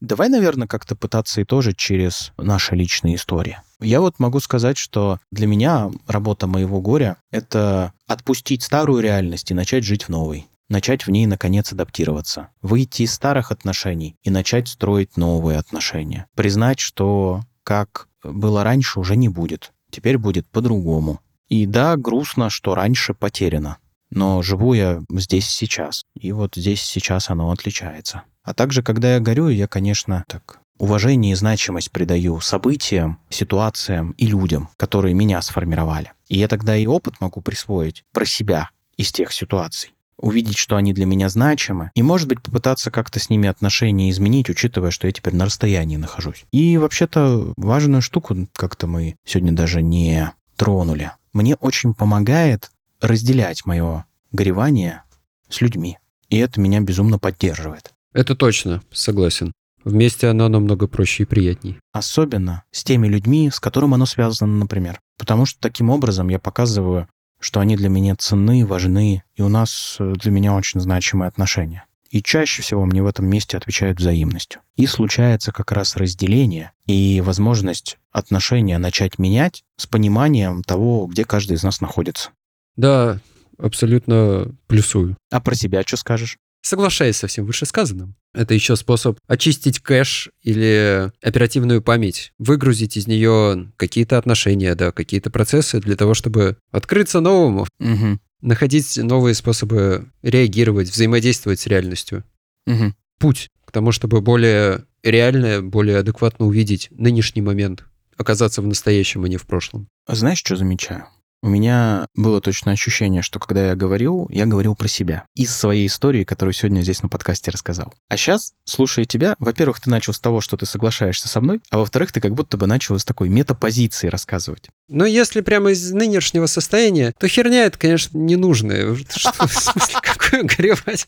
Давай, 0.00 0.28
наверное, 0.28 0.68
как-то 0.68 0.96
пытаться 0.96 1.40
и 1.40 1.44
тоже 1.44 1.72
через 1.72 2.32
наши 2.36 2.74
личные 2.74 3.16
истории. 3.16 3.58
Я 3.80 4.00
вот 4.00 4.18
могу 4.18 4.40
сказать, 4.40 4.76
что 4.76 5.18
для 5.30 5.46
меня 5.46 5.90
работа 6.06 6.46
моего 6.46 6.80
горя— 6.80 7.16
это 7.30 7.92
отпустить 8.06 8.62
старую 8.62 9.02
реальность 9.02 9.50
и 9.50 9.54
начать 9.54 9.84
жить 9.84 10.04
в 10.04 10.08
новой. 10.08 10.46
Начать 10.68 11.06
в 11.06 11.10
ней, 11.10 11.26
наконец, 11.26 11.72
адаптироваться. 11.72 12.48
Выйти 12.62 13.02
из 13.02 13.12
старых 13.12 13.52
отношений 13.52 14.16
и 14.22 14.30
начать 14.30 14.68
строить 14.68 15.16
новые 15.16 15.58
отношения. 15.58 16.26
Признать, 16.34 16.80
что 16.80 17.42
как 17.62 18.08
было 18.22 18.64
раньше, 18.64 19.00
уже 19.00 19.16
не 19.16 19.28
будет. 19.28 19.72
Теперь 19.90 20.18
будет 20.18 20.46
по-другому. 20.48 21.20
И 21.54 21.66
да, 21.66 21.96
грустно, 21.96 22.50
что 22.50 22.74
раньше 22.74 23.14
потеряно. 23.14 23.78
Но 24.10 24.42
живу 24.42 24.74
я 24.74 25.04
здесь 25.08 25.46
сейчас. 25.46 26.02
И 26.18 26.32
вот 26.32 26.56
здесь 26.56 26.82
сейчас 26.82 27.30
оно 27.30 27.52
отличается. 27.52 28.22
А 28.42 28.54
также, 28.54 28.82
когда 28.82 29.14
я 29.14 29.20
горю, 29.20 29.46
я, 29.46 29.68
конечно, 29.68 30.24
так 30.26 30.58
уважение 30.78 31.30
и 31.30 31.36
значимость 31.36 31.92
придаю 31.92 32.40
событиям, 32.40 33.20
ситуациям 33.30 34.16
и 34.18 34.26
людям, 34.26 34.68
которые 34.76 35.14
меня 35.14 35.40
сформировали. 35.42 36.10
И 36.28 36.36
я 36.38 36.48
тогда 36.48 36.76
и 36.76 36.86
опыт 36.86 37.20
могу 37.20 37.40
присвоить 37.40 38.02
про 38.12 38.26
себя 38.26 38.70
из 38.96 39.12
тех 39.12 39.32
ситуаций 39.32 39.92
увидеть, 40.16 40.58
что 40.58 40.74
они 40.74 40.92
для 40.92 41.06
меня 41.06 41.28
значимы, 41.28 41.90
и, 41.94 42.02
может 42.02 42.28
быть, 42.28 42.40
попытаться 42.40 42.90
как-то 42.90 43.20
с 43.20 43.30
ними 43.30 43.48
отношения 43.48 44.10
изменить, 44.10 44.48
учитывая, 44.48 44.90
что 44.90 45.06
я 45.06 45.12
теперь 45.12 45.34
на 45.34 45.44
расстоянии 45.44 45.96
нахожусь. 45.96 46.46
И 46.50 46.78
вообще-то 46.78 47.52
важную 47.56 48.00
штуку 48.00 48.48
как-то 48.54 48.86
мы 48.86 49.16
сегодня 49.24 49.52
даже 49.52 49.82
не 49.82 50.32
тронули 50.56 51.12
мне 51.34 51.56
очень 51.56 51.92
помогает 51.92 52.70
разделять 53.00 53.66
мое 53.66 54.06
горевание 54.32 55.02
с 55.50 55.60
людьми. 55.60 55.98
И 56.30 56.38
это 56.38 56.60
меня 56.60 56.80
безумно 56.80 57.18
поддерживает. 57.18 57.92
Это 58.14 58.34
точно, 58.34 58.82
согласен. 58.90 59.52
Вместе 59.84 60.28
оно 60.28 60.48
намного 60.48 60.86
проще 60.86 61.24
и 61.24 61.26
приятней. 61.26 61.78
Особенно 61.92 62.62
с 62.70 62.82
теми 62.82 63.06
людьми, 63.06 63.50
с 63.52 63.60
которым 63.60 63.92
оно 63.92 64.06
связано, 64.06 64.56
например. 64.56 64.98
Потому 65.18 65.44
что 65.44 65.60
таким 65.60 65.90
образом 65.90 66.28
я 66.28 66.38
показываю, 66.38 67.06
что 67.38 67.60
они 67.60 67.76
для 67.76 67.90
меня 67.90 68.16
ценны, 68.16 68.64
важны, 68.64 69.22
и 69.34 69.42
у 69.42 69.48
нас 69.48 69.96
э, 69.98 70.14
для 70.14 70.30
меня 70.30 70.54
очень 70.54 70.80
значимые 70.80 71.28
отношения. 71.28 71.84
И 72.14 72.22
чаще 72.22 72.62
всего 72.62 72.86
мне 72.86 73.02
в 73.02 73.08
этом 73.08 73.26
месте 73.26 73.56
отвечают 73.56 73.98
взаимностью. 73.98 74.60
И 74.76 74.86
случается 74.86 75.50
как 75.50 75.72
раз 75.72 75.96
разделение 75.96 76.70
и 76.86 77.20
возможность 77.20 77.98
отношения 78.12 78.78
начать 78.78 79.18
менять 79.18 79.64
с 79.76 79.88
пониманием 79.88 80.62
того, 80.62 81.08
где 81.08 81.24
каждый 81.24 81.54
из 81.54 81.64
нас 81.64 81.80
находится. 81.80 82.30
Да, 82.76 83.18
абсолютно 83.58 84.54
плюсую. 84.68 85.16
А 85.32 85.40
про 85.40 85.56
себя 85.56 85.82
что 85.84 85.96
скажешь? 85.96 86.38
Соглашаясь 86.62 87.16
со 87.16 87.26
всем 87.26 87.46
вышесказанным. 87.46 88.14
Это 88.32 88.54
еще 88.54 88.76
способ 88.76 89.18
очистить 89.26 89.80
кэш 89.80 90.30
или 90.40 91.10
оперативную 91.20 91.82
память, 91.82 92.32
выгрузить 92.38 92.96
из 92.96 93.08
нее 93.08 93.72
какие-то 93.76 94.18
отношения, 94.18 94.76
да, 94.76 94.92
какие-то 94.92 95.30
процессы 95.30 95.80
для 95.80 95.96
того, 95.96 96.14
чтобы 96.14 96.58
открыться 96.70 97.18
новому. 97.18 97.66
Угу 97.80 98.20
находить 98.44 98.96
новые 98.98 99.34
способы 99.34 100.06
реагировать, 100.22 100.90
взаимодействовать 100.90 101.60
с 101.60 101.66
реальностью. 101.66 102.24
Угу. 102.66 102.94
Путь 103.18 103.50
к 103.64 103.72
тому, 103.72 103.90
чтобы 103.90 104.20
более 104.20 104.84
реально, 105.02 105.62
более 105.62 105.98
адекватно 105.98 106.46
увидеть 106.46 106.88
нынешний 106.90 107.42
момент, 107.42 107.84
оказаться 108.16 108.62
в 108.62 108.66
настоящем, 108.66 109.24
а 109.24 109.28
не 109.28 109.38
в 109.38 109.46
прошлом. 109.46 109.88
Знаешь, 110.06 110.38
что 110.38 110.56
замечаю? 110.56 111.06
У 111.44 111.48
меня 111.48 112.06
было 112.14 112.40
точно 112.40 112.72
ощущение, 112.72 113.20
что 113.20 113.38
когда 113.38 113.66
я 113.66 113.74
говорил, 113.74 114.26
я 114.30 114.46
говорил 114.46 114.74
про 114.74 114.88
себя. 114.88 115.26
Из 115.34 115.54
своей 115.54 115.88
истории, 115.88 116.24
которую 116.24 116.54
сегодня 116.54 116.80
здесь 116.80 117.02
на 117.02 117.10
подкасте 117.10 117.50
рассказал. 117.50 117.92
А 118.08 118.16
сейчас, 118.16 118.54
слушая 118.64 119.04
тебя, 119.04 119.36
во-первых, 119.38 119.78
ты 119.78 119.90
начал 119.90 120.14
с 120.14 120.18
того, 120.18 120.40
что 120.40 120.56
ты 120.56 120.64
соглашаешься 120.64 121.28
со 121.28 121.42
мной, 121.42 121.60
а 121.68 121.76
во-вторых, 121.76 122.12
ты 122.12 122.22
как 122.22 122.32
будто 122.32 122.56
бы 122.56 122.66
начал 122.66 122.98
с 122.98 123.04
такой 123.04 123.28
метапозиции 123.28 124.08
рассказывать. 124.08 124.70
Но 124.88 125.04
если 125.04 125.42
прямо 125.42 125.72
из 125.72 125.92
нынешнего 125.92 126.46
состояния, 126.46 127.12
то 127.18 127.28
херня 127.28 127.66
это, 127.66 127.78
конечно, 127.78 128.16
ненужная. 128.16 128.96
Что, 129.14 129.46
в 129.46 129.52
смысле, 129.52 129.96
какое 130.00 130.44
горевать? 130.44 131.06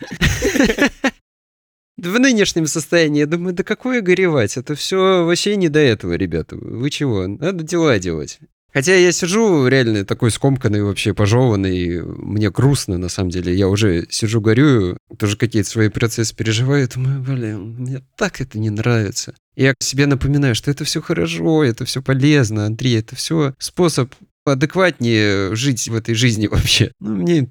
В 1.96 2.18
нынешнем 2.18 2.66
состоянии, 2.66 3.20
я 3.20 3.26
думаю, 3.26 3.54
да 3.54 3.62
какое 3.62 4.02
горевать? 4.02 4.58
Это 4.58 4.74
все 4.74 5.24
вообще 5.24 5.56
не 5.56 5.70
до 5.70 5.78
этого, 5.78 6.12
ребята. 6.12 6.56
Вы 6.56 6.90
чего? 6.90 7.26
Надо 7.26 7.64
дела 7.64 7.98
делать. 7.98 8.38
Хотя 8.76 8.94
я 8.94 9.10
сижу 9.10 9.66
реально 9.68 10.04
такой 10.04 10.30
скомканный, 10.30 10.82
вообще 10.82 11.14
пожеванный, 11.14 12.02
мне 12.02 12.50
грустно, 12.50 12.98
на 12.98 13.08
самом 13.08 13.30
деле. 13.30 13.54
Я 13.54 13.68
уже 13.68 14.06
сижу, 14.10 14.42
горюю, 14.42 14.98
тоже 15.18 15.38
какие-то 15.38 15.70
свои 15.70 15.88
процессы 15.88 16.36
переживаю, 16.36 16.86
думаю, 16.86 17.22
блин, 17.22 17.76
мне 17.78 18.02
так 18.18 18.42
это 18.42 18.58
не 18.58 18.68
нравится. 18.68 19.34
Я 19.54 19.72
себе 19.80 20.04
напоминаю, 20.04 20.54
что 20.54 20.70
это 20.70 20.84
все 20.84 21.00
хорошо, 21.00 21.64
это 21.64 21.86
все 21.86 22.02
полезно, 22.02 22.66
Андрей, 22.66 22.98
это 22.98 23.16
все 23.16 23.54
способ 23.58 24.12
адекватнее 24.44 25.56
жить 25.56 25.88
в 25.88 25.94
этой 25.94 26.14
жизни 26.14 26.46
вообще. 26.46 26.92
Ну, 27.00 27.16
мне... 27.16 27.48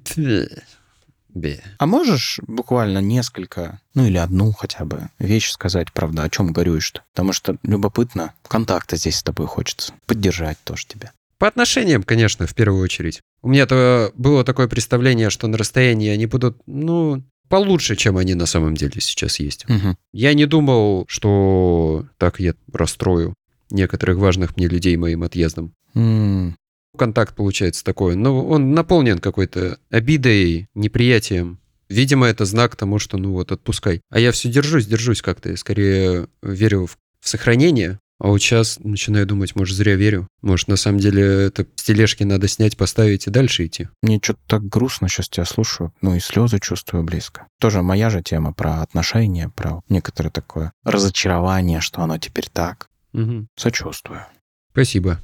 Бе. 1.36 1.62
А 1.78 1.86
можешь 1.86 2.40
буквально 2.46 2.98
несколько, 2.98 3.80
ну 3.94 4.06
или 4.06 4.16
одну 4.16 4.52
хотя 4.52 4.86
бы 4.86 5.10
вещь 5.18 5.50
сказать, 5.50 5.92
правда, 5.92 6.22
о 6.22 6.30
чем 6.30 6.50
горюешь-то? 6.50 7.02
Потому 7.12 7.34
что 7.34 7.58
любопытно, 7.62 8.32
контакта 8.48 8.96
здесь 8.96 9.16
с 9.16 9.22
тобой 9.22 9.46
хочется, 9.46 9.92
поддержать 10.06 10.56
тоже 10.64 10.86
тебя. 10.86 11.12
По 11.36 11.46
отношениям, 11.46 12.02
конечно, 12.02 12.46
в 12.46 12.54
первую 12.54 12.82
очередь. 12.82 13.20
У 13.42 13.48
меня-то 13.48 14.12
было 14.14 14.44
такое 14.44 14.66
представление, 14.66 15.28
что 15.28 15.46
на 15.46 15.58
расстоянии 15.58 16.08
они 16.08 16.24
будут, 16.24 16.58
ну, 16.64 17.22
получше, 17.50 17.96
чем 17.96 18.16
они 18.16 18.34
на 18.34 18.46
самом 18.46 18.74
деле 18.74 18.98
сейчас 19.02 19.38
есть. 19.38 19.68
Угу. 19.68 19.96
Я 20.14 20.32
не 20.32 20.46
думал, 20.46 21.04
что 21.06 22.06
так 22.16 22.40
я 22.40 22.54
расстрою 22.72 23.34
некоторых 23.70 24.16
важных 24.16 24.56
мне 24.56 24.68
людей 24.68 24.96
моим 24.96 25.22
отъездом. 25.22 25.74
Mm 25.94 26.54
контакт 26.96 27.36
получается 27.36 27.84
такой, 27.84 28.16
но 28.16 28.44
он 28.44 28.72
наполнен 28.72 29.18
какой-то 29.18 29.78
обидой, 29.90 30.68
неприятием. 30.74 31.60
Видимо, 31.88 32.26
это 32.26 32.44
знак 32.44 32.74
тому, 32.74 32.98
что 32.98 33.16
ну 33.16 33.32
вот 33.32 33.52
отпускай. 33.52 34.00
А 34.10 34.18
я 34.18 34.32
все 34.32 34.48
держусь, 34.48 34.86
держусь 34.86 35.22
как-то. 35.22 35.50
Я 35.50 35.56
скорее 35.56 36.26
верю 36.42 36.86
в, 36.86 36.98
в 37.20 37.28
сохранение, 37.28 38.00
а 38.18 38.28
вот 38.28 38.38
сейчас 38.38 38.78
начинаю 38.78 39.26
думать, 39.26 39.54
может, 39.56 39.76
зря 39.76 39.94
верю. 39.94 40.26
Может, 40.40 40.68
на 40.68 40.76
самом 40.76 40.98
деле 40.98 41.22
это 41.22 41.66
с 41.76 41.82
тележки 41.82 42.24
надо 42.24 42.48
снять, 42.48 42.76
поставить 42.76 43.26
и 43.26 43.30
дальше 43.30 43.66
идти. 43.66 43.88
Мне 44.02 44.18
что-то 44.22 44.40
так 44.46 44.66
грустно 44.66 45.08
сейчас 45.08 45.28
тебя 45.28 45.44
слушаю. 45.44 45.92
Ну 46.00 46.14
и 46.14 46.20
слезы 46.20 46.58
чувствую 46.58 47.04
близко. 47.04 47.46
Тоже 47.60 47.82
моя 47.82 48.08
же 48.08 48.22
тема 48.22 48.54
про 48.54 48.80
отношения, 48.80 49.50
про 49.50 49.82
некоторое 49.88 50.30
такое 50.30 50.72
разочарование, 50.84 51.80
что 51.80 52.00
оно 52.00 52.18
теперь 52.18 52.48
так. 52.50 52.88
Угу. 53.12 53.48
Сочувствую. 53.56 54.24
Спасибо. 54.72 55.20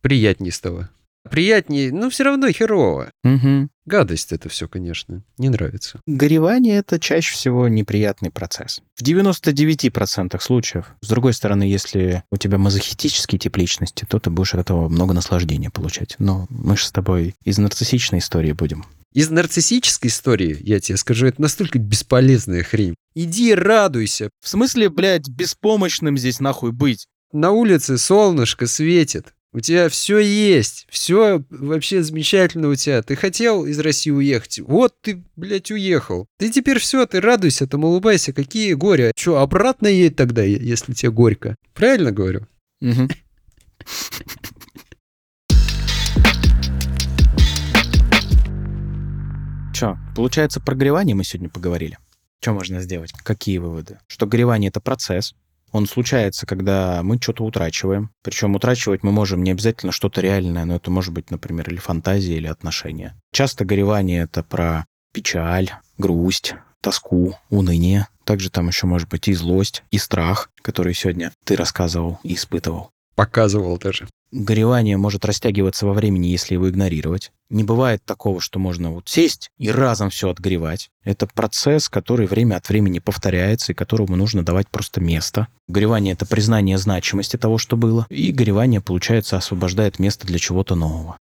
Приятнее 0.00 0.52
стало. 0.52 0.90
Приятнее, 1.30 1.92
но 1.92 2.10
все 2.10 2.24
равно 2.24 2.50
херово. 2.50 3.10
Угу. 3.24 3.68
Гадость 3.84 4.32
это 4.32 4.48
все, 4.48 4.68
конечно. 4.68 5.22
Не 5.38 5.48
нравится. 5.48 6.00
Горевание— 6.06 6.76
это 6.78 7.00
чаще 7.00 7.34
всего 7.34 7.68
неприятный 7.68 8.30
процесс. 8.30 8.80
В 8.94 9.02
99% 9.02 10.40
случаев. 10.40 10.86
С 11.00 11.08
другой 11.08 11.32
стороны, 11.32 11.64
если 11.64 12.22
у 12.30 12.36
тебя 12.36 12.58
мазохистический 12.58 13.38
тип 13.38 13.56
личности, 13.56 14.06
то 14.08 14.18
ты 14.18 14.30
будешь 14.30 14.54
от 14.54 14.60
этого 14.60 14.88
много 14.88 15.14
наслаждения 15.14 15.70
получать. 15.70 16.16
Но 16.18 16.46
мы 16.48 16.76
же 16.76 16.86
с 16.86 16.92
тобой 16.92 17.34
из 17.44 17.58
нарциссичной 17.58 18.20
истории 18.20 18.52
будем. 18.52 18.84
Из 19.12 19.28
нарциссической 19.28 20.08
истории, 20.08 20.56
я 20.60 20.80
тебе 20.80 20.96
скажу, 20.96 21.26
это 21.26 21.42
настолько 21.42 21.78
бесполезная 21.78 22.62
хрень. 22.62 22.94
Иди 23.14 23.54
радуйся. 23.54 24.30
В 24.40 24.48
смысле, 24.48 24.88
блядь, 24.88 25.28
беспомощным 25.28 26.16
здесь 26.16 26.40
нахуй 26.40 26.72
быть? 26.72 27.06
На 27.32 27.50
улице 27.50 27.98
солнышко 27.98 28.66
светит. 28.66 29.34
У 29.54 29.60
тебя 29.60 29.90
все 29.90 30.18
есть, 30.18 30.86
все 30.88 31.44
вообще 31.50 32.02
замечательно 32.02 32.68
у 32.68 32.74
тебя. 32.74 33.02
Ты 33.02 33.16
хотел 33.16 33.66
из 33.66 33.78
России 33.80 34.10
уехать, 34.10 34.60
вот 34.60 34.94
ты, 35.02 35.22
блядь, 35.36 35.70
уехал. 35.70 36.26
Ты 36.38 36.48
теперь 36.48 36.78
все, 36.78 37.04
ты 37.04 37.20
радуйся, 37.20 37.66
там 37.66 37.84
улыбайся, 37.84 38.32
какие 38.32 38.72
горе. 38.72 39.12
Че, 39.14 39.36
обратно 39.36 39.88
едь 39.88 40.16
тогда, 40.16 40.42
если 40.42 40.94
тебе 40.94 41.12
горько? 41.12 41.56
Правильно 41.74 42.12
говорю? 42.12 42.46
Че, 49.74 49.98
получается, 50.16 50.60
про 50.60 50.74
горевание 50.74 51.14
мы 51.14 51.24
сегодня 51.24 51.50
поговорили. 51.50 51.98
Что 52.40 52.54
можно 52.54 52.80
сделать? 52.80 53.12
Какие 53.12 53.58
выводы? 53.58 53.98
Что 54.06 54.26
горевание— 54.26 54.68
это 54.70 54.80
процесс, 54.80 55.34
он 55.72 55.86
случается, 55.86 56.46
когда 56.46 57.02
мы 57.02 57.18
что-то 57.20 57.44
утрачиваем. 57.44 58.10
Причем 58.22 58.54
утрачивать 58.54 59.02
мы 59.02 59.10
можем 59.10 59.42
не 59.42 59.50
обязательно 59.50 59.90
что-то 59.90 60.20
реальное, 60.20 60.64
но 60.64 60.76
это 60.76 60.90
может 60.90 61.12
быть, 61.12 61.30
например, 61.30 61.68
или 61.68 61.78
фантазия, 61.78 62.36
или 62.36 62.46
отношения. 62.46 63.18
Часто 63.32 63.64
горевание— 63.64 64.22
это 64.24 64.42
про 64.42 64.86
печаль, 65.12 65.70
грусть, 65.98 66.54
тоску, 66.80 67.38
уныние. 67.50 68.08
Также 68.24 68.50
там 68.50 68.68
еще 68.68 68.86
может 68.86 69.08
быть 69.08 69.28
и 69.28 69.34
злость, 69.34 69.82
и 69.90 69.98
страх, 69.98 70.50
который 70.62 70.94
сегодня 70.94 71.32
ты 71.44 71.56
рассказывал 71.56 72.20
и 72.22 72.34
испытывал. 72.34 72.90
Показывал 73.14 73.78
даже. 73.78 74.06
Горевание 74.32 74.96
может 74.96 75.26
растягиваться 75.26 75.84
во 75.84 75.92
времени, 75.92 76.28
если 76.28 76.54
его 76.54 76.70
игнорировать. 76.70 77.32
Не 77.50 77.64
бывает 77.64 78.02
такого, 78.02 78.40
что 78.40 78.58
можно 78.58 78.90
вот 78.90 79.06
сесть 79.06 79.50
и 79.58 79.70
разом 79.70 80.08
все 80.08 80.30
отгоревать. 80.30 80.88
Это 81.04 81.26
процесс, 81.26 81.90
который 81.90 82.26
время 82.26 82.56
от 82.56 82.66
времени 82.70 82.98
повторяется 82.98 83.72
и 83.72 83.74
которому 83.74 84.16
нужно 84.16 84.42
давать 84.42 84.68
просто 84.70 85.02
место. 85.02 85.48
Горевание— 85.68 86.14
это 86.14 86.24
признание 86.24 86.78
значимости 86.78 87.36
того, 87.36 87.58
что 87.58 87.76
было. 87.76 88.06
И 88.08 88.32
горевание, 88.32 88.80
получается, 88.80 89.36
освобождает 89.36 89.98
место 89.98 90.26
для 90.26 90.38
чего-то 90.38 90.76
нового. 90.76 91.18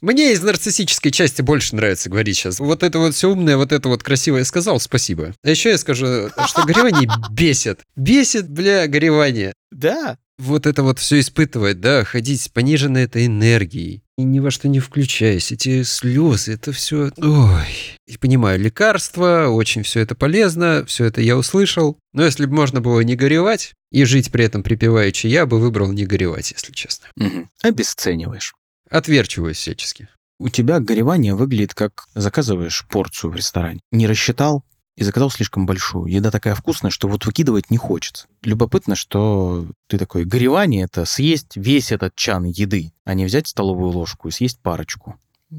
Мне 0.00 0.32
из 0.32 0.42
нарциссической 0.42 1.10
части 1.10 1.42
больше 1.42 1.76
нравится 1.76 2.08
говорить 2.08 2.36
сейчас. 2.36 2.60
Вот 2.60 2.82
это 2.82 2.98
вот 2.98 3.14
все 3.14 3.30
умное, 3.30 3.58
вот 3.58 3.72
это 3.72 3.90
вот 3.90 4.02
красивое 4.02 4.44
сказал, 4.44 4.80
спасибо. 4.80 5.34
А 5.42 5.50
еще 5.50 5.70
я 5.70 5.78
скажу, 5.78 6.30
что 6.46 6.64
горевание 6.64 7.10
бесит. 7.30 7.80
Бесит, 7.94 8.48
бля, 8.48 8.86
горевание. 8.86 9.52
Да, 9.70 10.18
вот 10.38 10.66
это 10.66 10.82
вот 10.82 10.98
все 10.98 11.20
испытывать, 11.20 11.80
да, 11.80 12.04
ходить 12.04 12.42
с 12.42 12.48
пониженной 12.48 13.04
этой 13.04 13.26
энергией, 13.26 14.02
и 14.16 14.22
ни 14.22 14.38
во 14.38 14.50
что 14.52 14.68
не 14.68 14.78
включаясь, 14.78 15.50
эти 15.50 15.82
слезы, 15.82 16.52
это 16.54 16.72
все, 16.72 17.10
ой. 17.16 17.98
И 18.06 18.16
понимаю, 18.16 18.60
лекарства, 18.60 19.48
очень 19.48 19.82
все 19.82 20.00
это 20.00 20.14
полезно, 20.14 20.84
все 20.86 21.06
это 21.06 21.20
я 21.20 21.36
услышал. 21.36 21.98
Но 22.12 22.24
если 22.24 22.46
бы 22.46 22.54
можно 22.54 22.80
было 22.80 23.00
не 23.00 23.16
горевать 23.16 23.74
и 23.90 24.04
жить 24.04 24.30
при 24.30 24.44
этом 24.44 24.62
припеваючи, 24.62 25.26
я 25.26 25.46
бы 25.46 25.58
выбрал 25.58 25.90
не 25.90 26.06
горевать, 26.06 26.52
если 26.52 26.72
честно. 26.72 27.08
Угу. 27.16 27.48
Обесцениваешь. 27.62 28.54
Отверчиваюсь 28.88 29.56
всячески. 29.56 30.08
У 30.38 30.48
тебя 30.48 30.78
горевание 30.78 31.34
выглядит 31.34 31.74
как 31.74 32.06
заказываешь 32.14 32.86
порцию 32.88 33.30
в 33.32 33.36
ресторане. 33.36 33.80
Не 33.90 34.06
рассчитал, 34.06 34.64
и 34.96 35.04
заказал 35.04 35.30
слишком 35.30 35.66
большую. 35.66 36.06
Еда 36.06 36.30
такая 36.30 36.54
вкусная, 36.54 36.90
что 36.90 37.08
вот 37.08 37.26
выкидывать 37.26 37.70
не 37.70 37.76
хочется. 37.76 38.26
Любопытно, 38.42 38.94
что 38.94 39.66
ты 39.88 39.98
такой, 39.98 40.24
горевание— 40.24 40.84
это 40.84 41.04
съесть 41.04 41.56
весь 41.56 41.92
этот 41.92 42.14
чан 42.14 42.44
еды, 42.44 42.92
а 43.04 43.14
не 43.14 43.24
взять 43.24 43.48
столовую 43.48 43.90
ложку 43.90 44.28
и 44.28 44.30
съесть 44.30 44.60
парочку. 44.60 45.16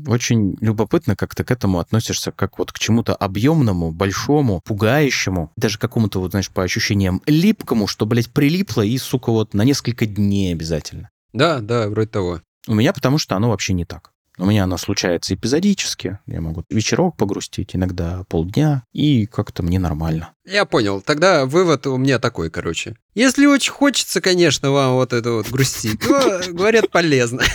Очень 0.08 0.58
любопытно, 0.60 1.16
как 1.16 1.36
ты 1.36 1.44
к 1.44 1.52
этому 1.52 1.80
относишься, 1.80 2.32
как 2.32 2.60
вот 2.60 2.72
к 2.72 2.80
чему-то 2.80 3.16
объемному, 3.16 3.92
большому, 3.92 4.62
пугающему, 4.62 5.52
даже 5.56 5.78
какому-то, 5.78 6.20
вот, 6.20 6.32
знаешь, 6.32 6.50
по 6.50 6.64
ощущениям 6.64 7.22
липкому, 7.26 7.88
что, 7.88 8.06
блядь, 8.06 8.30
прилипло 8.30 8.82
и, 8.82 8.98
сука, 8.98 9.32
вот 9.32 9.54
на 9.54 9.62
несколько 9.62 10.06
дней 10.06 10.54
обязательно. 10.54 11.10
Да, 11.34 11.60
да, 11.60 11.88
вроде 11.88 12.10
того. 12.10 12.42
У 12.68 12.74
меня 12.74 12.94
потому 12.94 13.18
что 13.18 13.36
оно 13.36 13.50
вообще 13.50 13.74
не 13.74 13.86
так. 13.86 14.12
У 14.38 14.46
меня 14.46 14.66
оно 14.66 14.78
случается 14.78 15.34
эпизодически. 15.34 16.20
Я 16.26 16.42
могу 16.42 16.64
вечерок 16.70 17.16
погрустить, 17.16 17.76
иногда 17.76 18.26
полдня, 18.28 18.84
и 18.92 19.26
как-то 19.26 19.64
мне 19.64 19.80
нормально. 19.80 20.34
Я 20.46 20.66
понял. 20.66 21.02
Тогда 21.02 21.46
вывод 21.46 21.88
у 21.88 21.98
меня 21.98 22.20
такой, 22.20 22.50
короче. 22.50 22.98
Если 23.14 23.46
очень 23.46 23.72
хочется, 23.72 24.20
конечно, 24.20 24.72
вам 24.72 24.96
вот 24.96 25.14
это 25.14 25.32
вот 25.32 25.50
грустить, 25.50 26.02
то, 26.02 26.42
говорят, 26.50 26.92
полезно. 26.92 27.44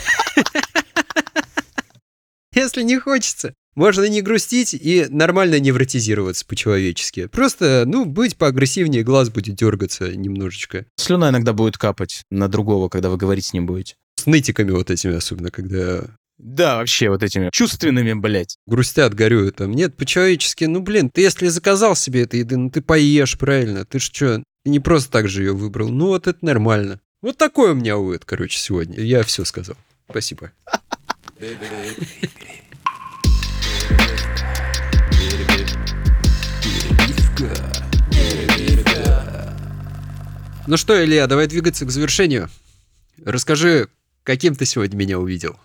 Если 2.54 2.82
не 2.82 2.98
хочется, 2.98 3.54
можно 3.74 4.08
не 4.08 4.22
грустить 4.22 4.74
и 4.74 5.06
нормально 5.08 5.60
невротизироваться 5.60 6.44
по-человечески. 6.44 7.26
Просто, 7.26 7.84
ну, 7.86 8.04
быть 8.04 8.36
поагрессивнее, 8.36 9.04
глаз 9.04 9.30
будет 9.30 9.54
дергаться 9.54 10.14
немножечко. 10.16 10.86
Слюна 10.96 11.30
иногда 11.30 11.52
будет 11.52 11.78
капать 11.78 12.22
на 12.30 12.48
другого, 12.48 12.88
когда 12.88 13.10
вы 13.10 13.16
говорить 13.16 13.46
с 13.46 13.52
ним 13.52 13.66
будете. 13.66 13.96
С 14.16 14.26
нытиками 14.26 14.72
вот 14.72 14.90
этими 14.90 15.14
особенно, 15.14 15.50
когда 15.50 16.04
да, 16.42 16.78
вообще 16.78 17.10
вот 17.10 17.22
этими 17.22 17.50
чувственными, 17.52 18.14
блядь. 18.14 18.56
Грустят, 18.66 19.12
горюют 19.12 19.56
там. 19.56 19.72
Нет, 19.72 19.94
по-человечески, 19.96 20.64
ну, 20.64 20.80
блин, 20.80 21.10
ты 21.10 21.20
если 21.20 21.48
заказал 21.48 21.94
себе 21.94 22.22
этой 22.22 22.40
еды, 22.40 22.56
ну, 22.56 22.70
ты 22.70 22.80
поешь, 22.80 23.36
правильно? 23.36 23.84
Ты 23.84 23.98
ж 23.98 24.04
что, 24.04 24.42
не 24.64 24.80
просто 24.80 25.10
так 25.10 25.28
же 25.28 25.42
ее 25.42 25.52
выбрал. 25.52 25.90
Ну, 25.90 26.06
вот 26.06 26.26
это 26.26 26.42
нормально. 26.42 27.00
Вот 27.20 27.36
такой 27.36 27.72
у 27.72 27.74
меня 27.74 27.98
вывод, 27.98 28.24
короче, 28.24 28.58
сегодня. 28.58 28.98
Я 29.00 29.22
все 29.22 29.44
сказал. 29.44 29.76
Спасибо. 30.08 30.50
Ну 40.66 40.76
что, 40.76 41.04
Илья, 41.04 41.26
давай 41.26 41.48
двигаться 41.48 41.84
к 41.84 41.90
завершению. 41.90 42.48
Расскажи, 43.22 43.88
каким 44.22 44.54
ты 44.54 44.64
сегодня 44.64 44.96
меня 44.96 45.18
увидел? 45.18 45.58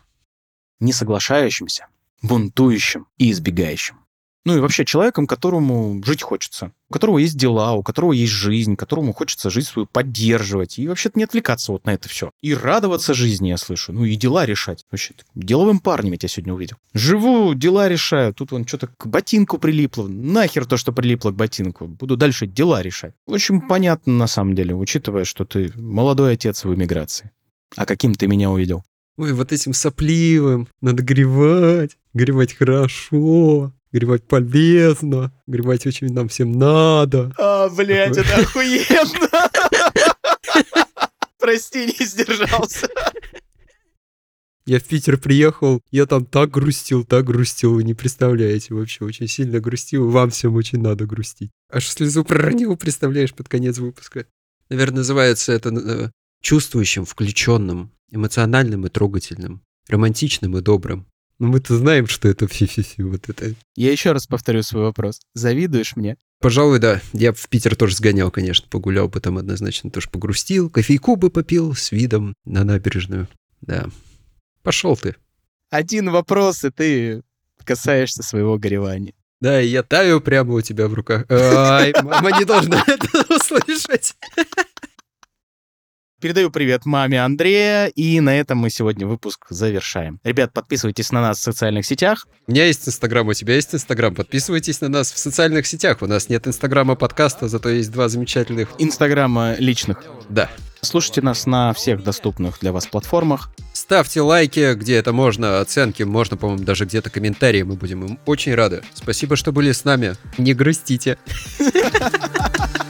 Не 0.79 0.93
соглашающимся, 0.93 1.87
бунтующим 2.21 3.07
и 3.17 3.31
избегающим. 3.31 4.05
Ну 4.45 4.55
и 4.55 4.59
вообще 4.59 4.85
человеком, 4.85 5.25
которому 5.25 6.03
жить 6.05 6.21
хочется, 6.21 6.71
у 6.87 6.93
которого 6.93 7.17
есть 7.17 7.35
дела, 7.35 7.73
у 7.73 7.81
которого 7.81 8.11
есть 8.11 8.31
жизнь, 8.31 8.75
которому 8.75 9.11
хочется 9.11 9.49
жизнь 9.49 9.67
свою 9.67 9.87
поддерживать 9.87 10.77
и 10.77 10.87
вообще-то 10.87 11.17
не 11.17 11.23
отвлекаться 11.23 11.71
вот 11.71 11.85
на 11.87 11.95
это 11.95 12.07
все. 12.09 12.29
И 12.41 12.53
радоваться 12.53 13.15
жизни, 13.15 13.49
я 13.49 13.57
слышу, 13.57 13.91
ну 13.91 14.05
и 14.05 14.15
дела 14.15 14.45
решать. 14.45 14.85
Вообще, 14.91 15.15
деловым 15.33 15.79
парнем 15.79 16.11
я 16.11 16.19
тебя 16.19 16.29
сегодня 16.29 16.53
увидел. 16.53 16.77
Живу, 16.93 17.55
дела 17.55 17.89
решаю, 17.89 18.35
тут 18.35 18.53
он 18.53 18.67
что-то 18.67 18.87
к 18.95 19.07
ботинку 19.07 19.57
прилипло, 19.57 20.07
нахер 20.07 20.67
то, 20.67 20.77
что 20.77 20.93
прилипло 20.93 21.31
к 21.31 21.35
ботинку, 21.35 21.87
буду 21.87 22.15
дальше 22.15 22.45
дела 22.45 22.83
решать. 22.83 23.15
Очень 23.25 23.61
понятно 23.61 24.13
на 24.13 24.27
самом 24.27 24.53
деле, 24.53 24.75
учитывая, 24.75 25.25
что 25.25 25.45
ты 25.45 25.71
молодой 25.75 26.33
отец 26.33 26.63
в 26.63 26.73
эмиграции. 26.73 27.31
А 27.75 27.87
каким 27.87 28.13
ты 28.13 28.27
меня 28.27 28.51
увидел? 28.51 28.83
Ой, 29.17 29.33
вот 29.33 29.51
этим 29.51 29.73
сопливым 29.73 30.67
надо 30.81 31.03
гревать, 31.03 31.97
гревать 32.13 32.53
хорошо, 32.53 33.73
Гребать 33.95 34.27
полезно, 34.27 35.31
гребать 35.47 35.87
очень 35.87 36.11
нам 36.11 36.27
всем 36.27 36.51
надо. 36.51 37.31
А, 37.37 37.69
блядь, 37.69 38.17
это 38.17 38.41
охуенно! 38.41 39.29
Прости, 41.39 41.85
не 41.85 42.05
сдержался. 42.05 42.89
Я 44.65 44.79
в 44.79 44.83
Питер 44.83 45.17
приехал, 45.17 45.79
я 45.91 46.05
там 46.07 46.25
так 46.25 46.51
грустил, 46.51 47.05
так 47.05 47.23
грустил, 47.23 47.75
вы 47.75 47.85
не 47.85 47.93
представляете 47.93 48.73
вообще, 48.73 49.05
очень 49.05 49.29
сильно 49.29 49.61
грустил, 49.61 50.09
вам 50.09 50.29
всем 50.29 50.55
очень 50.55 50.81
надо 50.81 51.05
грустить. 51.05 51.51
Аж 51.71 51.87
слезу 51.87 52.25
проронил, 52.25 52.75
представляешь, 52.75 53.33
под 53.33 53.47
конец 53.47 53.77
выпуска. 53.77 54.27
Наверное, 54.67 54.97
называется 54.97 55.53
это 55.53 55.69
э, 55.69 56.11
чувствующим, 56.41 57.05
включенным, 57.05 57.93
эмоциональным 58.11 58.85
и 58.85 58.89
трогательным, 58.89 59.63
романтичным 59.87 60.57
и 60.57 60.61
добрым. 60.61 61.07
Ну 61.37 61.47
мы-то 61.47 61.75
знаем, 61.77 62.07
что 62.07 62.29
это 62.29 62.47
фи-фи-фи, 62.47 63.03
вот 63.03 63.27
это. 63.29 63.55
Я 63.75 63.91
еще 63.91 64.13
раз 64.13 64.25
повторю 64.25 64.63
свой 64.63 64.83
вопрос. 64.83 65.19
Завидуешь 65.33 65.95
мне? 65.95 66.17
Пожалуй, 66.39 66.79
да. 66.79 67.01
Я 67.11 67.33
в 67.33 67.49
Питер 67.49 67.75
тоже 67.75 67.95
сгонял, 67.95 68.31
конечно, 68.31 68.67
погулял 68.69 69.09
бы 69.09 69.19
там 69.19 69.37
однозначно, 69.37 69.91
тоже 69.91 70.09
погрустил. 70.09 70.69
Кофейку 70.69 71.15
бы 71.15 71.29
попил 71.29 71.75
с 71.75 71.91
видом 71.91 72.35
на 72.45 72.63
набережную. 72.63 73.27
Да. 73.61 73.89
Пошел 74.63 74.95
ты. 74.95 75.15
Один 75.69 76.09
вопрос, 76.09 76.63
и 76.63 76.69
ты 76.69 77.23
касаешься 77.63 78.23
своего 78.23 78.57
горевания. 78.57 79.13
Да, 79.41 79.61
и 79.61 79.67
я 79.67 79.83
таю 79.83 80.21
прямо 80.21 80.53
у 80.53 80.61
тебя 80.61 80.87
в 80.87 80.93
руках. 80.93 81.25
Ай, 81.29 81.93
мама 82.01 82.31
не 82.37 82.45
должна 82.45 82.81
это 82.87 83.35
услышать. 83.35 84.15
Передаю 86.25 86.49
привет 86.49 86.87
маме 86.87 87.23
Андрея, 87.23 87.85
и 87.85 88.19
на 88.19 88.35
этом 88.35 88.57
мы 88.57 88.71
сегодня 88.71 89.05
выпуск 89.05 89.45
завершаем. 89.51 90.19
Ребят, 90.23 90.53
подписывайтесь 90.53 91.11
на 91.11 91.21
нас 91.21 91.37
в 91.37 91.41
социальных 91.43 91.85
сетях. 91.85 92.25
У 92.47 92.51
меня 92.51 92.65
есть 92.65 92.87
Инстаграм, 92.87 93.27
у 93.27 93.33
тебя 93.35 93.53
есть 93.53 93.75
Инстаграм. 93.75 94.15
Подписывайтесь 94.15 94.81
на 94.81 94.89
нас 94.89 95.11
в 95.11 95.19
социальных 95.19 95.67
сетях. 95.67 96.01
У 96.01 96.07
нас 96.07 96.27
нет 96.27 96.47
Инстаграма 96.47 96.95
подкаста, 96.95 97.47
зато 97.47 97.69
есть 97.69 97.91
два 97.91 98.09
замечательных... 98.09 98.69
Инстаграма 98.79 99.53
личных. 99.59 100.03
Да. 100.27 100.49
Слушайте 100.81 101.21
нас 101.21 101.45
на 101.45 101.73
всех 101.73 102.03
доступных 102.03 102.57
для 102.59 102.71
вас 102.71 102.87
платформах. 102.87 103.51
Ставьте 103.73 104.21
лайки, 104.21 104.73
где 104.73 104.95
это 104.95 105.13
можно, 105.13 105.59
оценки, 105.59 106.01
можно, 106.01 106.37
по-моему, 106.37 106.63
даже 106.63 106.85
где-то 106.85 107.11
комментарии. 107.11 107.61
Мы 107.61 107.75
будем 107.75 108.03
им 108.03 108.19
очень 108.25 108.55
рады. 108.55 108.81
Спасибо, 108.95 109.35
что 109.35 109.51
были 109.51 109.71
с 109.71 109.85
нами. 109.85 110.15
Не 110.39 110.55
грустите. 110.55 111.19